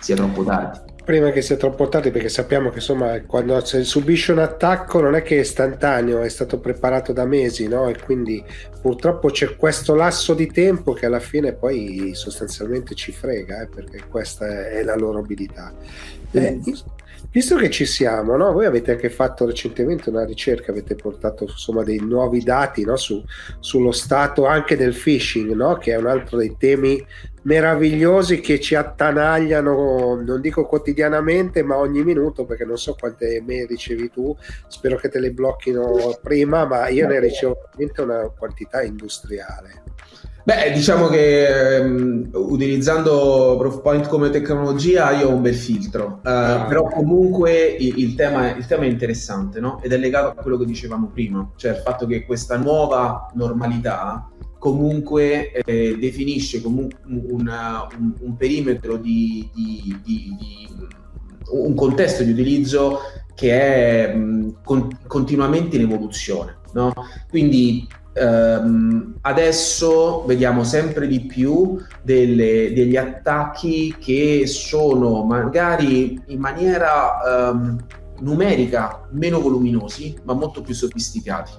sia 0.00 0.16
troppo 0.16 0.42
tardi 0.42 0.88
prima 1.04 1.30
che 1.30 1.42
sia 1.42 1.56
troppo 1.56 1.88
tardi 1.88 2.10
perché 2.10 2.28
sappiamo 2.28 2.70
che 2.70 2.76
insomma 2.76 3.20
quando 3.22 3.60
subisce 3.64 4.32
un 4.32 4.38
attacco 4.38 5.00
non 5.00 5.14
è 5.14 5.22
che 5.22 5.36
è 5.36 5.40
istantaneo 5.40 6.20
è 6.22 6.28
stato 6.28 6.58
preparato 6.58 7.12
da 7.12 7.24
mesi 7.26 7.68
no? 7.68 7.88
e 7.88 7.96
quindi 7.98 8.42
purtroppo 8.80 9.28
c'è 9.30 9.56
questo 9.56 9.94
lasso 9.94 10.34
di 10.34 10.46
tempo 10.48 10.92
che 10.92 11.06
alla 11.06 11.20
fine 11.20 11.52
poi 11.52 12.12
sostanzialmente 12.14 12.94
ci 12.94 13.12
frega 13.12 13.62
eh, 13.62 13.68
perché 13.68 14.04
questa 14.08 14.68
è 14.68 14.82
la 14.82 14.96
loro 14.96 15.18
abilità 15.20 15.72
eh, 16.32 16.60
Visto 17.30 17.56
che 17.56 17.70
ci 17.70 17.86
siamo, 17.86 18.36
no? 18.36 18.52
voi 18.52 18.66
avete 18.66 18.92
anche 18.92 19.10
fatto 19.10 19.46
recentemente 19.46 20.08
una 20.10 20.24
ricerca, 20.24 20.72
avete 20.72 20.96
portato 20.96 21.44
insomma 21.44 21.84
dei 21.84 21.98
nuovi 21.98 22.42
dati 22.42 22.84
no? 22.84 22.96
Su, 22.96 23.22
sullo 23.60 23.92
stato 23.92 24.46
anche 24.46 24.76
del 24.76 24.94
phishing, 24.94 25.52
no? 25.52 25.76
che 25.76 25.92
è 25.92 25.96
un 25.96 26.06
altro 26.06 26.38
dei 26.38 26.56
temi 26.58 27.04
meravigliosi 27.42 28.40
che 28.40 28.60
ci 28.60 28.74
attanagliano, 28.74 30.20
non 30.22 30.40
dico 30.40 30.66
quotidianamente, 30.66 31.62
ma 31.62 31.76
ogni 31.76 32.02
minuto, 32.02 32.44
perché 32.44 32.64
non 32.64 32.76
so 32.76 32.96
quante 32.98 33.42
mail 33.46 33.66
ricevi 33.66 34.10
tu, 34.10 34.36
spero 34.66 34.96
che 34.96 35.08
te 35.08 35.20
le 35.20 35.32
blocchino 35.32 36.18
prima, 36.20 36.66
ma 36.66 36.88
io 36.88 37.06
ne 37.06 37.20
ricevo 37.20 37.56
veramente 37.64 38.02
una 38.02 38.30
quantità 38.36 38.82
industriale. 38.82 39.82
Beh, 40.42 40.72
diciamo 40.72 41.08
che 41.08 41.78
um, 41.82 42.28
utilizzando 42.32 43.56
Proofpoint 43.58 44.08
come 44.08 44.30
tecnologia 44.30 45.10
io 45.12 45.28
ho 45.28 45.34
un 45.34 45.42
bel 45.42 45.54
filtro, 45.54 46.20
uh, 46.24 46.28
ah. 46.28 46.64
però 46.66 46.84
comunque 46.84 47.76
il, 47.78 47.98
il, 47.98 48.14
tema, 48.14 48.54
il, 48.54 48.66
tema, 48.66 48.84
è 48.84 48.88
interessante 48.88 49.60
no? 49.60 49.80
ed 49.82 49.92
è 49.92 49.98
legato 49.98 50.28
a 50.28 50.42
quello 50.42 50.56
che 50.56 50.64
dicevamo 50.64 51.08
prima, 51.08 51.52
cioè 51.56 51.72
il 51.72 51.78
fatto 51.78 52.06
che 52.06 52.24
questa 52.24 52.56
nuova 52.56 53.30
normalità 53.34 54.30
comunque 54.58 55.52
eh, 55.52 55.96
definisce 55.98 56.60
comunque 56.60 56.98
un, 57.06 57.22
un, 57.30 58.14
un 58.20 58.36
perimetro 58.36 58.96
di, 58.96 59.50
di, 59.54 60.00
di, 60.02 60.36
di, 60.38 60.68
un 61.52 61.74
contesto 61.74 62.22
di 62.22 62.32
utilizzo 62.32 63.00
che 63.34 64.06
è 64.06 64.14
mh, 64.14 64.58
con, 64.62 64.88
continuamente 65.06 65.76
in 65.76 65.82
evoluzione. 65.82 66.58
No? 66.72 66.92
Quindi 67.28 67.88
Um, 68.20 69.14
adesso 69.22 70.24
vediamo 70.26 70.62
sempre 70.62 71.06
di 71.06 71.20
più 71.20 71.80
delle, 72.02 72.70
degli 72.74 72.96
attacchi 72.96 73.96
che 73.98 74.46
sono 74.46 75.24
magari 75.24 76.20
in 76.26 76.38
maniera 76.38 77.50
um, 77.50 77.78
numerica 78.20 79.08
meno 79.12 79.40
voluminosi, 79.40 80.18
ma 80.24 80.34
molto 80.34 80.60
più 80.60 80.74
sofisticati 80.74 81.52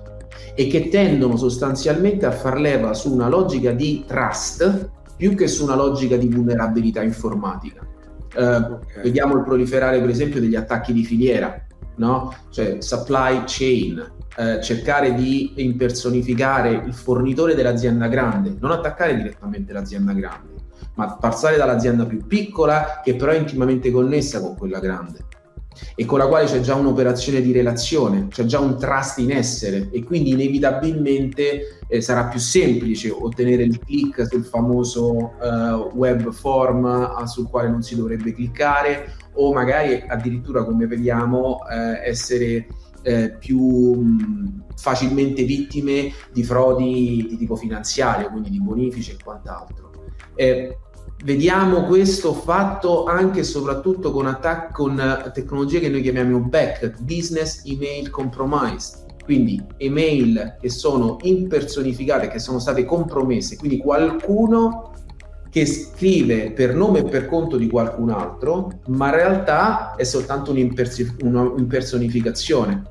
e 0.53 0.67
che 0.67 0.89
tendono 0.89 1.35
sostanzialmente 1.37 2.25
a 2.25 2.31
far 2.31 2.59
leva 2.59 2.93
su 2.93 3.11
una 3.11 3.27
logica 3.27 3.71
di 3.71 4.03
trust 4.05 4.89
più 5.15 5.35
che 5.35 5.47
su 5.47 5.63
una 5.63 5.75
logica 5.75 6.15
di 6.15 6.27
vulnerabilità 6.27 7.01
informatica. 7.01 7.87
Uh, 8.35 8.41
okay. 8.41 9.03
Vediamo 9.03 9.35
il 9.35 9.43
proliferare, 9.43 9.99
per 9.99 10.09
esempio, 10.09 10.39
degli 10.39 10.55
attacchi 10.55 10.93
di 10.93 11.03
filiera, 11.03 11.65
no? 11.97 12.33
cioè 12.49 12.77
supply 12.79 13.43
chain, 13.45 14.03
eh, 14.37 14.61
cercare 14.61 15.13
di 15.13 15.53
impersonificare 15.57 16.71
il 16.71 16.93
fornitore 16.93 17.55
dell'azienda 17.55 18.07
grande, 18.07 18.55
non 18.59 18.71
attaccare 18.71 19.15
direttamente 19.15 19.73
l'azienda 19.73 20.13
grande, 20.13 20.49
ma 20.95 21.15
passare 21.15 21.57
dall'azienda 21.57 22.05
più 22.05 22.25
piccola 22.25 23.01
che 23.03 23.15
però 23.15 23.31
è 23.31 23.37
intimamente 23.37 23.91
connessa 23.91 24.39
con 24.39 24.55
quella 24.55 24.79
grande 24.79 25.19
e 25.95 26.05
con 26.05 26.19
la 26.19 26.27
quale 26.27 26.45
c'è 26.45 26.59
già 26.59 26.75
un'operazione 26.75 27.41
di 27.41 27.51
relazione, 27.51 28.27
c'è 28.29 28.43
già 28.43 28.59
un 28.59 28.77
trust 28.77 29.19
in 29.19 29.31
essere 29.31 29.89
e 29.91 30.03
quindi 30.03 30.31
inevitabilmente 30.31 31.79
eh, 31.87 32.01
sarà 32.01 32.25
più 32.25 32.39
semplice 32.39 33.09
ottenere 33.09 33.63
il 33.63 33.79
click 33.79 34.27
sul 34.27 34.43
famoso 34.43 35.33
eh, 35.41 35.89
web 35.93 36.31
form 36.31 36.85
ah, 36.85 37.25
sul 37.25 37.49
quale 37.49 37.69
non 37.69 37.81
si 37.81 37.95
dovrebbe 37.95 38.33
cliccare 38.33 39.13
o 39.33 39.53
magari 39.53 40.03
addirittura 40.07 40.63
come 40.63 40.87
vediamo 40.87 41.59
eh, 41.69 42.07
essere 42.09 42.67
eh, 43.03 43.35
più 43.37 43.59
mh, 43.59 44.63
facilmente 44.75 45.43
vittime 45.43 46.11
di 46.31 46.43
frodi 46.43 47.25
di 47.29 47.37
tipo 47.37 47.55
finanziario, 47.55 48.29
quindi 48.29 48.49
di 48.49 48.61
bonifici 48.61 49.11
e 49.11 49.17
quant'altro. 49.23 49.91
Eh, 50.35 50.77
vediamo 51.23 51.85
questo 51.85 52.33
fatto 52.33 53.05
anche 53.05 53.41
e 53.41 53.43
soprattutto 53.43 54.11
con, 54.11 54.27
attac- 54.27 54.73
con 54.73 55.31
tecnologie 55.33 55.79
che 55.79 55.89
noi 55.89 56.01
chiamiamo 56.01 56.39
back, 56.39 57.01
business 57.01 57.63
email 57.65 58.09
compromised, 58.09 59.23
quindi 59.23 59.63
email 59.77 60.57
che 60.59 60.69
sono 60.69 61.17
impersonificate, 61.21 62.27
che 62.27 62.39
sono 62.39 62.59
state 62.59 62.85
compromesse, 62.85 63.57
quindi 63.57 63.77
qualcuno 63.77 64.90
che 65.51 65.65
scrive 65.65 66.51
per 66.51 66.73
nome 66.73 66.99
e 66.99 67.03
per 67.03 67.27
conto 67.27 67.57
di 67.57 67.67
qualcun 67.67 68.09
altro, 68.09 68.79
ma 68.87 69.09
in 69.09 69.15
realtà 69.15 69.95
è 69.95 70.05
soltanto 70.05 70.51
un'impersonificazione. 70.51 72.83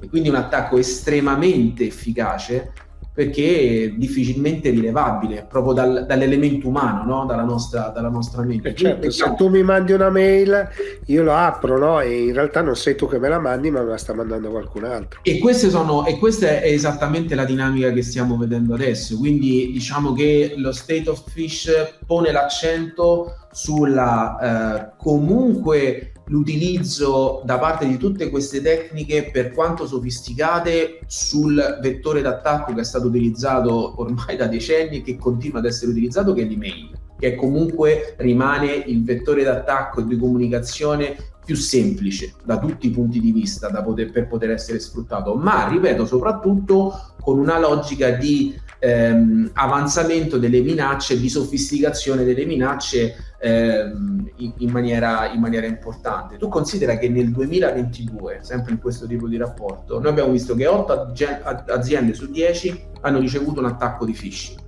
E 0.00 0.08
quindi 0.08 0.30
un 0.30 0.36
attacco 0.36 0.78
estremamente 0.78 1.86
efficace 1.86 2.72
perché 3.18 3.86
è 3.86 3.88
difficilmente 3.96 4.70
rilevabile 4.70 5.44
proprio 5.48 5.72
dal, 5.72 6.04
dall'elemento 6.06 6.68
umano, 6.68 7.02
no? 7.02 7.26
dalla, 7.26 7.42
nostra, 7.42 7.88
dalla, 7.92 8.10
nostra, 8.10 8.44
mente. 8.44 8.68
Eh 8.68 8.74
certo, 8.76 9.10
se 9.10 9.34
tu 9.36 9.48
mi 9.48 9.64
mandi 9.64 9.90
una 9.90 10.08
mail, 10.08 10.68
io 11.06 11.24
lo 11.24 11.34
apro 11.34 11.78
no? 11.78 11.98
e 11.98 12.26
in 12.26 12.32
realtà 12.32 12.62
non 12.62 12.76
sei 12.76 12.94
tu 12.94 13.08
che 13.08 13.18
me 13.18 13.28
la 13.28 13.40
mandi, 13.40 13.72
ma 13.72 13.82
me 13.82 13.88
la 13.88 13.96
sta 13.96 14.14
mandando 14.14 14.50
qualcun 14.50 14.84
altro. 14.84 15.18
E, 15.24 15.40
sono, 15.52 16.06
e 16.06 16.16
questa 16.16 16.60
è 16.60 16.68
esattamente 16.70 17.34
la 17.34 17.44
dinamica 17.44 17.90
che 17.90 18.02
stiamo 18.02 18.36
vedendo 18.36 18.74
adesso. 18.74 19.16
Quindi 19.16 19.72
diciamo 19.72 20.12
che 20.12 20.54
lo 20.56 20.70
State 20.70 21.10
of 21.10 21.28
Fish 21.28 21.72
pone 22.06 22.30
l'accento 22.30 23.34
sulla 23.50 24.86
eh, 24.86 24.92
comunque 24.96 26.12
l'utilizzo 26.28 27.42
da 27.44 27.58
parte 27.58 27.86
di 27.86 27.96
tutte 27.96 28.30
queste 28.30 28.60
tecniche, 28.60 29.30
per 29.30 29.52
quanto 29.52 29.86
sofisticate, 29.86 31.00
sul 31.06 31.78
vettore 31.80 32.22
d'attacco 32.22 32.74
che 32.74 32.80
è 32.80 32.84
stato 32.84 33.08
utilizzato 33.08 34.00
ormai 34.00 34.36
da 34.36 34.46
decenni 34.46 34.98
e 34.98 35.02
che 35.02 35.16
continua 35.16 35.58
ad 35.58 35.66
essere 35.66 35.90
utilizzato, 35.90 36.32
che 36.32 36.42
è 36.42 36.44
l'email, 36.44 36.90
che 37.18 37.34
comunque 37.34 38.14
rimane 38.18 38.72
il 38.72 39.04
vettore 39.04 39.42
d'attacco 39.42 40.00
e 40.00 40.06
di 40.06 40.16
comunicazione 40.16 41.16
più 41.44 41.56
semplice 41.56 42.34
da 42.44 42.58
tutti 42.58 42.88
i 42.88 42.90
punti 42.90 43.20
di 43.20 43.32
vista 43.32 43.70
poter, 43.82 44.10
per 44.10 44.26
poter 44.26 44.50
essere 44.50 44.78
sfruttato, 44.78 45.34
ma 45.34 45.66
ripeto, 45.66 46.04
soprattutto 46.04 47.14
con 47.22 47.38
una 47.38 47.58
logica 47.58 48.10
di 48.10 48.54
ehm, 48.78 49.52
avanzamento 49.54 50.36
delle 50.38 50.60
minacce, 50.60 51.18
di 51.18 51.30
sofisticazione 51.30 52.24
delle 52.24 52.44
minacce 52.44 53.27
ehm, 53.38 54.30
in, 54.36 54.70
maniera, 54.70 55.30
in, 55.30 55.40
maniera, 55.40 55.66
importante. 55.66 56.36
Tu 56.36 56.48
considera 56.48 56.96
che 56.96 57.08
nel 57.08 57.30
2022, 57.30 58.40
sempre 58.42 58.72
in 58.72 58.80
questo 58.80 59.06
tipo 59.06 59.28
di 59.28 59.36
rapporto, 59.36 60.00
noi 60.00 60.10
abbiamo 60.10 60.32
visto 60.32 60.54
che 60.54 60.66
8 60.66 61.12
aziende 61.68 62.14
su 62.14 62.30
10 62.30 62.86
hanno 63.02 63.18
ricevuto 63.18 63.60
un 63.60 63.66
attacco 63.66 64.04
di 64.04 64.12
phishing 64.12 64.58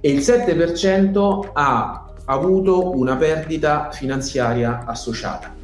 e 0.00 0.10
il 0.10 0.18
7% 0.18 1.50
ha 1.52 2.06
avuto 2.24 2.96
una 2.96 3.16
perdita 3.16 3.90
finanziaria 3.92 4.84
associata. 4.84 5.54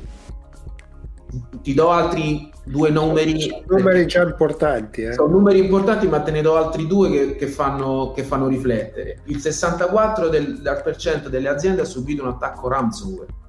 Ti 1.62 1.74
do 1.74 1.90
altri 1.90 2.50
due 2.64 2.90
numeri. 2.90 3.62
Numeri 3.66 4.06
già 4.06 4.22
importanti. 4.22 5.02
Eh. 5.02 5.12
Sono 5.12 5.28
numeri 5.28 5.58
importanti, 5.58 6.06
ma 6.06 6.20
te 6.20 6.30
ne 6.30 6.42
do 6.42 6.56
altri 6.56 6.86
due 6.86 7.10
che, 7.10 7.36
che, 7.36 7.46
fanno, 7.46 8.12
che 8.14 8.22
fanno, 8.22 8.46
riflettere. 8.46 9.22
Il 9.24 9.38
64% 9.38 10.28
del, 10.28 11.28
delle 11.28 11.48
aziende 11.48 11.82
ha 11.82 11.86
subito 11.86 12.22
un 12.22 12.28
attacco 12.28 12.68
ransomware. 12.68 13.46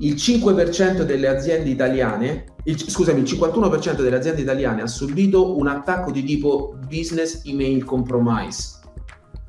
Il 0.00 0.14
5% 0.14 1.02
delle 1.02 1.26
aziende 1.26 1.70
italiane, 1.70 2.44
il, 2.64 2.78
scusami, 2.78 3.20
il 3.20 3.26
51% 3.26 4.00
delle 4.00 4.16
aziende 4.16 4.42
italiane 4.42 4.82
ha 4.82 4.86
subito 4.86 5.58
un 5.58 5.66
attacco 5.66 6.12
di 6.12 6.22
tipo 6.22 6.78
business 6.86 7.42
email 7.44 7.84
compromise. 7.84 8.78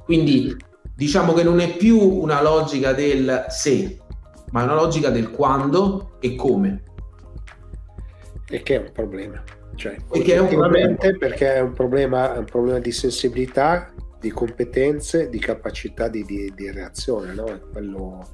Quindi 0.03 0.55
diciamo 0.95 1.33
che 1.33 1.43
non 1.43 1.59
è 1.59 1.77
più 1.77 1.99
una 1.99 2.41
logica 2.41 2.93
del 2.93 3.45
se, 3.49 3.99
ma 4.51 4.61
è 4.61 4.63
una 4.63 4.73
logica 4.73 5.09
del 5.09 5.29
quando 5.29 6.13
e 6.19 6.35
come. 6.35 6.83
E 8.49 8.63
che 8.63 8.75
è 8.75 8.79
un 8.79 8.91
problema. 8.91 9.43
Cioè, 9.75 9.95
e 10.11 10.21
che 10.21 10.33
è 10.33 10.39
un 10.39 10.47
problema. 10.47 10.95
perché 11.17 11.55
è 11.55 11.59
un 11.61 11.73
problema, 11.73 12.35
è 12.35 12.37
un 12.39 12.45
problema 12.45 12.79
di 12.79 12.91
sensibilità, 12.91 13.93
di 14.19 14.29
competenze, 14.31 15.29
di 15.29 15.39
capacità 15.39 16.09
di, 16.09 16.23
di, 16.25 16.51
di 16.53 16.71
reazione, 16.71 17.33
no? 17.33 17.45
È 17.45 17.59
quello, 17.71 18.27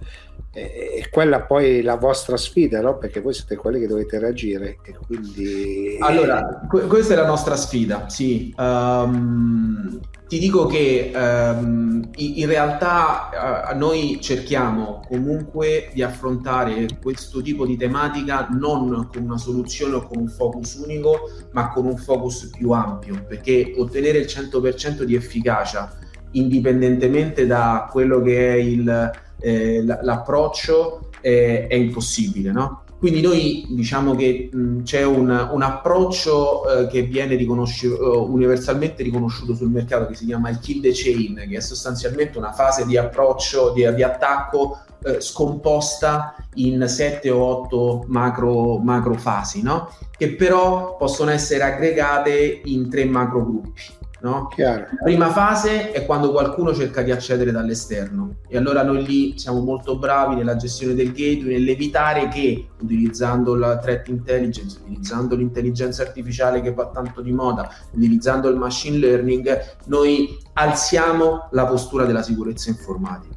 è, 0.52 1.08
quella 1.12 1.42
poi 1.42 1.84
la 1.84 1.96
vostra 1.96 2.38
sfida, 2.38 2.82
no? 2.82 2.98
Perché 2.98 3.22
voi 3.22 3.34
siete 3.34 3.56
quelli 3.56 3.80
che 3.80 3.88
dovete 3.88 4.18
reagire 4.18 4.78
e 4.84 4.96
quindi... 5.06 5.98
Allora, 6.00 6.66
que- 6.68 6.88
questa 6.88 7.14
è 7.14 7.18
la 7.18 7.28
nostra 7.28 7.56
sfida, 7.56 8.10
sì. 8.10 8.54
Um, 8.58 10.00
ti 10.28 10.40
dico 10.40 10.66
che 10.66 11.12
um, 11.14 12.10
in 12.16 12.48
realtà 12.48 13.70
uh, 13.72 13.78
noi 13.78 14.18
cerchiamo 14.22 15.02
comunque 15.08 15.92
di 15.94 16.02
affrontare 16.02 16.88
questo 17.00 17.42
tipo 17.42 17.66
di 17.66 17.78
tematica 17.78 18.48
non 18.50 19.08
con 19.14 19.22
una 19.22 19.38
soluzione 19.38 19.96
o 19.96 20.08
con 20.08 20.18
un 20.18 20.28
focus 20.28 20.76
unico, 20.76 21.30
ma 21.52 21.70
con 21.70 21.86
un 21.86 21.98
focus 21.98 22.50
più 22.56 22.72
ampio, 22.72 23.24
perché 23.28 23.74
ottenere 23.78 24.18
il 24.18 24.26
100% 24.26 25.04
di 25.04 25.14
efficacia 25.16 25.96
indipendentemente 26.32 27.46
da 27.46 27.88
quello 27.92 28.22
che 28.22 28.54
è 28.54 28.56
il, 28.56 29.12
eh, 29.40 29.84
l'approccio 29.84 31.10
è, 31.22 31.68
è 31.70 31.76
impossibile, 31.76 32.52
no? 32.52 32.85
Quindi 33.06 33.22
noi 33.22 33.68
diciamo 33.70 34.16
che 34.16 34.50
mh, 34.52 34.82
c'è 34.82 35.04
un, 35.04 35.30
un 35.30 35.62
approccio 35.62 36.68
eh, 36.68 36.88
che 36.88 37.04
viene 37.04 37.36
riconosci- 37.36 37.86
uh, 37.86 38.34
universalmente 38.34 39.04
riconosciuto 39.04 39.54
sul 39.54 39.70
mercato 39.70 40.08
che 40.08 40.16
si 40.16 40.26
chiama 40.26 40.50
il 40.50 40.58
kill 40.58 40.82
the 40.82 40.90
chain, 40.92 41.46
che 41.48 41.58
è 41.58 41.60
sostanzialmente 41.60 42.40
una 42.40 42.52
fase 42.52 42.84
di 42.84 42.98
approccio, 42.98 43.74
di, 43.74 43.88
di 43.94 44.02
attacco 44.02 44.80
eh, 45.04 45.22
scomposta 45.22 46.36
in 46.56 46.84
sette 46.88 47.30
o 47.30 47.44
otto 47.44 48.06
macro, 48.08 48.80
macro 48.80 49.14
fasi, 49.14 49.62
no? 49.62 49.96
che 50.18 50.34
però 50.34 50.96
possono 50.98 51.30
essere 51.30 51.62
aggregate 51.62 52.62
in 52.64 52.90
tre 52.90 53.06
macro 53.06 53.46
gruppi. 53.46 53.82
No? 54.22 54.50
La 54.56 54.88
prima 55.04 55.30
fase 55.30 55.92
è 55.92 56.06
quando 56.06 56.32
qualcuno 56.32 56.74
cerca 56.74 57.02
di 57.02 57.12
accedere 57.12 57.52
dall'esterno 57.52 58.38
e 58.48 58.58
allora 58.58 58.82
noi 58.82 59.06
lì 59.06 59.38
siamo 59.38 59.62
molto 59.62 59.98
bravi 59.98 60.36
nella 60.36 60.56
gestione 60.56 60.94
del 60.94 61.12
gateway, 61.12 61.54
nell'evitare 61.54 62.28
che 62.30 62.70
utilizzando 62.82 63.56
la 63.56 63.78
threat 63.78 64.08
intelligence, 64.08 64.80
utilizzando 64.82 65.36
l'intelligenza 65.36 66.02
artificiale 66.04 66.62
che 66.62 66.74
va 66.74 66.88
tanto 66.88 67.22
di 67.22 67.34
moda, 67.34 67.70
utilizzando 67.92 68.48
il 68.48 68.56
machine 68.56 68.98
learning, 68.98 69.76
noi 69.86 70.38
alziamo 70.54 71.50
la 71.52 71.66
postura 71.66 72.06
della 72.06 72.24
sicurezza 72.24 72.70
informatica. 72.70 73.34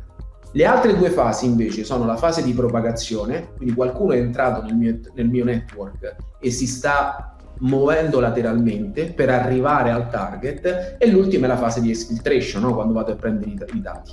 Le 0.52 0.64
altre 0.64 0.96
due 0.96 1.10
fasi 1.10 1.44
invece 1.44 1.84
sono 1.84 2.06
la 2.06 2.16
fase 2.16 2.42
di 2.42 2.54
propagazione, 2.54 3.52
quindi 3.56 3.74
qualcuno 3.74 4.12
è 4.12 4.18
entrato 4.18 4.62
nel 4.62 4.74
mio, 4.74 4.98
nel 5.14 5.28
mio 5.28 5.44
network 5.44 6.16
e 6.40 6.50
si 6.50 6.66
sta 6.66 7.36
muovendo 7.60 8.20
lateralmente 8.20 9.12
per 9.12 9.30
arrivare 9.30 9.90
al 9.90 10.10
target 10.10 10.96
e 10.98 11.10
l'ultima 11.10 11.46
è 11.46 11.48
la 11.48 11.56
fase 11.56 11.80
di 11.80 11.90
exfiltration, 11.90 12.62
no? 12.62 12.74
quando 12.74 12.92
vado 12.92 13.12
a 13.12 13.16
prendere 13.16 13.50
i, 13.50 13.58
i 13.76 13.80
dati. 13.80 14.12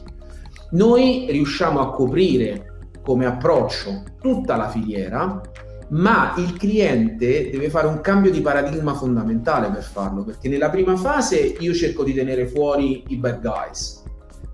Noi 0.71 1.27
riusciamo 1.29 1.79
a 1.79 1.91
coprire 1.91 2.73
come 3.01 3.25
approccio 3.25 4.03
tutta 4.19 4.55
la 4.55 4.67
filiera, 4.67 5.41
ma 5.89 6.33
il 6.37 6.57
cliente 6.57 7.49
deve 7.51 7.69
fare 7.69 7.85
un 7.85 8.01
cambio 8.01 8.31
di 8.31 8.41
paradigma 8.41 8.95
fondamentale 8.95 9.69
per 9.69 9.83
farlo, 9.83 10.23
perché 10.23 10.49
nella 10.49 10.71
prima 10.71 10.95
fase 10.95 11.37
io 11.37 11.73
cerco 11.73 12.03
di 12.03 12.13
tenere 12.13 12.47
fuori 12.47 13.03
i 13.09 13.17
bad 13.17 13.41
guys, 13.41 14.03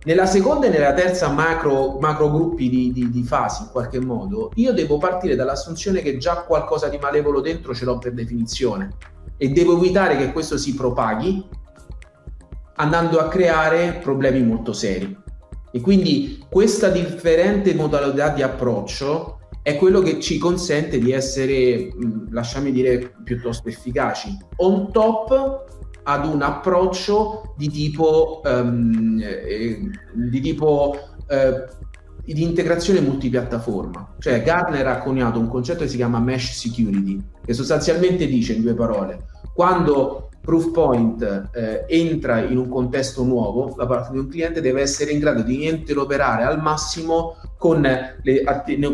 nella 0.03 0.25
seconda 0.25 0.65
e 0.65 0.69
nella 0.69 0.93
terza 0.93 1.29
macro, 1.29 1.97
macro 1.99 2.31
gruppi 2.31 2.69
di, 2.69 2.91
di, 2.91 3.09
di, 3.09 3.23
fasi, 3.23 3.63
in 3.63 3.69
qualche 3.71 3.99
modo, 3.99 4.51
io 4.55 4.73
devo 4.73 4.97
partire 4.97 5.35
dall'assunzione 5.35 6.01
che 6.01 6.17
già 6.17 6.37
qualcosa 6.37 6.87
di 6.87 6.97
malevolo 6.97 7.39
dentro 7.39 7.75
ce 7.75 7.85
l'ho 7.85 7.99
per 7.99 8.13
definizione 8.13 8.95
e 9.37 9.49
devo 9.49 9.77
evitare 9.77 10.17
che 10.17 10.31
questo 10.31 10.57
si 10.57 10.73
propaghi 10.73 11.47
andando 12.75 13.19
a 13.19 13.27
creare 13.27 13.99
problemi 14.01 14.41
molto 14.41 14.73
seri. 14.73 15.17
E 15.71 15.81
quindi 15.81 16.43
questa 16.49 16.89
differente 16.89 17.73
modalità 17.75 18.29
di 18.29 18.41
approccio 18.41 19.39
è 19.61 19.77
quello 19.77 20.01
che 20.01 20.19
ci 20.19 20.39
consente 20.39 20.97
di 20.97 21.11
essere, 21.11 21.89
lasciami 22.31 22.71
dire, 22.71 23.13
piuttosto 23.23 23.69
efficaci. 23.69 24.35
On 24.57 24.91
top 24.91 25.80
ad 26.03 26.25
un 26.25 26.41
approccio 26.41 27.53
di 27.57 27.69
tipo, 27.69 28.41
um, 28.43 29.21
di, 30.13 30.39
tipo 30.39 30.97
eh, 31.27 31.65
di 32.25 32.43
integrazione 32.43 33.01
multipiattaforma. 33.01 34.15
Cioè 34.19 34.41
Gartner 34.43 34.87
ha 34.87 34.97
coniato 34.99 35.39
un 35.39 35.47
concetto 35.47 35.83
che 35.83 35.89
si 35.89 35.97
chiama 35.97 36.19
mesh 36.19 36.53
security, 36.53 37.21
che 37.45 37.53
sostanzialmente 37.53 38.27
dice 38.27 38.53
in 38.53 38.61
due 38.61 38.73
parole, 38.73 39.25
quando 39.53 40.29
Proofpoint 40.41 41.49
eh, 41.53 41.85
entra 41.87 42.39
in 42.39 42.57
un 42.57 42.67
contesto 42.67 43.23
nuovo 43.23 43.75
da 43.77 43.85
parte 43.85 44.11
di 44.11 44.17
un 44.17 44.27
cliente 44.27 44.59
deve 44.59 44.81
essere 44.81 45.11
in 45.11 45.19
grado 45.19 45.43
di 45.43 45.67
interoperare 45.67 46.43
al 46.43 46.59
massimo 46.59 47.35
con 47.57 47.81
le, 47.81 48.43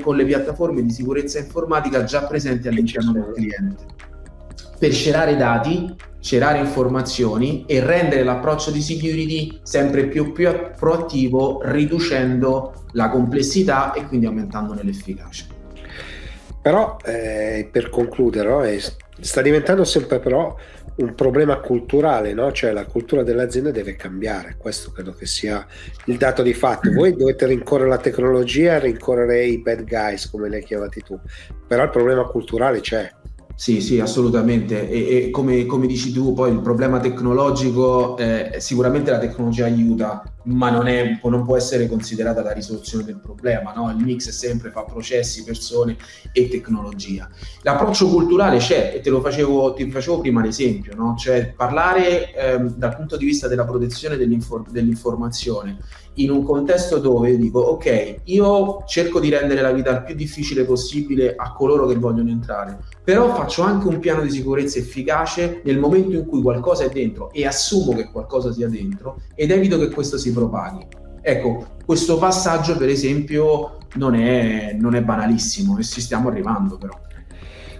con 0.04 0.16
le 0.18 0.26
piattaforme 0.26 0.84
di 0.84 0.92
sicurezza 0.92 1.40
informatica 1.40 2.04
già 2.04 2.26
presenti 2.26 2.68
all'interno 2.68 3.14
del 3.14 3.32
cliente 3.34 3.86
per 4.78 4.92
scerare 4.92 5.38
dati 5.38 5.96
cerare 6.28 6.60
informazioni 6.60 7.64
e 7.66 7.80
rendere 7.80 8.22
l'approccio 8.22 8.70
di 8.70 8.82
security 8.82 9.62
sempre 9.64 10.08
più, 10.08 10.34
più 10.34 10.52
proattivo, 10.78 11.62
riducendo 11.64 12.84
la 12.92 13.10
complessità 13.10 13.94
e 13.94 14.06
quindi 14.08 14.26
aumentandone 14.26 14.84
l'efficacia. 14.84 15.46
Però 16.62 16.98
eh, 17.06 17.70
per 17.72 17.90
concludere, 17.90 18.50
no, 18.50 18.62
è, 18.62 18.78
sta 19.22 19.42
diventando 19.42 19.86
sempre 19.86 20.20
però 20.20 20.54
un 20.98 21.16
problema 21.16 21.62
culturale, 21.62 22.34
no? 22.34 22.52
cioè 22.52 22.74
la 22.74 22.86
cultura 22.86 23.24
dell'azienda 23.24 23.72
deve 23.72 23.96
cambiare, 23.96 24.58
questo 24.58 24.92
credo 24.92 25.14
che 25.14 25.26
sia 25.26 25.66
il 26.08 26.18
dato 26.18 26.44
di 26.44 26.54
fatto. 26.54 26.92
Voi 26.92 27.16
dovete 27.16 27.46
rincorrere 27.46 27.88
la 27.88 28.00
tecnologia 28.00 28.80
rincorrere 28.80 29.46
i 29.46 29.60
bad 29.60 29.86
guys, 29.86 30.30
come 30.30 30.50
li 30.50 30.56
hai 30.56 30.64
chiamati 30.66 31.02
tu, 31.04 31.18
però 31.66 31.84
il 31.84 31.90
problema 31.90 32.24
culturale 32.26 32.82
c'è. 32.82 33.10
Sì, 33.60 33.82
sì, 33.82 34.00
assolutamente. 34.00 34.88
E, 34.88 35.16
e 35.16 35.30
come, 35.32 35.66
come, 35.66 35.88
dici 35.88 36.12
tu, 36.12 36.32
poi 36.34 36.52
il 36.52 36.62
problema 36.62 37.00
tecnologico, 37.00 38.16
eh, 38.16 38.58
sicuramente 38.60 39.10
la 39.10 39.18
tecnologia 39.18 39.66
aiuta, 39.66 40.22
ma 40.44 40.70
non, 40.70 40.88
è, 40.88 41.20
non, 41.24 41.44
può 41.44 41.58
essere 41.58 41.88
considerata 41.88 42.44
la 42.44 42.52
risoluzione 42.52 43.04
del 43.04 43.18
problema. 43.20 43.74
No? 43.74 43.90
Il 43.90 43.98
mix 43.98 44.28
è 44.28 44.32
sempre 44.32 44.70
fa 44.70 44.84
processi, 44.84 45.44
persone 45.44 45.98
e 46.34 46.48
tecnologia. 46.50 47.28
L'approccio 47.64 48.08
culturale 48.10 48.60
c'è 48.60 48.94
e 48.94 49.00
te 49.00 49.10
lo 49.10 49.22
facevo, 49.22 49.74
ti 49.74 49.90
facevo 49.90 50.20
prima 50.20 50.44
l'esempio, 50.44 50.94
no? 50.96 51.16
cioè 51.18 51.52
parlare 51.58 52.36
eh, 52.36 52.60
dal 52.60 52.96
punto 52.96 53.18
di 53.18 53.26
vista 53.26 53.48
della 53.48 53.66
protezione 53.66 54.18
dell'infor- 54.18 54.70
dell'informazione 54.70 55.80
in 56.18 56.32
un 56.32 56.44
contesto 56.44 57.00
dove 57.00 57.38
dico 57.38 57.60
ok, 57.60 58.22
io 58.26 58.84
cerco 58.86 59.20
di 59.20 59.30
rendere 59.30 59.62
la 59.62 59.72
vita 59.72 59.92
il 59.92 60.04
più 60.04 60.16
difficile 60.16 60.64
possibile 60.64 61.36
a 61.36 61.54
coloro 61.54 61.86
che 61.88 61.96
vogliono 61.96 62.30
entrare, 62.30 62.80
però 63.04 63.34
faccio 63.34 63.64
anche 63.64 63.88
un 63.88 64.00
piano 64.00 64.22
di 64.22 64.30
sicurezza 64.30 64.80
efficace 64.80 65.62
nel 65.64 65.80
momento 65.80 66.16
in 66.16 66.26
cui 66.26 66.42
qualcosa 66.42 66.86
è 66.86 66.90
dentro 66.90 67.32
e 67.32 67.46
assumo 67.46 67.94
che 67.94 68.10
qualcosa 68.12 68.52
sia 68.52 68.68
dentro 68.68 69.22
ed 69.36 69.52
evito 69.52 69.78
che 69.78 69.90
questo 69.90 70.18
si 70.18 70.32
propaghi. 70.32 70.86
Ecco, 71.22 71.66
questo 71.86 72.18
passaggio 72.18 72.78
per 72.78 72.90
esempio 72.90 73.78
non 73.96 74.16
è, 74.16 74.76
non 74.80 74.96
è 74.96 75.02
banalissimo 75.02 75.78
e 75.78 75.84
ci 75.84 76.02
stiamo 76.02 76.30
arrivando 76.30 76.78
però. 76.78 76.98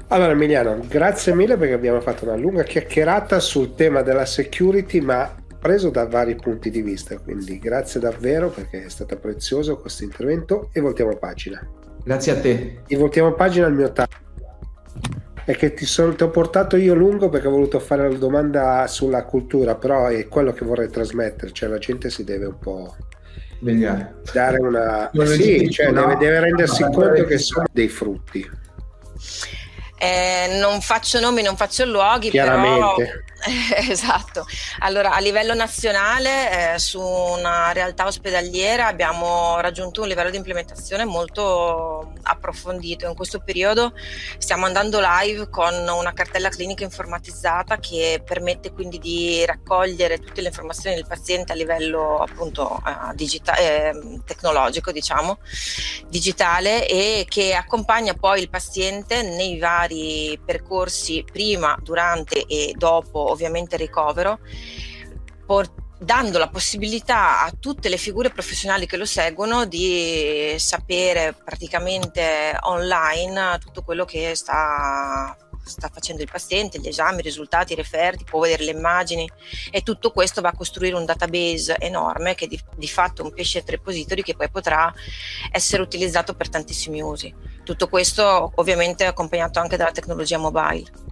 Allora 0.10 0.32
Emiliano, 0.32 0.80
grazie 0.88 1.36
mille 1.36 1.58
perché 1.58 1.74
abbiamo 1.74 2.00
fatto 2.00 2.24
una 2.24 2.38
lunga 2.38 2.64
chiacchierata 2.64 3.42
sul 3.42 3.76
tema 3.76 4.04
della 4.04 4.26
security, 4.26 5.02
ma 5.02 5.30
preso 5.60 5.90
da 5.90 6.06
vari 6.06 6.36
punti 6.36 6.70
di 6.70 6.82
vista, 6.82 7.18
quindi 7.18 7.60
grazie 7.60 8.00
davvero 8.00 8.50
perché 8.50 8.86
è 8.86 8.90
stato 8.90 9.18
prezioso 9.18 9.78
questo 9.78 10.04
intervento 10.04 10.70
e 10.72 10.80
voltiamo 10.80 11.16
pagina. 11.16 11.66
Grazie 12.04 12.32
a 12.32 12.40
te. 12.40 12.82
Di 12.88 12.96
voltiamo 12.96 13.34
pagina 13.34 13.66
al 13.66 13.74
mio 13.74 13.92
taglio. 13.92 14.26
È 15.44 15.56
che 15.56 15.74
ti, 15.74 15.86
sono, 15.86 16.14
ti, 16.14 16.24
ho 16.24 16.30
portato 16.30 16.76
io 16.76 16.94
lungo 16.94 17.30
perché 17.30 17.48
ho 17.48 17.52
voluto 17.52 17.80
fare 17.80 18.10
la 18.10 18.18
domanda 18.18 18.86
sulla 18.88 19.24
cultura, 19.24 19.76
però 19.76 20.08
è 20.08 20.28
quello 20.28 20.52
che 20.52 20.66
vorrei 20.66 20.90
trasmettere, 20.90 21.52
cioè 21.52 21.70
la 21.70 21.78
gente 21.78 22.10
si 22.10 22.24
deve 22.24 22.48
un 22.48 22.60
po' 22.60 22.96
Vegliare. 23.60 24.16
dare 24.34 24.60
una... 24.60 25.10
sì, 25.26 25.70
cioè 25.70 25.92
no, 25.92 26.02
deve, 26.02 26.18
deve, 26.18 26.40
rendersi 26.42 26.82
no, 26.84 26.90
conto 26.92 27.24
che 27.24 27.38
sono 27.38 27.66
dei 27.72 27.88
frutti. 27.88 28.50
Eh, 30.00 30.60
non 30.60 30.82
faccio 30.82 31.20
nomi, 31.20 31.42
non 31.42 31.56
faccio 31.56 31.86
luoghi, 31.86 32.30
Chiaramente. 32.30 33.04
però 33.04 33.27
esatto. 33.90 34.46
Allora, 34.80 35.12
a 35.14 35.20
livello 35.20 35.54
nazionale, 35.54 36.74
eh, 36.74 36.80
su 36.80 37.00
una 37.00 37.72
realtà 37.72 38.06
ospedaliera 38.06 38.88
abbiamo 38.88 39.60
raggiunto 39.60 40.02
un 40.02 40.08
livello 40.08 40.30
di 40.30 40.38
implementazione 40.38 41.06
molto 41.06 42.14
approfondito. 42.24 43.08
In 43.08 43.16
questo 43.16 43.40
periodo 43.40 43.94
stiamo 44.38 44.66
andando 44.66 45.00
live 45.02 45.50
con 45.50 45.74
una 45.74 46.14
cartella 46.14 46.50
clinica 46.50 46.84
informatizzata 46.84 47.78
che 47.78 48.22
permette 48.26 48.72
quindi 48.72 48.98
di 49.00 49.46
raccogliere 49.46 50.20
tutte 50.20 50.42
le 50.42 50.48
informazioni 50.48 50.96
del 50.96 51.08
paziente 51.08 51.52
a 51.52 51.56
livello 51.56 52.18
appunto 52.18 52.82
eh, 52.86 53.16
digita- 53.16 53.56
eh, 53.56 54.20
tecnologico, 54.26 54.92
diciamo, 54.92 55.40
digitale 56.08 56.88
e 56.88 57.26
che 57.28 57.54
accompagna 57.54 58.14
poi 58.14 58.42
il 58.42 58.50
paziente 58.50 59.22
nei 59.22 59.60
vari 59.60 60.40
percorsi 60.44 61.24
prima, 61.30 61.78
durante 61.82 62.46
e 62.46 62.74
dopo 62.76 63.36
ovviamente 63.38 63.78
ricovero, 63.78 64.40
por- 65.46 65.86
dando 66.00 66.38
la 66.38 66.50
possibilità 66.50 67.42
a 67.42 67.52
tutte 67.60 67.90
le 67.90 67.98
figure 67.98 68.30
professionali 68.30 68.86
che 68.86 68.98
lo 68.98 69.06
seguono 69.06 69.66
di 69.66 70.54
sapere 70.58 71.34
praticamente 71.44 72.56
online 72.62 73.58
tutto 73.60 73.82
quello 73.82 74.06
che 74.06 74.36
sta, 74.36 75.36
sta 75.64 75.90
facendo 75.92 76.22
il 76.22 76.30
paziente, 76.32 76.80
gli 76.80 76.88
esami, 76.88 77.20
i 77.20 77.24
risultati, 77.24 77.74
i 77.74 77.76
referti, 77.76 78.26
può 78.26 78.42
vedere 78.42 78.64
le 78.66 78.72
immagini 78.72 79.30
e 79.72 79.82
tutto 79.82 80.12
questo 80.12 80.42
va 80.42 80.50
a 80.50 80.56
costruire 80.56 80.96
un 80.96 81.06
database 81.06 81.78
enorme 81.80 82.36
che 82.36 82.48
di, 82.48 82.60
di 82.76 82.88
fatto 82.88 83.22
è 83.22 83.26
un 83.26 83.34
pesce 83.34 83.64
repository 83.66 84.22
che 84.22 84.36
poi 84.36 84.50
potrà 84.50 84.94
essere 85.52 85.82
utilizzato 85.82 86.36
per 86.36 86.50
tantissimi 86.50 87.02
usi. 87.02 87.34
Tutto 87.64 87.88
questo 87.90 88.52
ovviamente 88.56 89.06
accompagnato 89.06 89.60
anche 89.60 89.78
dalla 89.78 89.92
tecnologia 89.92 90.38
mobile. 90.38 91.06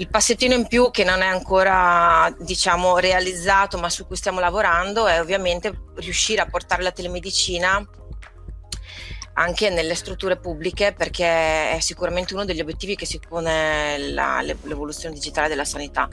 Il 0.00 0.08
passettino 0.08 0.54
in 0.54 0.66
più 0.66 0.90
che 0.90 1.04
non 1.04 1.20
è 1.20 1.26
ancora 1.26 2.34
diciamo, 2.38 2.96
realizzato 2.96 3.76
ma 3.76 3.90
su 3.90 4.06
cui 4.06 4.16
stiamo 4.16 4.40
lavorando 4.40 5.06
è 5.06 5.20
ovviamente 5.20 5.88
riuscire 5.96 6.40
a 6.40 6.46
portare 6.46 6.82
la 6.82 6.90
telemedicina 6.90 7.86
anche 9.34 9.68
nelle 9.68 9.94
strutture 9.94 10.38
pubbliche 10.38 10.94
perché 10.94 11.72
è 11.72 11.80
sicuramente 11.80 12.32
uno 12.32 12.46
degli 12.46 12.62
obiettivi 12.62 12.96
che 12.96 13.04
si 13.04 13.20
pone 13.20 13.98
la, 13.98 14.40
l'evoluzione 14.40 15.14
digitale 15.14 15.48
della 15.48 15.66
sanità. 15.66 16.08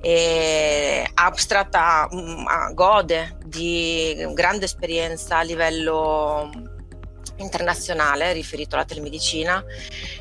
E 0.00 1.08
Abstract 1.14 1.78
gode 2.74 3.38
di 3.44 4.26
grande 4.32 4.64
esperienza 4.64 5.38
a 5.38 5.42
livello 5.42 6.79
internazionale 7.42 8.32
riferito 8.32 8.74
alla 8.74 8.84
telemedicina, 8.84 9.62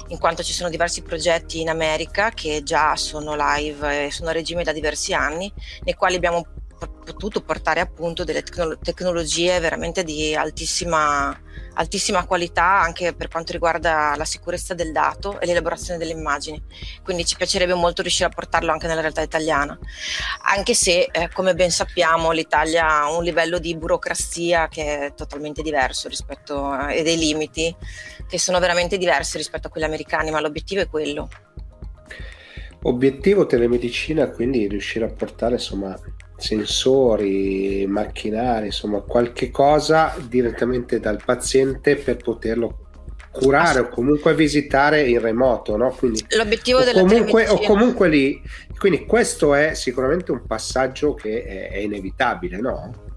in 0.07 0.17
quanto 0.17 0.43
ci 0.43 0.53
sono 0.53 0.69
diversi 0.69 1.01
progetti 1.01 1.61
in 1.61 1.69
America 1.69 2.31
che 2.31 2.61
già 2.63 2.95
sono 2.95 3.35
live 3.37 4.05
e 4.05 4.11
sono 4.11 4.29
a 4.29 4.33
regime 4.33 4.63
da 4.63 4.71
diversi 4.71 5.13
anni, 5.13 5.51
nei 5.83 5.93
quali 5.93 6.15
abbiamo 6.15 6.45
potuto 7.13 7.41
portare 7.41 7.79
appunto 7.79 8.23
delle 8.23 8.43
tecnologie 8.43 9.59
veramente 9.59 10.03
di 10.03 10.35
altissima, 10.35 11.37
altissima 11.73 12.25
qualità 12.25 12.81
anche 12.81 13.13
per 13.13 13.27
quanto 13.27 13.51
riguarda 13.51 14.13
la 14.15 14.25
sicurezza 14.25 14.73
del 14.73 14.91
dato 14.91 15.39
e 15.39 15.45
l'elaborazione 15.45 15.97
delle 15.97 16.11
immagini. 16.11 16.61
Quindi 17.03 17.25
ci 17.25 17.35
piacerebbe 17.35 17.73
molto 17.73 18.01
riuscire 18.01 18.29
a 18.29 18.33
portarlo 18.33 18.71
anche 18.71 18.87
nella 18.87 19.01
realtà 19.01 19.21
italiana, 19.21 19.77
anche 20.43 20.73
se 20.73 21.09
eh, 21.11 21.29
come 21.33 21.55
ben 21.55 21.71
sappiamo 21.71 22.31
l'Italia 22.31 22.87
ha 22.87 23.11
un 23.11 23.23
livello 23.23 23.59
di 23.59 23.75
burocrazia 23.75 24.67
che 24.67 25.07
è 25.07 25.13
totalmente 25.13 25.61
diverso 25.61 26.07
rispetto 26.07 26.65
a, 26.65 26.93
e 26.93 27.03
dei 27.03 27.17
limiti 27.17 27.75
che 28.27 28.37
sono 28.37 28.59
veramente 28.59 28.97
diversi 28.97 29.37
rispetto 29.37 29.67
a 29.67 29.69
quelli 29.69 29.87
americani, 29.87 30.29
ma 30.29 30.39
l'obiettivo 30.39 30.81
è 30.81 30.87
quello. 30.87 31.29
Obiettivo 32.83 33.45
telemedicina, 33.45 34.29
quindi 34.29 34.67
riuscire 34.67 35.03
a 35.03 35.09
portare 35.09 35.55
insomma 35.55 35.97
sensori, 36.39 37.85
macchinari, 37.87 38.67
insomma 38.67 39.01
qualche 39.01 39.51
cosa 39.51 40.15
direttamente 40.27 40.99
dal 40.99 41.21
paziente 41.23 41.95
per 41.95 42.17
poterlo 42.17 42.87
curare 43.31 43.79
o 43.79 43.89
comunque 43.89 44.33
visitare 44.33 45.07
in 45.07 45.19
remoto, 45.19 45.77
no? 45.77 45.91
Quindi, 45.91 46.25
L'obiettivo 46.29 46.81
della 46.81 47.01
comunque, 47.01 47.47
o 47.47 47.59
comunque 47.59 48.09
lì, 48.09 48.41
quindi 48.77 49.05
questo 49.05 49.53
è 49.53 49.73
sicuramente 49.75 50.31
un 50.31 50.45
passaggio 50.45 51.13
che 51.13 51.43
è, 51.43 51.69
è 51.69 51.77
inevitabile, 51.77 52.57
no? 52.57 53.07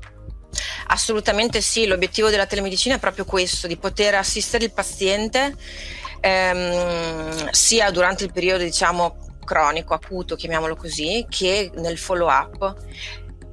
Assolutamente 0.89 1.63
sì, 1.63 1.87
l'obiettivo 1.87 2.29
della 2.29 2.47
telemedicina 2.47 2.97
è 2.97 2.99
proprio 2.99 3.25
questo, 3.25 3.67
di 3.67 3.77
poter 3.77 4.15
assistere 4.15 4.65
il 4.65 4.73
paziente 4.73 5.55
ehm, 6.21 7.51
sia 7.51 7.91
durante 7.91 8.25
il 8.25 8.33
periodo 8.33 8.63
diciamo 8.63 9.22
cronico, 9.45 9.95
acuto, 9.95 10.37
chiamiamolo 10.37 10.77
così, 10.77 11.27
che 11.29 11.71
nel 11.75 11.99
follow 11.99 12.29
up 12.29 12.77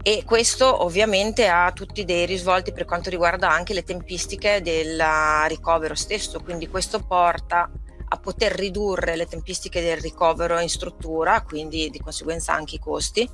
e 0.01 0.23
questo 0.25 0.83
ovviamente 0.83 1.47
ha 1.47 1.71
tutti 1.73 2.05
dei 2.05 2.25
risvolti 2.25 2.71
per 2.71 2.85
quanto 2.85 3.09
riguarda 3.09 3.49
anche 3.49 3.73
le 3.73 3.83
tempistiche 3.83 4.61
del 4.61 5.01
ricovero 5.47 5.93
stesso, 5.93 6.39
quindi 6.41 6.69
questo 6.69 6.99
porta 6.99 7.69
a 8.11 8.17
poter 8.17 8.51
ridurre 8.53 9.15
le 9.15 9.27
tempistiche 9.27 9.81
del 9.81 9.97
ricovero 9.97 10.59
in 10.59 10.69
struttura, 10.69 11.41
quindi 11.43 11.89
di 11.89 11.99
conseguenza 11.99 12.53
anche 12.53 12.75
i 12.75 12.79
costi, 12.79 13.29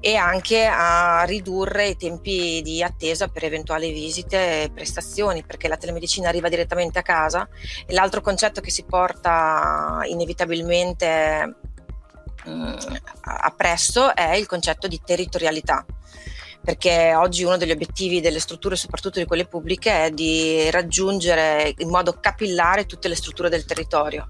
e 0.00 0.14
anche 0.14 0.66
a 0.66 1.24
ridurre 1.24 1.88
i 1.88 1.96
tempi 1.96 2.62
di 2.62 2.82
attesa 2.82 3.28
per 3.28 3.44
eventuali 3.44 3.92
visite 3.92 4.62
e 4.62 4.70
prestazioni, 4.70 5.44
perché 5.44 5.68
la 5.68 5.76
telemedicina 5.76 6.28
arriva 6.28 6.48
direttamente 6.48 6.98
a 6.98 7.02
casa. 7.02 7.48
E 7.86 7.92
l'altro 7.92 8.20
concetto 8.20 8.60
che 8.60 8.70
si 8.70 8.84
porta 8.84 10.00
inevitabilmente 10.04 11.56
appresso 13.20 14.14
è 14.14 14.34
il 14.34 14.46
concetto 14.46 14.86
di 14.86 15.00
territorialità 15.04 15.84
perché 16.68 17.14
oggi 17.14 17.44
uno 17.44 17.56
degli 17.56 17.70
obiettivi 17.70 18.20
delle 18.20 18.40
strutture, 18.40 18.76
soprattutto 18.76 19.18
di 19.18 19.24
quelle 19.24 19.46
pubbliche, 19.46 20.04
è 20.04 20.10
di 20.10 20.70
raggiungere 20.70 21.72
in 21.78 21.88
modo 21.88 22.18
capillare 22.20 22.84
tutte 22.84 23.08
le 23.08 23.16
strutture 23.16 23.48
del 23.48 23.64
territorio 23.64 24.26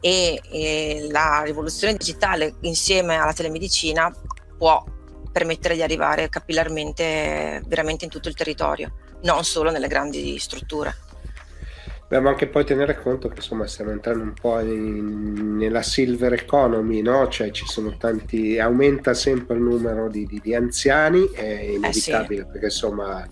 e, 0.00 0.40
e 0.52 1.08
la 1.10 1.42
rivoluzione 1.44 1.96
digitale 1.96 2.54
insieme 2.60 3.16
alla 3.16 3.32
telemedicina 3.32 4.08
può 4.56 4.84
permettere 5.32 5.74
di 5.74 5.82
arrivare 5.82 6.28
capillarmente 6.28 7.60
veramente 7.66 8.04
in 8.04 8.10
tutto 8.12 8.28
il 8.28 8.36
territorio, 8.36 8.94
non 9.22 9.42
solo 9.42 9.72
nelle 9.72 9.88
grandi 9.88 10.38
strutture. 10.38 10.94
Dobbiamo 12.06 12.28
anche 12.28 12.46
poi 12.48 12.64
tenere 12.64 13.00
conto 13.00 13.28
che 13.28 13.36
insomma 13.36 13.66
stiamo 13.66 13.90
entrando 13.90 14.22
un 14.22 14.34
po' 14.34 14.60
in, 14.60 15.56
nella 15.56 15.82
silver 15.82 16.34
economy, 16.34 17.00
no? 17.00 17.28
Cioè 17.28 17.50
ci 17.50 17.64
sono 17.66 17.96
tanti, 17.96 18.58
aumenta 18.58 19.14
sempre 19.14 19.56
il 19.56 19.62
numero 19.62 20.08
di, 20.08 20.26
di, 20.26 20.38
di 20.42 20.54
anziani, 20.54 21.30
è 21.32 21.42
inevitabile 21.42 22.42
eh 22.42 22.44
sì. 22.44 22.50
perché 22.50 22.66
insomma 22.66 23.26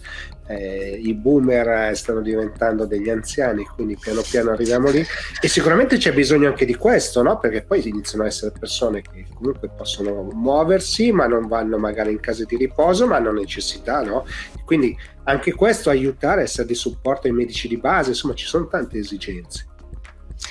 eh, 0.59 1.00
i 1.03 1.14
boomer 1.14 1.96
stanno 1.96 2.20
diventando 2.20 2.84
degli 2.84 3.09
anziani, 3.09 3.64
quindi 3.64 3.96
piano 3.98 4.22
piano 4.28 4.50
arriviamo 4.50 4.90
lì 4.90 5.05
e 5.40 5.48
sicuramente 5.48 5.96
c'è 5.96 6.12
bisogno 6.12 6.48
anche 6.48 6.64
di 6.64 6.74
questo, 6.74 7.22
no? 7.22 7.38
perché 7.38 7.62
poi 7.62 7.86
iniziano 7.88 8.24
a 8.24 8.26
essere 8.26 8.53
persone 8.59 9.03
che 9.03 9.26
comunque 9.34 9.70
possono 9.74 10.22
muoversi, 10.32 11.12
ma 11.12 11.26
non 11.26 11.46
vanno 11.48 11.78
magari 11.78 12.12
in 12.12 12.20
case 12.20 12.44
di 12.44 12.57
riposo, 12.57 13.07
ma 13.07 13.16
hanno 13.16 13.32
necessità, 13.32 14.03
no? 14.03 14.24
quindi 14.64 14.96
anche 15.24 15.53
questo 15.53 15.90
aiutare 15.90 16.42
essere 16.42 16.66
di 16.66 16.74
supporto 16.74 17.26
ai 17.26 17.32
medici 17.32 17.68
di 17.68 17.76
base, 17.76 18.11
insomma 18.11 18.34
ci 18.34 18.46
sono 18.46 18.66
tante 18.66 18.98
esigenze. 18.98 19.70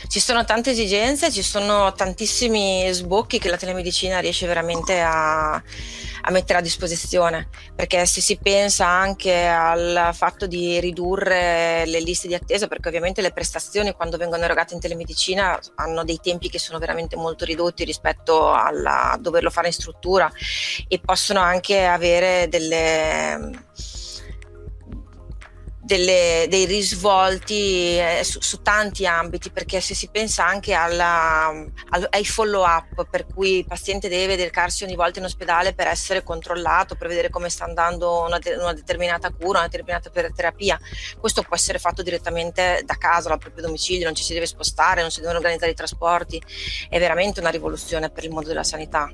Ci 0.07 0.19
sono 0.19 0.43
tante 0.43 0.71
esigenze, 0.71 1.31
ci 1.31 1.41
sono 1.41 1.93
tantissimi 1.93 2.91
sbocchi 2.91 3.39
che 3.39 3.49
la 3.49 3.57
telemedicina 3.57 4.19
riesce 4.19 4.47
veramente 4.47 4.99
a, 4.99 5.53
a, 5.53 6.31
mettere 6.31 6.59
a 6.59 6.61
disposizione, 6.61 7.49
perché 7.75 8.05
se 8.05 8.19
si 8.19 8.37
pensa 8.37 8.87
anche 8.87 9.47
al 9.47 10.09
fatto 10.13 10.47
di 10.47 10.79
ridurre 10.79 11.85
le 11.85 11.99
liste 12.01 12.27
di 12.27 12.33
attesa, 12.33 12.67
perché 12.67 12.89
ovviamente 12.89 13.21
le 13.21 13.31
prestazioni 13.31 13.93
quando 13.93 14.17
vengono 14.17 14.43
erogate 14.43 14.73
in 14.73 14.79
telemedicina 14.79 15.59
hanno 15.75 16.03
dei 16.03 16.19
tempi 16.21 16.49
che 16.49 16.59
sono 16.59 16.79
veramente 16.79 17.15
molto 17.15 17.45
ridotti 17.45 17.85
rispetto 17.85 18.49
a 18.49 19.17
doverlo 19.19 19.49
fare 19.49 19.67
in 19.67 19.73
struttura 19.73 20.31
e 20.87 20.99
possono 20.99 21.39
anche 21.39 21.85
avere 21.85 22.47
delle 22.49 23.65
delle, 25.83 26.45
dei 26.47 26.65
risvolti 26.65 27.97
eh, 27.97 28.21
su, 28.23 28.39
su, 28.39 28.61
tanti 28.61 29.07
ambiti, 29.07 29.49
perché 29.49 29.81
se 29.81 29.95
si 29.95 30.09
pensa 30.09 30.45
anche 30.45 30.73
alla, 30.73 31.47
al, 31.47 32.07
ai 32.11 32.23
follow 32.23 32.63
up, 32.63 33.07
per 33.09 33.25
cui 33.25 33.57
il 33.59 33.65
paziente 33.65 34.07
deve 34.07 34.35
recarsi 34.35 34.83
ogni 34.83 34.95
volta 34.95 35.19
in 35.19 35.25
ospedale 35.25 35.73
per 35.73 35.87
essere 35.87 36.23
controllato, 36.23 36.95
per 36.95 37.07
vedere 37.07 37.29
come 37.29 37.49
sta 37.49 37.65
andando 37.65 38.21
una, 38.21 38.39
una 38.59 38.73
determinata 38.73 39.31
cura, 39.31 39.59
una 39.59 39.67
determinata 39.67 40.09
terapia, 40.09 40.79
questo 41.19 41.41
può 41.41 41.55
essere 41.55 41.79
fatto 41.79 42.03
direttamente 42.03 42.83
da 42.85 42.95
casa, 42.95 43.29
dal 43.29 43.39
proprio 43.39 43.65
domicilio, 43.65 44.05
non 44.05 44.15
ci 44.15 44.23
si 44.23 44.33
deve 44.33 44.45
spostare, 44.45 45.01
non 45.01 45.09
si 45.09 45.19
devono 45.19 45.39
organizzare 45.39 45.71
i 45.71 45.75
trasporti, 45.75 46.41
è 46.89 46.99
veramente 46.99 47.39
una 47.39 47.49
rivoluzione 47.49 48.11
per 48.11 48.23
il 48.23 48.31
mondo 48.31 48.49
della 48.49 48.63
sanità. 48.63 49.11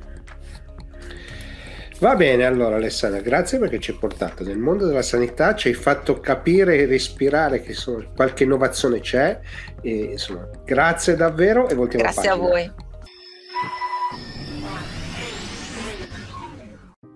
Va 2.00 2.16
bene, 2.16 2.46
allora 2.46 2.76
Alessandra, 2.76 3.22
grazie 3.22 3.58
perché 3.58 3.80
ci 3.80 3.92
hai 3.92 3.98
portato 3.98 4.44
nel 4.44 4.60
mondo 4.60 4.86
della 4.86 5.02
sanità, 5.02 5.56
ci 5.56 5.70
hai 5.70 5.74
fatto 5.74 6.20
capire 6.20 6.78
e 6.78 6.86
respirare 6.86 7.60
che 7.62 7.72
insomma, 7.72 8.06
qualche 8.16 8.44
innovazione 8.44 9.00
c'è. 9.00 9.40
E, 9.82 9.92
insomma, 10.12 10.48
grazie 10.64 11.16
davvero 11.16 11.68
e 11.68 11.74
voltiamo 11.74 12.04
Grazie 12.04 12.30
a 12.30 12.36
voi. 12.36 12.72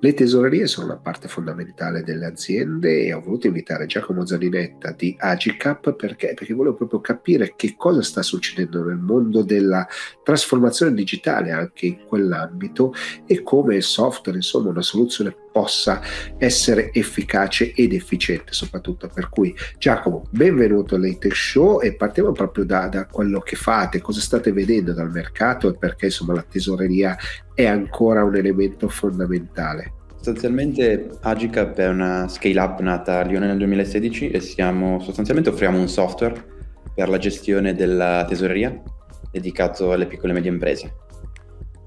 Le 0.04 0.16
tesorerie 0.16 0.66
sono 0.66 0.88
una 0.88 0.98
parte 0.98 1.28
fondamentale 1.28 2.02
delle 2.02 2.26
aziende 2.26 3.04
e 3.04 3.14
ho 3.14 3.22
voluto 3.22 3.46
invitare 3.46 3.86
Giacomo 3.86 4.26
Zaninetta 4.26 4.94
di 4.98 5.16
Agicap 5.16 5.94
perché, 5.94 6.34
perché 6.34 6.56
volevo 6.56 6.74
proprio 6.74 7.02
capire 7.02 7.54
che 7.56 7.76
cosa 7.78 8.02
sta 8.02 8.24
succedendo 8.24 8.84
nel 8.84 8.98
mondo 8.98 9.44
della 9.44 9.88
trasformazione 10.24 10.96
digitale 10.96 11.52
anche 11.52 11.86
in 11.86 12.06
quell'ambito 12.08 12.96
e 13.28 13.44
come 13.44 13.76
il 13.76 13.84
software, 13.84 14.40
insomma, 14.40 14.72
una 14.72 14.82
soluzione 14.82 15.36
possa 15.52 16.02
essere 16.38 16.92
efficace 16.94 17.74
ed 17.74 17.94
efficiente 17.94 18.54
soprattutto. 18.54 19.10
Per 19.14 19.30
cui 19.30 19.56
Giacomo, 19.78 20.26
benvenuto 20.30 20.96
all'Hater 20.96 21.34
Show 21.34 21.82
e 21.82 21.94
partiamo 21.94 22.32
proprio 22.32 22.66
da, 22.66 22.88
da, 22.88 23.06
quello 23.06 23.40
che 23.40 23.56
fate, 23.56 24.02
cosa 24.02 24.22
state 24.22 24.52
vedendo 24.52 24.94
dal 24.94 25.12
mercato 25.12 25.70
e 25.70 25.78
perché 25.78 26.06
insomma 26.06 26.34
la 26.34 26.46
tesoreria 26.48 27.18
è 27.54 27.66
ancora 27.66 28.24
un 28.24 28.36
elemento 28.36 28.88
fondamentale. 28.88 29.94
Sostanzialmente 30.16 31.10
Agicap 31.22 31.78
è 31.78 31.88
una 31.88 32.28
scale 32.28 32.60
up 32.60 32.80
nata 32.80 33.20
a 33.20 33.24
Lione 33.24 33.48
nel 33.48 33.58
2016 33.58 34.30
e 34.30 34.40
siamo, 34.40 35.00
sostanzialmente 35.00 35.50
offriamo 35.50 35.80
un 35.80 35.88
software 35.88 36.50
per 36.94 37.10
la 37.10 37.18
gestione 37.18 37.74
della 37.74 38.24
tesoreria 38.28 38.80
dedicato 39.32 39.92
alle 39.92 40.06
piccole 40.06 40.32
e 40.32 40.36
medie 40.36 40.52
imprese. 40.52 40.94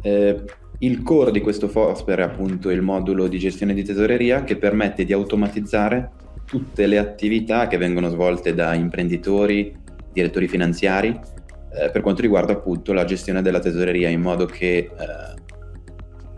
Eh, 0.03 0.43
il 0.79 1.03
core 1.03 1.31
di 1.31 1.41
questo 1.41 1.69
software 1.69 2.23
è 2.23 2.25
appunto 2.27 2.71
il 2.71 2.83
modulo 2.83 3.29
di 3.29 3.39
gestione 3.39 3.75
di 3.75 3.85
tesoreria 3.85 4.45
che 4.45 4.57
permette 4.57 5.05
di 5.05 5.13
automatizzare 5.13 6.11
tutte 6.45 6.87
le 6.87 6.99
attività 6.99 7.67
che 7.67 7.79
vengono 7.79 8.09
svolte 8.11 8.55
da 8.55 8.75
imprenditori, 8.75 9.75
direttori 10.13 10.49
finanziari, 10.49 11.09
eh, 11.09 11.91
per 11.91 12.03
quanto 12.03 12.23
riguarda 12.23 12.53
appunto 12.53 12.93
la 12.93 13.05
gestione 13.05 13.43
della 13.43 13.61
tesoreria 13.61 14.09
in 14.09 14.21
modo 14.21 14.47
che 14.47 14.77
eh, 14.77 14.91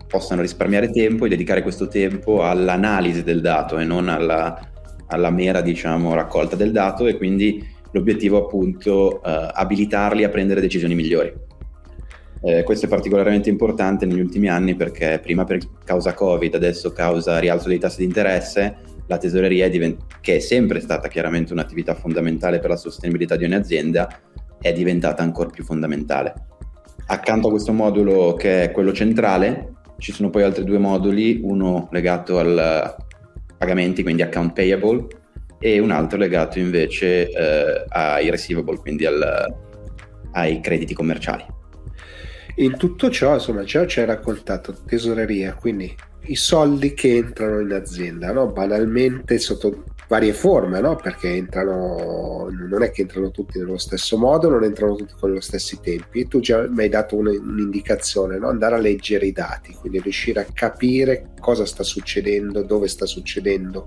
possano 0.07 0.43
risparmiare 0.43 0.91
tempo 0.91 1.27
e 1.27 1.29
dedicare 1.29 1.63
questo 1.63 1.89
tempo 1.89 2.43
all'analisi 2.43 3.23
del 3.23 3.41
dato 3.41 3.79
e 3.79 3.85
non 3.85 4.09
alla, 4.09 4.59
alla 5.09 5.31
mera 5.31 5.61
diciamo, 5.61 6.15
raccolta 6.15 6.57
del 6.57 6.73
dato 6.73 7.07
e 7.07 7.17
quindi 7.17 7.63
l'obiettivo 7.91 8.45
appunto 8.45 9.23
eh, 9.23 9.51
abilitarli 9.53 10.25
a 10.25 10.29
prendere 10.29 10.61
decisioni 10.61 10.95
migliori. 10.95 11.33
Eh, 12.43 12.63
questo 12.63 12.87
è 12.87 12.89
particolarmente 12.89 13.49
importante 13.49 14.07
negli 14.07 14.21
ultimi 14.21 14.49
anni 14.49 14.75
perché 14.75 15.19
prima 15.23 15.45
per 15.45 15.59
causa 15.85 16.15
Covid, 16.15 16.55
adesso 16.55 16.93
causa 16.93 17.39
rialzo 17.39 17.69
dei 17.69 17.79
tassi 17.79 17.99
di 17.99 18.05
interesse, 18.05 18.77
la 19.07 19.19
tesoreria, 19.19 19.67
è 19.67 19.71
divent- 19.71 20.03
che 20.21 20.37
è 20.37 20.39
sempre 20.39 20.81
stata 20.81 21.09
chiaramente 21.09 21.53
un'attività 21.53 21.95
fondamentale 21.95 22.59
per 22.59 22.71
la 22.71 22.77
sostenibilità 22.77 23.37
di 23.37 23.45
un'azienda, 23.45 24.21
è 24.61 24.73
diventata 24.73 25.23
ancora 25.23 25.49
più 25.49 25.65
fondamentale. 25.65 26.35
Accanto 27.07 27.49
a 27.49 27.51
questo 27.51 27.73
modulo 27.73 28.35
che 28.35 28.65
è 28.65 28.71
quello 28.73 28.93
centrale, 28.93 29.75
ci 29.99 30.13
sono 30.13 30.29
poi 30.29 30.43
altri 30.43 30.65
due 30.65 30.79
moduli, 30.79 31.41
uno 31.43 31.89
legato 31.93 32.39
al 32.39 32.97
pagamenti, 33.57 34.03
quindi 34.03 34.23
account 34.23 34.53
payable, 34.53 35.07
e 35.59 35.79
un 35.79 35.91
altro 35.91 36.19
legato 36.19 36.59
invece 36.59 37.31
eh, 37.31 37.85
ai 37.89 38.29
receivable, 38.29 38.79
quindi 38.79 39.07
al, 39.07 39.55
ai 40.33 40.61
crediti 40.61 40.95
commerciali. 40.95 41.56
In 42.59 42.79
tutto 42.79 43.11
ciò, 43.11 43.35
insomma, 43.35 43.65
già 43.65 43.87
ci 43.87 44.01
hai 44.01 44.07
raccontato 44.07 44.75
tesoreria, 44.87 45.55
quindi 45.55 45.95
i 46.29 46.37
soldi 46.37 46.95
che 46.95 47.15
entrano 47.17 47.61
in 47.61 47.73
azienda, 47.73 48.33
no? 48.33 48.47
banalmente 48.47 49.39
sotto 49.39 49.85
varie 50.09 50.33
forme, 50.33 50.81
no? 50.81 50.97
perché 50.97 51.29
entrano, 51.29 52.49
non 52.51 52.83
è 52.83 52.91
che 52.91 53.03
entrano 53.03 53.31
tutti 53.31 53.59
nello 53.59 53.77
stesso 53.77 54.17
modo, 54.17 54.49
non 54.49 54.65
entrano 54.65 54.95
tutti 54.95 55.13
con 55.21 55.35
gli 55.35 55.41
stessi 55.43 55.81
tempi. 55.81 56.29
Tu 56.29 56.41
già 56.41 56.67
mi 56.67 56.85
hai 56.85 56.89
dato 56.89 57.17
un, 57.17 57.27
un'indicazione, 57.27 58.39
no? 58.39 58.49
andare 58.49 58.77
a 58.77 58.79
leggere 58.79 59.27
i 59.27 59.33
dati, 59.33 59.75
quindi 59.75 60.01
riuscire 60.01 60.41
a 60.41 60.47
capire 60.51 61.33
cosa 61.39 61.67
sta 61.67 61.83
succedendo, 61.83 62.63
dove 62.63 62.89
sta 62.89 63.05
succedendo. 63.05 63.87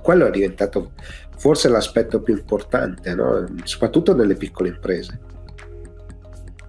Quello 0.00 0.26
è 0.26 0.30
diventato 0.30 0.92
forse 1.36 1.68
l'aspetto 1.68 2.22
più 2.22 2.34
importante, 2.34 3.14
soprattutto 3.64 4.14
nelle 4.14 4.36
piccole 4.36 4.70
imprese. 4.70 5.34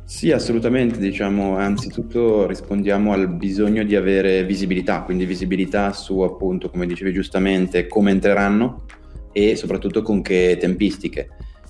Sì, 0.10 0.32
assolutamente, 0.32 1.00
diciamo, 1.00 1.58
anzitutto 1.58 2.48
rispondiamo 2.48 3.12
al 3.12 3.28
bisogno 3.28 3.84
di 3.84 3.94
avere 3.94 4.46
visibilità, 4.46 5.02
quindi 5.02 5.26
visibilità 5.26 5.92
su 5.92 6.22
appunto, 6.22 6.70
come 6.70 6.88
dicevi 6.88 7.12
giustamente, 7.12 7.88
come 7.88 8.12
entreranno 8.12 8.86
e 9.34 9.58
soprattutto 9.58 10.02
con 10.04 10.22
che 10.22 10.56
tempistiche. 10.58 11.28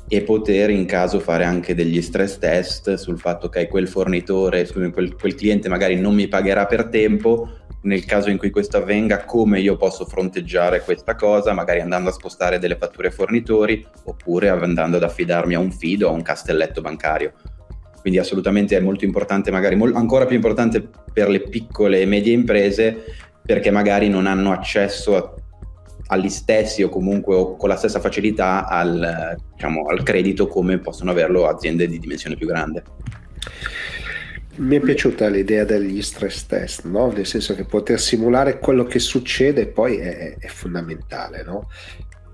E 0.08 0.22
poter 0.22 0.70
in 0.70 0.86
caso 0.86 1.20
fare 1.20 1.46
anche 1.46 1.74
degli 1.74 2.00
stress 2.00 2.38
test 2.38 2.94
sul 2.94 3.18
fatto 3.18 3.50
che 3.50 3.68
quel 3.68 3.88
fornitore, 3.88 4.68
quel, 4.68 5.16
quel 5.16 5.36
cliente 5.36 5.68
magari 5.68 6.00
non 6.00 6.14
mi 6.14 6.28
pagherà 6.28 6.68
per 6.68 6.90
tempo, 6.90 7.50
nel 7.82 8.06
caso 8.06 8.30
in 8.30 8.38
cui 8.38 8.52
questo 8.52 8.78
avvenga, 8.78 9.26
come 9.26 9.60
io 9.62 9.78
posso 9.78 10.06
fronteggiare 10.06 10.84
questa 10.84 11.16
cosa, 11.16 11.54
magari 11.54 11.80
andando 11.80 12.10
a 12.10 12.14
spostare 12.14 12.60
delle 12.60 12.78
fatture 12.78 13.08
ai 13.08 13.14
fornitori 13.16 13.84
oppure 14.04 14.50
andando 14.50 14.98
ad 14.98 15.04
affidarmi 15.04 15.56
a 15.56 15.60
un 15.60 15.72
fido 15.72 16.08
o 16.08 16.12
a 16.12 16.14
un 16.14 16.22
castelletto 16.22 16.82
bancario 16.82 17.34
quindi 18.08 18.24
assolutamente 18.24 18.78
è 18.78 18.80
molto 18.80 19.04
importante, 19.04 19.52
magari 19.52 19.76
mol- 19.76 19.94
ancora 19.94 20.26
più 20.26 20.38
importante 20.38 20.88
per 21.12 21.28
le 21.28 21.42
piccole 21.42 22.00
e 22.00 22.06
medie 22.06 22.32
imprese 22.32 23.04
perché 23.44 23.70
magari 23.70 24.08
non 24.08 24.28
hanno 24.28 24.54
accesso 24.54 25.18
a, 25.18 25.34
agli 26.06 26.30
stessi 26.30 26.84
o 26.84 26.88
comunque 26.88 27.36
o 27.36 27.58
con 27.58 27.68
la 27.68 27.76
stessa 27.76 28.00
facilità 28.00 28.66
al, 28.66 29.36
diciamo, 29.52 29.88
al 29.88 30.04
credito 30.04 30.48
come 30.48 30.78
possono 30.78 31.12
averlo 31.12 31.48
aziende 31.48 31.86
di 31.86 32.00
dimensione 32.00 32.38
più 32.38 32.48
grande. 32.48 32.84
Mi 34.56 34.78
è 34.78 34.80
piaciuta 34.80 35.28
l'idea 35.28 35.66
degli 35.66 36.02
stress 36.02 36.46
test, 36.46 36.86
no? 36.86 37.12
nel 37.12 37.26
senso 37.26 37.56
che 37.56 37.66
poter 37.66 38.00
simulare 38.00 38.58
quello 38.58 38.86
che 38.86 39.00
succede 39.00 39.68
poi 39.68 39.98
è, 39.98 40.38
è 40.38 40.48
fondamentale. 40.48 41.44
No? 41.44 41.68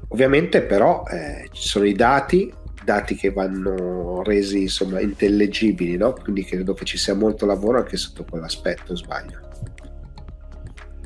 Ovviamente 0.09 0.61
però 0.61 1.03
eh, 1.09 1.49
ci 1.51 1.67
sono 1.67 1.85
i 1.85 1.93
dati, 1.93 2.61
dati 2.83 3.15
che 3.15 3.31
vanno 3.31 4.21
resi 4.23 4.61
insomma 4.61 4.99
intellegibili, 4.99 5.97
no? 5.97 6.13
quindi 6.13 6.43
credo 6.43 6.73
che 6.73 6.85
ci 6.85 6.97
sia 6.97 7.15
molto 7.15 7.45
lavoro 7.45 7.79
anche 7.79 7.97
sotto 7.97 8.23
quell'aspetto, 8.23 8.95
sbaglio. 8.95 9.39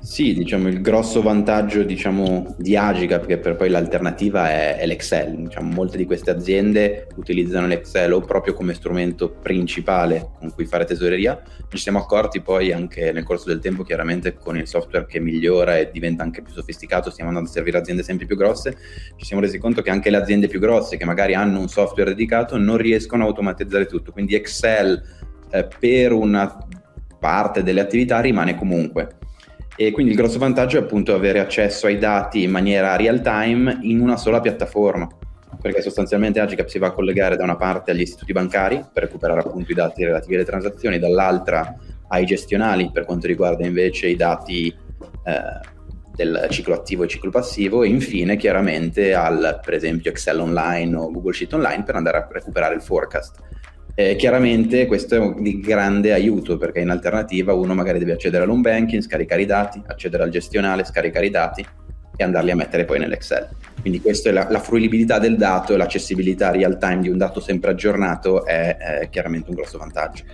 Sì, 0.08 0.34
diciamo 0.34 0.70
il 0.70 0.80
grosso 0.80 1.22
vantaggio 1.22 1.84
diciamo, 1.84 2.56
di 2.58 2.78
Agica, 2.78 3.20
perché 3.20 3.40
per 3.40 3.58
poi 3.58 3.68
l'alternativa 3.68 4.50
è, 4.50 4.78
è 4.78 4.86
l'Excel. 4.86 5.36
Diciamo, 5.36 5.70
molte 5.74 5.98
di 5.98 6.06
queste 6.06 6.32
aziende 6.32 7.08
utilizzano 7.18 7.68
l'Excel 7.68 8.14
o 8.14 8.22
proprio 8.22 8.54
come 8.54 8.74
strumento 8.74 9.30
principale 9.30 10.30
con 10.40 10.54
cui 10.54 10.66
fare 10.66 10.86
tesoreria. 10.86 11.44
Ci 11.68 11.78
siamo 11.78 12.00
accorti 12.00 12.40
poi 12.40 12.72
anche 12.72 13.12
nel 13.12 13.24
corso 13.24 13.50
del 13.50 13.60
tempo, 13.60 13.84
chiaramente 13.84 14.34
con 14.34 14.58
il 14.58 14.66
software 14.66 15.06
che 15.06 15.20
migliora 15.20 15.78
e 15.78 15.90
diventa 15.92 16.24
anche 16.24 16.42
più 16.42 16.54
sofisticato, 16.54 17.12
stiamo 17.12 17.30
andando 17.30 17.50
a 17.50 17.54
servire 17.54 17.78
aziende 17.78 18.02
sempre 18.02 18.26
più 18.26 18.38
grosse, 18.38 18.78
ci 19.18 19.26
siamo 19.26 19.42
resi 19.42 19.58
conto 19.58 19.82
che 19.82 19.90
anche 19.90 20.10
le 20.10 20.18
aziende 20.18 20.48
più 20.48 20.62
grosse, 20.62 20.96
che 20.96 21.04
magari 21.04 21.34
hanno 21.34 21.60
un 21.60 21.68
software 21.68 22.12
dedicato, 22.12 22.58
non 22.58 22.78
riescono 22.78 23.26
a 23.26 23.28
automatizzare 23.28 23.86
tutto. 23.86 24.14
Quindi 24.14 24.36
Excel 24.36 25.04
eh, 25.52 25.68
per 25.78 26.14
una 26.14 26.66
parte 27.20 27.62
delle 27.62 27.82
attività 27.82 28.22
rimane 28.22 28.56
comunque 28.56 29.18
e 29.80 29.92
quindi 29.92 30.14
il 30.14 30.18
grosso 30.18 30.40
vantaggio 30.40 30.78
è 30.78 30.82
appunto 30.82 31.14
avere 31.14 31.40
accesso 31.40 31.86
ai 31.86 32.00
dati 32.00 32.42
in 32.42 32.50
maniera 32.50 32.96
real 32.96 33.22
time 33.22 33.78
in 33.82 34.02
una 34.02 34.18
sola 34.18 34.42
piattaforma, 34.42 35.08
perché 35.62 35.84
sostanzialmente 35.84 36.40
Agicap 36.40 36.68
si 36.68 36.80
va 36.80 36.88
a 36.88 36.92
collegare 36.92 37.38
da 37.38 37.44
una 37.44 37.56
parte 37.56 37.92
agli 37.92 38.02
istituti 38.02 38.34
bancari 38.34 38.84
per 38.92 39.04
recuperare 39.04 39.42
appunto 39.42 39.72
i 39.72 39.76
dati 39.76 40.04
relativi 40.04 40.34
alle 40.34 40.46
transazioni, 40.46 40.98
dall'altra 40.98 41.78
ai 42.08 42.26
gestionali 42.26 42.90
per 42.92 43.06
quanto 43.06 43.28
riguarda 43.28 43.66
invece 43.68 44.08
i 44.08 44.16
dati 44.16 44.68
eh, 44.68 45.76
del 46.16 46.48
ciclo 46.50 46.74
attivo 46.74 47.04
e 47.04 47.08
ciclo 47.08 47.30
passivo 47.30 47.84
e 47.84 47.90
infine 47.90 48.38
chiaramente 48.38 49.14
al 49.14 49.60
per 49.64 49.76
esempio 49.76 50.10
Excel 50.10 50.40
online 50.40 50.96
o 50.96 51.12
Google 51.12 51.34
Sheet 51.34 51.54
online 51.54 51.84
per 51.84 51.96
andare 51.96 52.18
a 52.18 52.28
recuperare 52.32 52.74
il 52.74 52.82
forecast. 52.82 53.38
Eh, 54.00 54.16
chiaramente 54.16 54.86
questo 54.86 55.16
è 55.16 55.42
di 55.42 55.60
grande 55.60 56.14
aiuto 56.14 56.56
perché 56.58 56.82
in 56.82 56.92
alternativa 56.92 57.54
uno 57.54 57.74
magari 57.74 57.98
deve 57.98 58.12
accedere 58.12 58.44
all'home 58.44 58.62
banking, 58.62 59.02
scaricare 59.02 59.42
i 59.42 59.48
dati, 59.48 59.82
accedere 59.88 60.22
al 60.22 60.30
gestionale, 60.30 60.86
scaricare 60.86 61.26
i 61.26 61.32
dati 61.32 61.66
e 62.16 62.24
andarli 62.24 62.52
a 62.52 62.56
mettere 62.56 62.86
poi 62.86 63.00
nell'Excel. 63.00 63.50
Quindi 63.82 64.00
questa 64.00 64.30
è 64.30 64.34
la, 64.34 64.46
la 64.52 64.60
fruibilità 64.60 65.18
del 65.18 65.36
dato 65.36 65.74
e 65.74 65.78
l'accessibilità 65.78 66.52
real 66.52 66.78
time 66.78 67.00
di 67.00 67.10
un 67.10 67.18
dato 67.18 67.40
sempre 67.40 67.72
aggiornato 67.72 68.46
è, 68.46 68.78
è 68.78 69.10
chiaramente 69.10 69.50
un 69.50 69.56
grosso 69.56 69.80
vantaggio. 69.80 70.26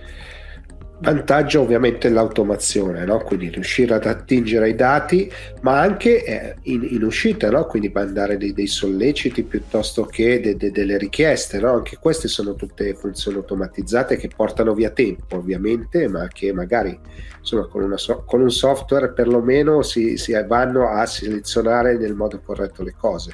Vantaggio 1.04 1.60
ovviamente 1.60 2.08
l'automazione, 2.08 3.04
no? 3.04 3.18
quindi 3.18 3.50
riuscire 3.50 3.92
ad 3.92 4.06
attingere 4.06 4.64
ai 4.64 4.74
dati, 4.74 5.30
ma 5.60 5.78
anche 5.78 6.24
eh, 6.24 6.56
in, 6.62 6.86
in, 6.90 7.04
uscita, 7.04 7.50
no? 7.50 7.66
quindi 7.66 7.90
mandare 7.92 8.38
dei, 8.38 8.54
dei, 8.54 8.66
solleciti 8.66 9.42
piuttosto 9.42 10.04
che 10.04 10.40
de, 10.40 10.56
de, 10.56 10.70
delle 10.70 10.96
richieste. 10.96 11.60
No? 11.60 11.74
Anche 11.74 11.98
queste 12.00 12.26
sono 12.28 12.54
tutte 12.54 12.94
funzioni 12.94 13.36
automatizzate 13.36 14.16
che 14.16 14.30
portano 14.34 14.72
via 14.72 14.90
tempo 14.90 15.36
ovviamente, 15.36 16.08
ma 16.08 16.26
che 16.28 16.52
magari 16.54 16.98
insomma, 17.38 17.66
con, 17.66 17.98
so- 17.98 18.24
con 18.26 18.40
un 18.40 18.50
software 18.50 19.12
perlomeno 19.12 19.82
si, 19.82 20.16
si 20.16 20.32
vanno 20.46 20.88
a 20.88 21.04
selezionare 21.04 21.98
nel 21.98 22.14
modo 22.14 22.40
corretto 22.42 22.82
le 22.82 22.94
cose. 22.96 23.32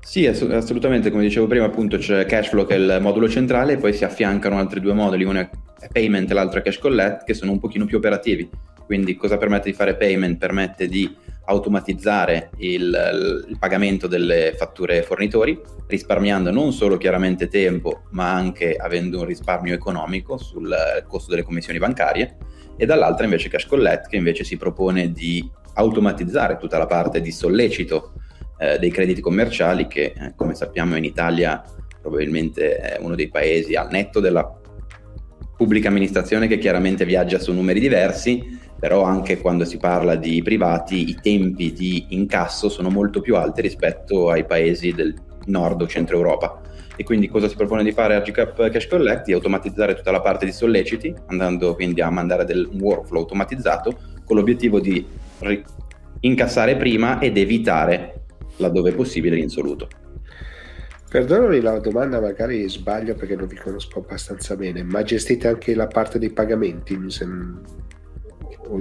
Sì, 0.00 0.26
assolutamente, 0.26 1.10
come 1.10 1.22
dicevo 1.22 1.46
prima, 1.46 1.64
appunto 1.64 1.96
c'è 1.96 2.26
Cashflow 2.26 2.64
che 2.64 2.74
è 2.74 2.78
il 2.78 2.98
modulo 3.00 3.28
centrale 3.28 3.76
poi 3.76 3.92
si 3.92 4.04
affiancano 4.04 4.56
altri 4.56 4.80
due 4.80 4.92
moduli, 4.92 5.24
uno 5.24 5.40
è 5.40 5.50
Payment 5.90 6.30
e 6.30 6.34
l'altro 6.34 6.60
Cash 6.62 6.78
Collect, 6.78 7.24
che 7.24 7.34
sono 7.34 7.52
un 7.52 7.58
pochino 7.58 7.84
più 7.84 7.98
operativi. 7.98 8.48
Quindi 8.84 9.16
cosa 9.16 9.36
permette 9.36 9.70
di 9.70 9.76
fare 9.76 9.96
Payment? 9.96 10.38
Permette 10.38 10.86
di 10.86 11.14
automatizzare 11.46 12.50
il, 12.58 13.44
il 13.48 13.56
pagamento 13.58 14.06
delle 14.06 14.54
fatture 14.56 15.02
fornitori, 15.02 15.60
risparmiando 15.86 16.50
non 16.50 16.72
solo 16.72 16.96
chiaramente 16.96 17.48
tempo, 17.48 18.02
ma 18.10 18.32
anche 18.32 18.74
avendo 18.74 19.20
un 19.20 19.26
risparmio 19.26 19.74
economico 19.74 20.38
sul 20.38 20.74
costo 21.06 21.30
delle 21.30 21.42
commissioni 21.42 21.78
bancarie, 21.78 22.36
e 22.76 22.86
dall'altra 22.86 23.24
invece 23.24 23.48
Cash 23.48 23.66
Collect, 23.66 24.08
che 24.08 24.16
invece 24.16 24.44
si 24.44 24.56
propone 24.56 25.12
di 25.12 25.48
automatizzare 25.74 26.56
tutta 26.56 26.78
la 26.78 26.86
parte 26.86 27.20
di 27.20 27.30
sollecito 27.30 28.12
eh, 28.58 28.78
dei 28.78 28.90
crediti 28.90 29.20
commerciali 29.20 29.86
che 29.86 30.14
eh, 30.16 30.32
come 30.34 30.54
sappiamo 30.54 30.96
in 30.96 31.04
Italia 31.04 31.62
probabilmente 32.00 32.76
è 32.76 32.98
uno 33.00 33.14
dei 33.14 33.28
paesi 33.28 33.74
al 33.74 33.88
netto 33.90 34.20
della 34.20 34.60
pubblica 35.56 35.88
amministrazione 35.88 36.46
che 36.46 36.58
chiaramente 36.58 37.04
viaggia 37.04 37.38
su 37.38 37.52
numeri 37.52 37.80
diversi, 37.80 38.58
però 38.78 39.02
anche 39.02 39.40
quando 39.40 39.64
si 39.64 39.78
parla 39.78 40.14
di 40.14 40.42
privati 40.42 41.08
i 41.08 41.18
tempi 41.20 41.72
di 41.72 42.06
incasso 42.10 42.68
sono 42.68 42.90
molto 42.90 43.20
più 43.20 43.36
alti 43.36 43.62
rispetto 43.62 44.30
ai 44.30 44.44
paesi 44.44 44.92
del 44.92 45.14
nord 45.46 45.80
o 45.80 45.86
centro 45.86 46.16
Europa. 46.16 46.60
E 46.94 47.04
quindi 47.04 47.28
cosa 47.28 47.48
si 47.48 47.56
propone 47.56 47.82
di 47.82 47.92
fare 47.92 48.14
a 48.14 48.20
GCAP 48.20 48.70
Cash 48.70 48.86
Collect? 48.86 49.24
Di 49.24 49.32
automatizzare 49.32 49.94
tutta 49.94 50.10
la 50.10 50.20
parte 50.20 50.44
di 50.44 50.52
solleciti, 50.52 51.14
andando 51.26 51.74
quindi 51.74 52.00
a 52.00 52.10
mandare 52.10 52.44
del 52.44 52.68
workflow 52.72 53.22
automatizzato 53.22 53.98
con 54.24 54.36
l'obiettivo 54.36 54.80
di 54.80 55.04
ri- 55.40 55.62
incassare 56.20 56.76
prima 56.76 57.18
ed 57.18 57.36
evitare 57.36 58.24
laddove 58.56 58.92
possibile 58.92 59.36
l'insoluto. 59.36 59.88
Perdonami 61.08 61.60
la 61.60 61.78
domanda, 61.78 62.20
magari 62.20 62.68
sbaglio 62.68 63.14
perché 63.14 63.36
non 63.36 63.46
vi 63.46 63.56
conosco 63.56 64.00
abbastanza 64.00 64.56
bene, 64.56 64.82
ma 64.82 65.02
gestite 65.02 65.46
anche 65.46 65.74
la 65.74 65.86
parte 65.86 66.18
dei 66.18 66.30
pagamenti? 66.30 66.98
Sem... 67.08 67.60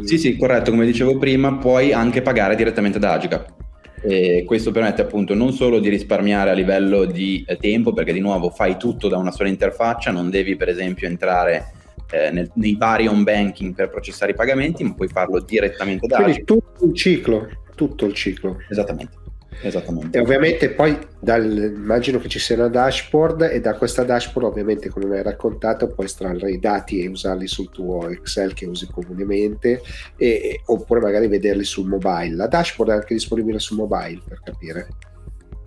Sì, 0.03 0.17
sì, 0.17 0.35
corretto, 0.35 0.71
come 0.71 0.85
dicevo 0.85 1.17
prima, 1.19 1.57
puoi 1.57 1.93
anche 1.93 2.23
pagare 2.23 2.55
direttamente 2.55 2.97
da 2.97 3.13
Agicap. 3.13 3.53
E 4.01 4.43
questo 4.45 4.71
permette 4.71 5.01
appunto 5.01 5.33
non 5.33 5.51
solo 5.51 5.79
di 5.79 5.89
risparmiare 5.89 6.49
a 6.49 6.53
livello 6.53 7.05
di 7.05 7.43
eh, 7.47 7.57
tempo, 7.57 7.93
perché 7.93 8.13
di 8.13 8.19
nuovo 8.19 8.49
fai 8.49 8.77
tutto 8.77 9.07
da 9.07 9.17
una 9.17 9.31
sola 9.31 9.49
interfaccia, 9.49 10.11
non 10.11 10.29
devi 10.29 10.55
per 10.55 10.69
esempio 10.69 11.07
entrare 11.07 11.71
eh, 12.11 12.31
nel, 12.31 12.51
nei 12.55 12.75
vari 12.75 13.07
home 13.07 13.23
banking 13.23 13.73
per 13.73 13.89
processare 13.89 14.31
i 14.31 14.35
pagamenti, 14.35 14.83
ma 14.83 14.93
puoi 14.93 15.07
farlo 15.07 15.39
direttamente 15.39 16.07
da 16.07 16.17
Quindi 16.17 16.33
Agicap. 16.33 16.47
tutto 16.57 16.85
il 16.85 16.93
ciclo, 16.93 17.49
tutto 17.75 18.05
il 18.05 18.13
ciclo. 18.13 18.57
Esattamente. 18.69 19.24
Esattamente. 19.61 20.17
E 20.17 20.21
ovviamente 20.21 20.69
poi 20.69 20.97
dal, 21.19 21.73
immagino 21.75 22.19
che 22.19 22.27
ci 22.27 22.39
sia 22.39 22.55
una 22.55 22.67
dashboard 22.67 23.49
e 23.51 23.59
da 23.61 23.75
questa 23.75 24.03
dashboard 24.03 24.49
ovviamente 24.49 24.89
come 24.89 25.05
mi 25.05 25.17
hai 25.17 25.23
raccontato 25.23 25.87
puoi 25.87 26.05
estrarre 26.05 26.51
i 26.51 26.59
dati 26.59 27.01
e 27.01 27.07
usarli 27.07 27.47
sul 27.47 27.69
tuo 27.69 28.09
Excel 28.09 28.53
che 28.53 28.65
usi 28.65 28.87
comunemente 28.87 29.81
e, 30.17 30.61
oppure 30.65 30.99
magari 30.99 31.27
vederli 31.27 31.63
sul 31.63 31.87
mobile. 31.87 32.35
La 32.35 32.47
dashboard 32.47 32.91
è 32.91 32.95
anche 32.95 33.13
disponibile 33.13 33.59
sul 33.59 33.77
mobile 33.77 34.21
per 34.27 34.41
capire. 34.43 34.87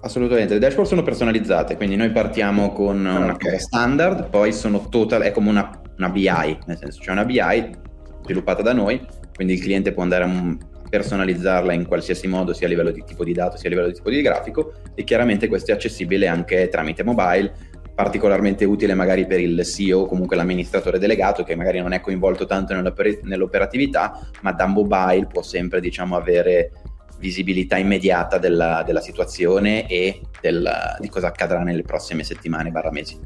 Assolutamente, 0.00 0.54
le 0.54 0.60
dashboard 0.60 0.88
sono 0.88 1.02
personalizzate, 1.02 1.76
quindi 1.76 1.96
noi 1.96 2.12
partiamo 2.12 2.72
con 2.72 3.04
ah, 3.04 3.18
una 3.18 3.32
okay. 3.32 3.58
standard, 3.58 4.28
poi 4.28 4.52
sono 4.52 4.88
total, 4.88 5.22
è 5.22 5.32
come 5.32 5.48
una, 5.48 5.80
una 5.96 6.08
BI, 6.08 6.58
nel 6.66 6.76
senso 6.78 7.00
c'è 7.00 7.10
una 7.10 7.24
BI 7.24 7.76
sviluppata 8.22 8.62
da 8.62 8.72
noi, 8.72 9.04
quindi 9.34 9.54
il 9.54 9.60
cliente 9.60 9.92
può 9.92 10.04
andare 10.04 10.22
a 10.22 10.56
personalizzarla 10.88 11.72
in 11.72 11.86
qualsiasi 11.86 12.26
modo, 12.26 12.52
sia 12.52 12.66
a 12.66 12.70
livello 12.70 12.90
di 12.90 13.04
tipo 13.04 13.24
di 13.24 13.32
dato 13.32 13.56
sia 13.56 13.68
a 13.68 13.70
livello 13.70 13.88
di 13.88 13.94
tipo 13.94 14.10
di 14.10 14.20
grafico 14.22 14.74
e 14.94 15.04
chiaramente 15.04 15.48
questo 15.48 15.70
è 15.70 15.74
accessibile 15.74 16.26
anche 16.26 16.68
tramite 16.68 17.02
mobile, 17.02 17.52
particolarmente 17.94 18.64
utile 18.64 18.94
magari 18.94 19.26
per 19.26 19.40
il 19.40 19.64
CEO 19.64 20.06
comunque 20.06 20.36
l'amministratore 20.36 20.98
delegato 20.98 21.42
che 21.42 21.56
magari 21.56 21.80
non 21.80 21.92
è 21.92 22.00
coinvolto 22.00 22.46
tanto 22.46 22.74
nell'oper- 22.74 23.22
nell'operatività, 23.22 24.28
ma 24.42 24.52
da 24.52 24.66
mobile 24.66 25.26
può 25.26 25.42
sempre 25.42 25.80
diciamo 25.80 26.16
avere 26.16 26.70
visibilità 27.18 27.76
immediata 27.76 28.38
della, 28.38 28.82
della 28.86 29.00
situazione 29.00 29.88
e 29.88 30.20
del, 30.40 30.70
di 31.00 31.08
cosa 31.08 31.26
accadrà 31.26 31.60
nelle 31.62 31.82
prossime 31.82 32.22
settimane 32.22 32.70
barra 32.70 32.92
mesi. 32.92 33.18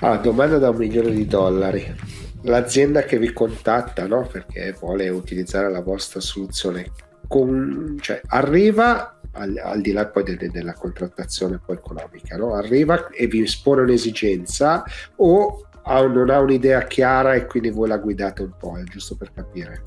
Ah, 0.00 0.16
domanda 0.16 0.58
da 0.58 0.70
un 0.70 0.76
milione 0.76 1.10
di 1.10 1.26
dollari 1.26 1.94
l'azienda 2.42 3.02
che 3.02 3.18
vi 3.18 3.32
contatta 3.32 4.06
no? 4.06 4.26
perché 4.30 4.74
vuole 4.78 5.08
utilizzare 5.08 5.70
la 5.70 5.80
vostra 5.80 6.20
soluzione 6.20 6.90
con, 7.28 7.96
cioè, 8.00 8.20
arriva 8.26 9.20
al, 9.32 9.58
al, 9.62 9.80
di 9.80 9.92
là 9.92 10.06
poi 10.06 10.24
de, 10.24 10.36
de, 10.36 10.50
della 10.50 10.74
contrattazione 10.74 11.60
poi 11.64 11.76
economica 11.76 12.36
no? 12.36 12.54
arriva 12.54 13.08
e 13.08 13.26
vi 13.26 13.42
espone 13.42 13.82
un'esigenza 13.82 14.84
o 15.16 15.66
ha, 15.84 16.06
non 16.06 16.30
ha 16.30 16.38
un'idea 16.40 16.82
chiara 16.82 17.34
e 17.34 17.46
quindi 17.46 17.70
voi 17.70 17.88
la 17.88 17.98
guidate 17.98 18.42
un 18.42 18.52
po' 18.58 18.76
giusto 18.84 19.16
per 19.16 19.32
capire 19.32 19.82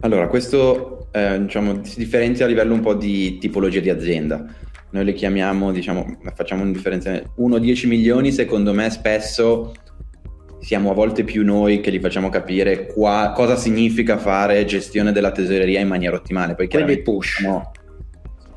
allora 0.00 0.28
questo 0.28 1.08
eh, 1.12 1.40
diciamo, 1.40 1.84
si 1.84 1.98
differenzia 1.98 2.44
a 2.44 2.48
livello 2.48 2.74
un 2.74 2.80
po' 2.80 2.94
di 2.94 3.38
tipologia 3.38 3.80
di 3.80 3.90
azienda 3.90 4.44
noi 4.90 5.04
le 5.04 5.12
chiamiamo 5.12 5.70
diciamo 5.70 6.18
facciamo 6.34 6.62
un 6.62 6.72
differenziale 6.72 7.30
1-10 7.38 7.86
milioni 7.86 8.32
secondo 8.32 8.74
me 8.74 8.90
spesso 8.90 9.72
siamo 10.60 10.90
a 10.90 10.94
volte 10.94 11.24
più 11.24 11.44
noi 11.44 11.80
che 11.80 11.90
gli 11.90 12.00
facciamo 12.00 12.28
capire 12.28 12.86
qua, 12.86 13.32
cosa 13.34 13.56
significa 13.56 14.18
fare 14.18 14.64
gestione 14.64 15.12
della 15.12 15.32
tesoreria 15.32 15.80
in 15.80 15.88
maniera 15.88 16.16
ottimale. 16.16 16.54
Poi 16.54 16.68
quindi 16.68 17.02
push. 17.02 17.40
No. 17.40 17.72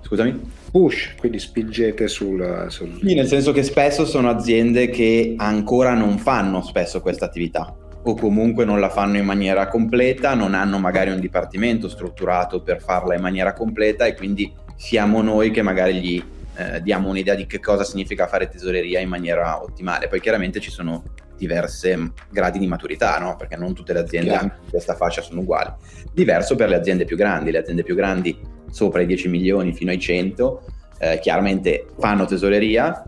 Scusami? 0.01 0.51
Push, 0.71 1.15
quindi 1.17 1.39
spingete 1.39 2.07
sul, 2.07 2.65
sul... 2.69 2.99
Sì, 3.01 3.13
nel 3.13 3.27
senso 3.27 3.51
che 3.51 3.63
spesso 3.63 4.05
sono 4.05 4.29
aziende 4.29 4.89
che 4.89 5.35
ancora 5.37 5.93
non 5.93 6.17
fanno 6.17 6.61
spesso 6.61 6.99
questa 6.99 7.25
attività 7.25 7.75
o 8.05 8.15
comunque 8.15 8.65
non 8.65 8.79
la 8.79 8.89
fanno 8.89 9.17
in 9.17 9.25
maniera 9.25 9.67
completa, 9.67 10.33
non 10.33 10.53
hanno 10.53 10.77
magari 10.77 11.11
un 11.11 11.19
dipartimento 11.19 11.87
strutturato 11.87 12.61
per 12.61 12.81
farla 12.81 13.15
in 13.15 13.21
maniera 13.21 13.53
completa 13.53 14.05
e 14.05 14.13
quindi 14.13 14.51
siamo 14.75 15.21
noi 15.21 15.51
che 15.51 15.61
magari 15.61 16.01
gli 16.01 16.23
eh, 16.55 16.81
diamo 16.81 17.09
un'idea 17.09 17.35
di 17.35 17.45
che 17.45 17.59
cosa 17.59 17.83
significa 17.83 18.27
fare 18.27 18.49
tesoreria 18.49 18.99
in 18.99 19.09
maniera 19.09 19.61
ottimale. 19.61 20.07
Poi 20.07 20.19
chiaramente 20.19 20.59
ci 20.59 20.69
sono 20.69 21.03
diverse 21.43 22.13
gradi 22.29 22.57
di 22.57 22.67
maturità, 22.67 23.17
no? 23.19 23.35
perché 23.35 23.57
non 23.57 23.73
tutte 23.73 23.91
le 23.91 23.99
aziende 23.99 24.29
yeah. 24.29 24.43
in 24.43 24.51
questa 24.69 24.95
fascia 24.95 25.21
sono 25.21 25.41
uguali. 25.41 25.71
Diverso 26.13 26.55
per 26.55 26.69
le 26.69 26.75
aziende 26.75 27.03
più 27.05 27.17
grandi, 27.17 27.51
le 27.51 27.59
aziende 27.59 27.83
più 27.83 27.95
grandi 27.95 28.37
sopra 28.69 29.01
i 29.01 29.05
10 29.05 29.27
milioni 29.27 29.73
fino 29.73 29.91
ai 29.91 29.99
100, 29.99 30.65
eh, 30.99 31.19
chiaramente 31.19 31.87
fanno 31.99 32.25
tesoreria, 32.25 33.03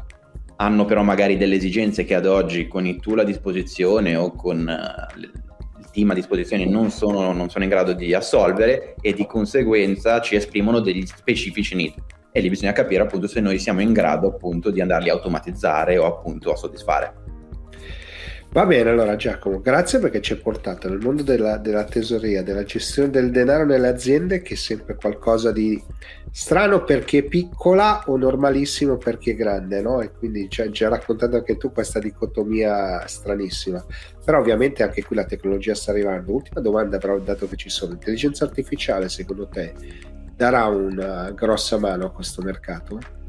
hanno 0.58 0.86
però 0.86 1.02
magari 1.02 1.38
delle 1.38 1.56
esigenze 1.56 2.04
che 2.04 2.16
ad 2.16 2.26
oggi 2.26 2.68
con 2.68 2.86
il 2.86 3.00
tool 3.00 3.20
a 3.20 3.24
disposizione 3.24 4.16
o 4.16 4.32
con 4.32 4.60
uh, 4.60 5.20
il 5.20 5.90
team 5.92 6.12
a 6.12 6.14
disposizione 6.14 6.66
non 6.66 6.92
sono, 6.92 7.32
non 7.32 7.50
sono 7.50 7.64
in 7.64 7.70
grado 7.70 7.94
di 7.94 8.14
assolvere 8.14 8.96
e 9.02 9.14
di 9.14 9.26
conseguenza 9.26 10.22
ci 10.22 10.36
esprimono 10.36 10.80
degli 10.80 11.06
specifici 11.06 11.76
need 11.76 11.94
e 12.32 12.42
lì 12.42 12.50
bisogna 12.50 12.74
capire 12.74 13.02
appunto 13.02 13.28
se 13.28 13.40
noi 13.40 13.60
siamo 13.60 13.80
in 13.80 13.94
grado 13.94 14.28
appunto 14.28 14.70
di 14.70 14.82
andarli 14.82 15.10
a 15.10 15.14
automatizzare 15.14 15.98
o 15.98 16.06
appunto 16.06 16.52
a 16.52 16.58
soddisfare. 16.58 17.25
Va 18.56 18.66
bene, 18.66 18.90
allora 18.90 19.18
Giacomo, 19.18 19.60
grazie 19.60 20.00
perché 20.00 20.22
ci 20.22 20.32
hai 20.32 20.40
portato 20.40 20.88
nel 20.88 21.00
mondo 21.00 21.24
della, 21.24 21.58
della, 21.58 21.84
tesoreria, 21.84 22.42
della 22.42 22.64
gestione 22.64 23.10
del 23.10 23.30
denaro 23.30 23.66
nelle 23.66 23.90
aziende, 23.90 24.42
che 24.42 24.54
è 24.54 24.56
sempre 24.56 24.96
qualcosa 24.96 25.52
di 25.52 25.84
strano 26.32 26.86
perché 26.86 27.18
è 27.18 27.24
piccola 27.24 28.04
o 28.06 28.16
normalissimo 28.16 28.96
perché 28.96 29.32
è 29.32 29.36
grande, 29.36 29.82
no? 29.82 30.00
E 30.00 30.14
quindi 30.14 30.50
cioè, 30.50 30.72
ci 30.72 30.86
hai 30.86 30.90
raccontato 30.90 31.36
anche 31.36 31.58
tu 31.58 31.74
questa 31.74 32.00
dicotomia 32.00 33.06
stranissima. 33.08 33.84
Però 34.24 34.40
ovviamente 34.40 34.84
anche 34.84 35.04
qui 35.04 35.18
la 35.18 35.26
tecnologia 35.26 35.76
sta 35.76 35.92
arrivando. 35.92 36.32
Ultima 36.32 36.62
domanda 36.62 36.98
però, 36.98 37.20
dato 37.20 37.50
che 37.50 37.58
ci 37.58 37.70
sono, 37.70 37.92
l'intelligenza 37.92 38.46
artificiale 38.46 39.10
secondo 39.10 39.50
te 39.50 39.74
darà 40.34 40.64
una 40.68 41.30
grossa 41.32 41.78
mano 41.78 42.06
a 42.06 42.12
questo 42.14 42.42
mercato? 42.42 43.25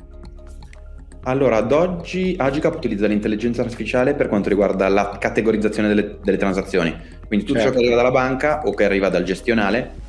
Allora, 1.27 1.57
ad 1.57 1.73
oggi 1.73 2.37
Agicap 2.39 2.77
utilizza 2.77 3.09
l'intelligenza 3.09 3.61
artificiale 3.61 4.15
per 4.15 4.29
quanto 4.29 4.49
riguarda 4.49 4.87
la 4.87 5.17
categorizzazione 5.19 5.89
delle, 5.89 6.19
delle 6.23 6.37
transazioni. 6.37 6.95
Quindi 7.27 7.45
tutto 7.45 7.59
certo. 7.59 7.75
ciò 7.75 7.81
che 7.81 7.85
arriva 7.85 8.01
dalla 8.01 8.13
banca 8.13 8.63
o 8.65 8.73
che 8.73 8.85
arriva 8.85 9.09
dal 9.09 9.25
gestionale 9.25 10.05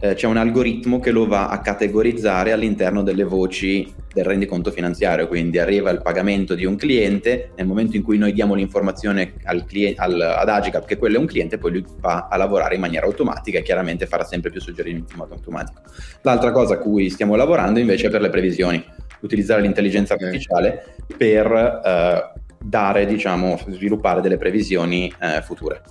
eh, 0.00 0.14
c'è 0.14 0.26
un 0.26 0.38
algoritmo 0.38 1.00
che 1.00 1.10
lo 1.10 1.26
va 1.26 1.48
a 1.48 1.60
categorizzare 1.60 2.52
all'interno 2.52 3.02
delle 3.02 3.24
voci 3.24 3.92
del 4.12 4.24
rendiconto 4.24 4.70
finanziario, 4.70 5.28
quindi 5.28 5.58
arriva 5.58 5.90
il 5.90 6.00
pagamento 6.00 6.54
di 6.54 6.64
un 6.64 6.76
cliente, 6.76 7.50
nel 7.56 7.66
momento 7.66 7.96
in 7.96 8.02
cui 8.02 8.16
noi 8.16 8.32
diamo 8.32 8.54
l'informazione 8.54 9.34
al 9.44 9.64
cliente, 9.64 10.00
al, 10.00 10.20
ad 10.20 10.48
Agicap 10.48 10.84
che 10.86 10.96
quello 10.96 11.16
è 11.16 11.18
un 11.18 11.26
cliente, 11.26 11.58
poi 11.58 11.72
lui 11.72 11.84
va 12.00 12.28
a 12.30 12.36
lavorare 12.36 12.74
in 12.74 12.80
maniera 12.80 13.06
automatica 13.06 13.58
e 13.58 13.62
chiaramente 13.62 14.06
farà 14.06 14.24
sempre 14.24 14.50
più 14.50 14.60
suggerimenti 14.60 15.12
in 15.12 15.18
modo 15.18 15.34
automatico. 15.34 15.82
L'altra 16.22 16.52
cosa 16.52 16.74
a 16.74 16.78
cui 16.78 17.10
stiamo 17.10 17.34
lavorando 17.34 17.80
invece 17.80 18.06
è 18.06 18.10
per 18.10 18.20
le 18.20 18.30
previsioni, 18.30 18.84
utilizzare 19.24 19.62
l'intelligenza 19.62 20.14
artificiale 20.14 20.96
per 21.16 21.50
eh, 21.52 22.40
dare, 22.60 23.06
diciamo, 23.06 23.58
sviluppare 23.68 24.20
delle 24.20 24.36
previsioni 24.36 25.12
eh, 25.20 25.42
future. 25.42 25.82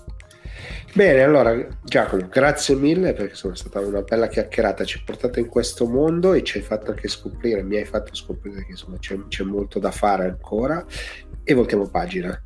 Bene, 0.95 1.23
allora 1.23 1.67
Giacomo, 1.83 2.27
grazie 2.29 2.75
mille 2.75 3.13
perché 3.13 3.33
sono 3.33 3.55
stata 3.55 3.79
una 3.79 4.03
bella 4.03 4.27
chiacchierata, 4.27 4.85
ci 4.85 4.99
hai 4.99 5.03
portato 5.03 5.39
in 5.39 5.47
questo 5.47 5.87
mondo 5.87 6.33
e 6.33 6.43
ci 6.43 6.59
hai 6.59 6.63
fatto 6.63 6.91
anche 6.91 7.07
scoprire, 7.07 7.63
mi 7.63 7.77
hai 7.77 7.85
fatto 7.85 8.13
scoprire 8.13 8.63
che 8.63 8.71
insomma 8.71 8.97
c'è, 8.99 9.17
c'è 9.27 9.43
molto 9.43 9.79
da 9.79 9.89
fare 9.89 10.25
ancora 10.25 10.85
e 11.43 11.53
voltiamo 11.55 11.89
pagina. 11.89 12.39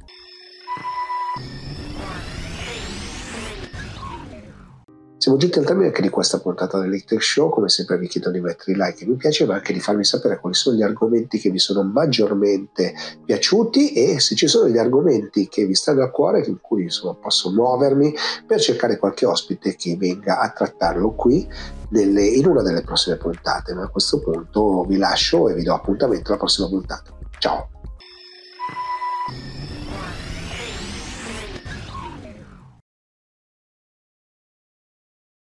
Siamo 5.20 5.40
giunti 5.40 5.58
al 5.58 5.66
termine 5.66 5.88
anche 5.88 6.04
di 6.04 6.10
questa 6.10 6.40
puntata 6.40 6.78
dell'Electric 6.78 7.24
Show, 7.24 7.50
come 7.50 7.70
sempre 7.70 7.98
vi 7.98 8.08
chiedo 8.08 8.30
di 8.30 8.40
mettere 8.40 8.78
like 8.78 9.04
e 9.04 9.08
mi 9.08 9.16
piace, 9.16 9.48
ma 9.48 9.56
anche 9.56 9.74
di 9.74 9.80
farmi 9.80 10.04
sapere 10.04 10.40
quali 10.40 10.56
sono 10.56 10.78
gli 10.78 10.84
argomenti 10.84 11.40
che 11.40 11.50
vi 11.50 11.58
sono 11.58 11.82
maggiormente 11.82 12.94
piaciuti 13.26 13.94
e 13.94 14.20
se 14.20 14.36
ci 14.36 14.48
sono 14.48 14.66
degli 14.66 14.78
argomenti 14.78 15.48
che 15.48 15.66
vi 15.66 15.74
stanno 15.74 16.04
a 16.04 16.12
cuore, 16.12 16.46
in 16.46 16.62
cui 16.62 16.84
insomma, 16.84 17.16
posso 17.16 17.52
muovermi 17.52 18.14
per 18.46 18.62
cercare 18.62 18.98
qualche 18.98 19.26
ospite 19.26 19.76
che 19.76 19.98
venga 19.98 20.40
a 20.40 20.52
trattarlo 20.52 21.10
qui 21.16 21.50
nelle, 21.90 22.24
in 22.24 22.46
una 22.46 22.62
delle 22.62 22.84
prossime 22.84 23.16
puntate. 23.16 23.74
Ma 23.74 23.86
a 23.86 23.90
questo 23.90 24.20
punto 24.20 24.84
vi 24.84 24.98
lascio 24.98 25.50
e 25.50 25.56
vi 25.56 25.64
do 25.64 25.74
appuntamento 25.74 26.30
alla 26.30 26.38
prossima 26.38 26.68
puntata. 26.68 27.12
Ciao! 27.40 27.77